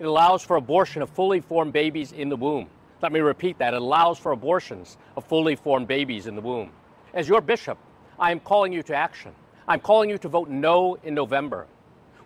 [0.00, 2.68] It allows for abortion of fully formed babies in the womb.
[3.02, 3.72] Let me repeat that.
[3.72, 6.70] It allows for abortions of fully formed babies in the womb.
[7.14, 7.78] As your bishop,
[8.18, 9.32] I am calling you to action.
[9.66, 11.66] I'm calling you to vote no in November.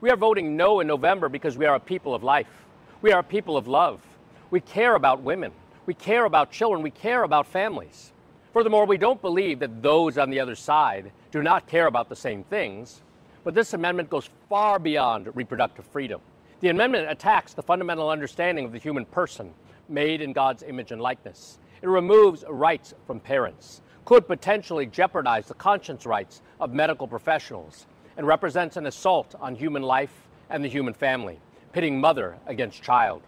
[0.00, 2.66] We are voting no in November because we are a people of life.
[3.02, 4.02] We are a people of love.
[4.50, 5.52] We care about women.
[5.86, 6.82] We care about children.
[6.82, 8.12] We care about families.
[8.52, 12.16] Furthermore, we don't believe that those on the other side do not care about the
[12.16, 13.02] same things,
[13.44, 16.20] but this amendment goes far beyond reproductive freedom.
[16.60, 19.52] The amendment attacks the fundamental understanding of the human person
[19.88, 21.58] made in God's image and likeness.
[21.82, 27.86] It removes rights from parents, could potentially jeopardize the conscience rights of medical professionals,
[28.16, 31.40] and represents an assault on human life and the human family,
[31.72, 33.22] pitting mother against child.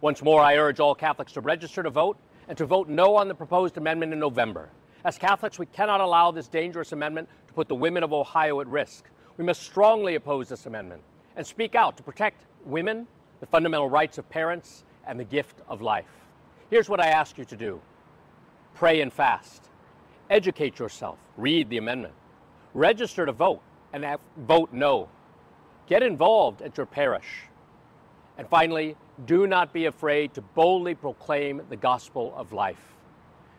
[0.00, 2.16] Once more, I urge all Catholics to register to vote
[2.48, 4.70] and to vote no on the proposed amendment in November.
[5.04, 8.66] As Catholics, we cannot allow this dangerous amendment to put the women of Ohio at
[8.66, 9.08] risk.
[9.36, 11.02] We must strongly oppose this amendment
[11.36, 13.06] and speak out to protect women,
[13.40, 16.06] the fundamental rights of parents, and the gift of life.
[16.70, 17.80] Here's what I ask you to do
[18.74, 19.70] pray and fast,
[20.30, 22.14] educate yourself, read the amendment,
[22.74, 23.60] register to vote,
[23.92, 24.06] and
[24.36, 25.08] vote no.
[25.88, 27.46] Get involved at your parish.
[28.36, 28.94] And finally,
[29.26, 32.94] do not be afraid to boldly proclaim the gospel of life.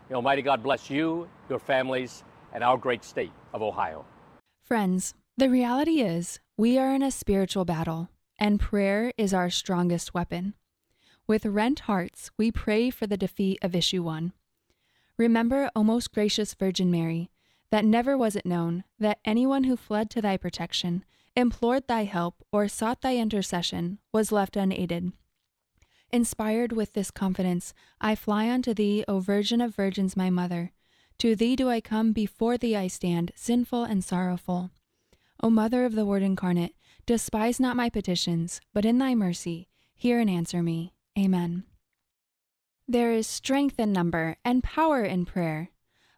[0.10, 2.24] May Almighty God bless you, your families,
[2.54, 4.06] and our great state of Ohio.
[4.64, 8.10] Friends, the reality is we are in a spiritual battle,
[8.40, 10.54] and prayer is our strongest weapon.
[11.30, 14.34] With rent hearts, we pray for the defeat of issue one.
[15.16, 17.30] Remember, O most gracious Virgin Mary,
[17.70, 22.44] that never was it known that anyone who fled to thy protection, implored thy help,
[22.52, 25.12] or sought thy intercession was left unaided.
[26.12, 30.72] Inspired with this confidence, I fly unto thee, O Virgin of Virgins, my mother.
[31.20, 34.72] To thee do I come, before thee I stand, sinful and sorrowful.
[35.44, 36.74] O Mother of the Word incarnate,
[37.06, 40.92] despise not my petitions, but in thy mercy hear and answer me.
[41.18, 41.64] Amen.
[42.88, 45.70] There is strength in number and power in prayer.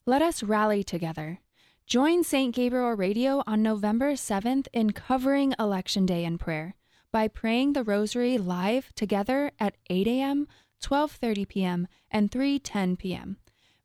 [0.05, 1.39] Let us rally together.
[1.85, 2.55] Join St.
[2.55, 6.75] Gabriel Radio on November 7th in covering Election Day in prayer
[7.11, 10.47] by praying the Rosary live together at 8 a.m.,
[10.81, 13.37] 12:30 p.m., and 3:10 p.m.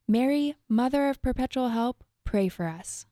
[0.06, 3.06] Mary, Mother of Perpetual Help, pray for us.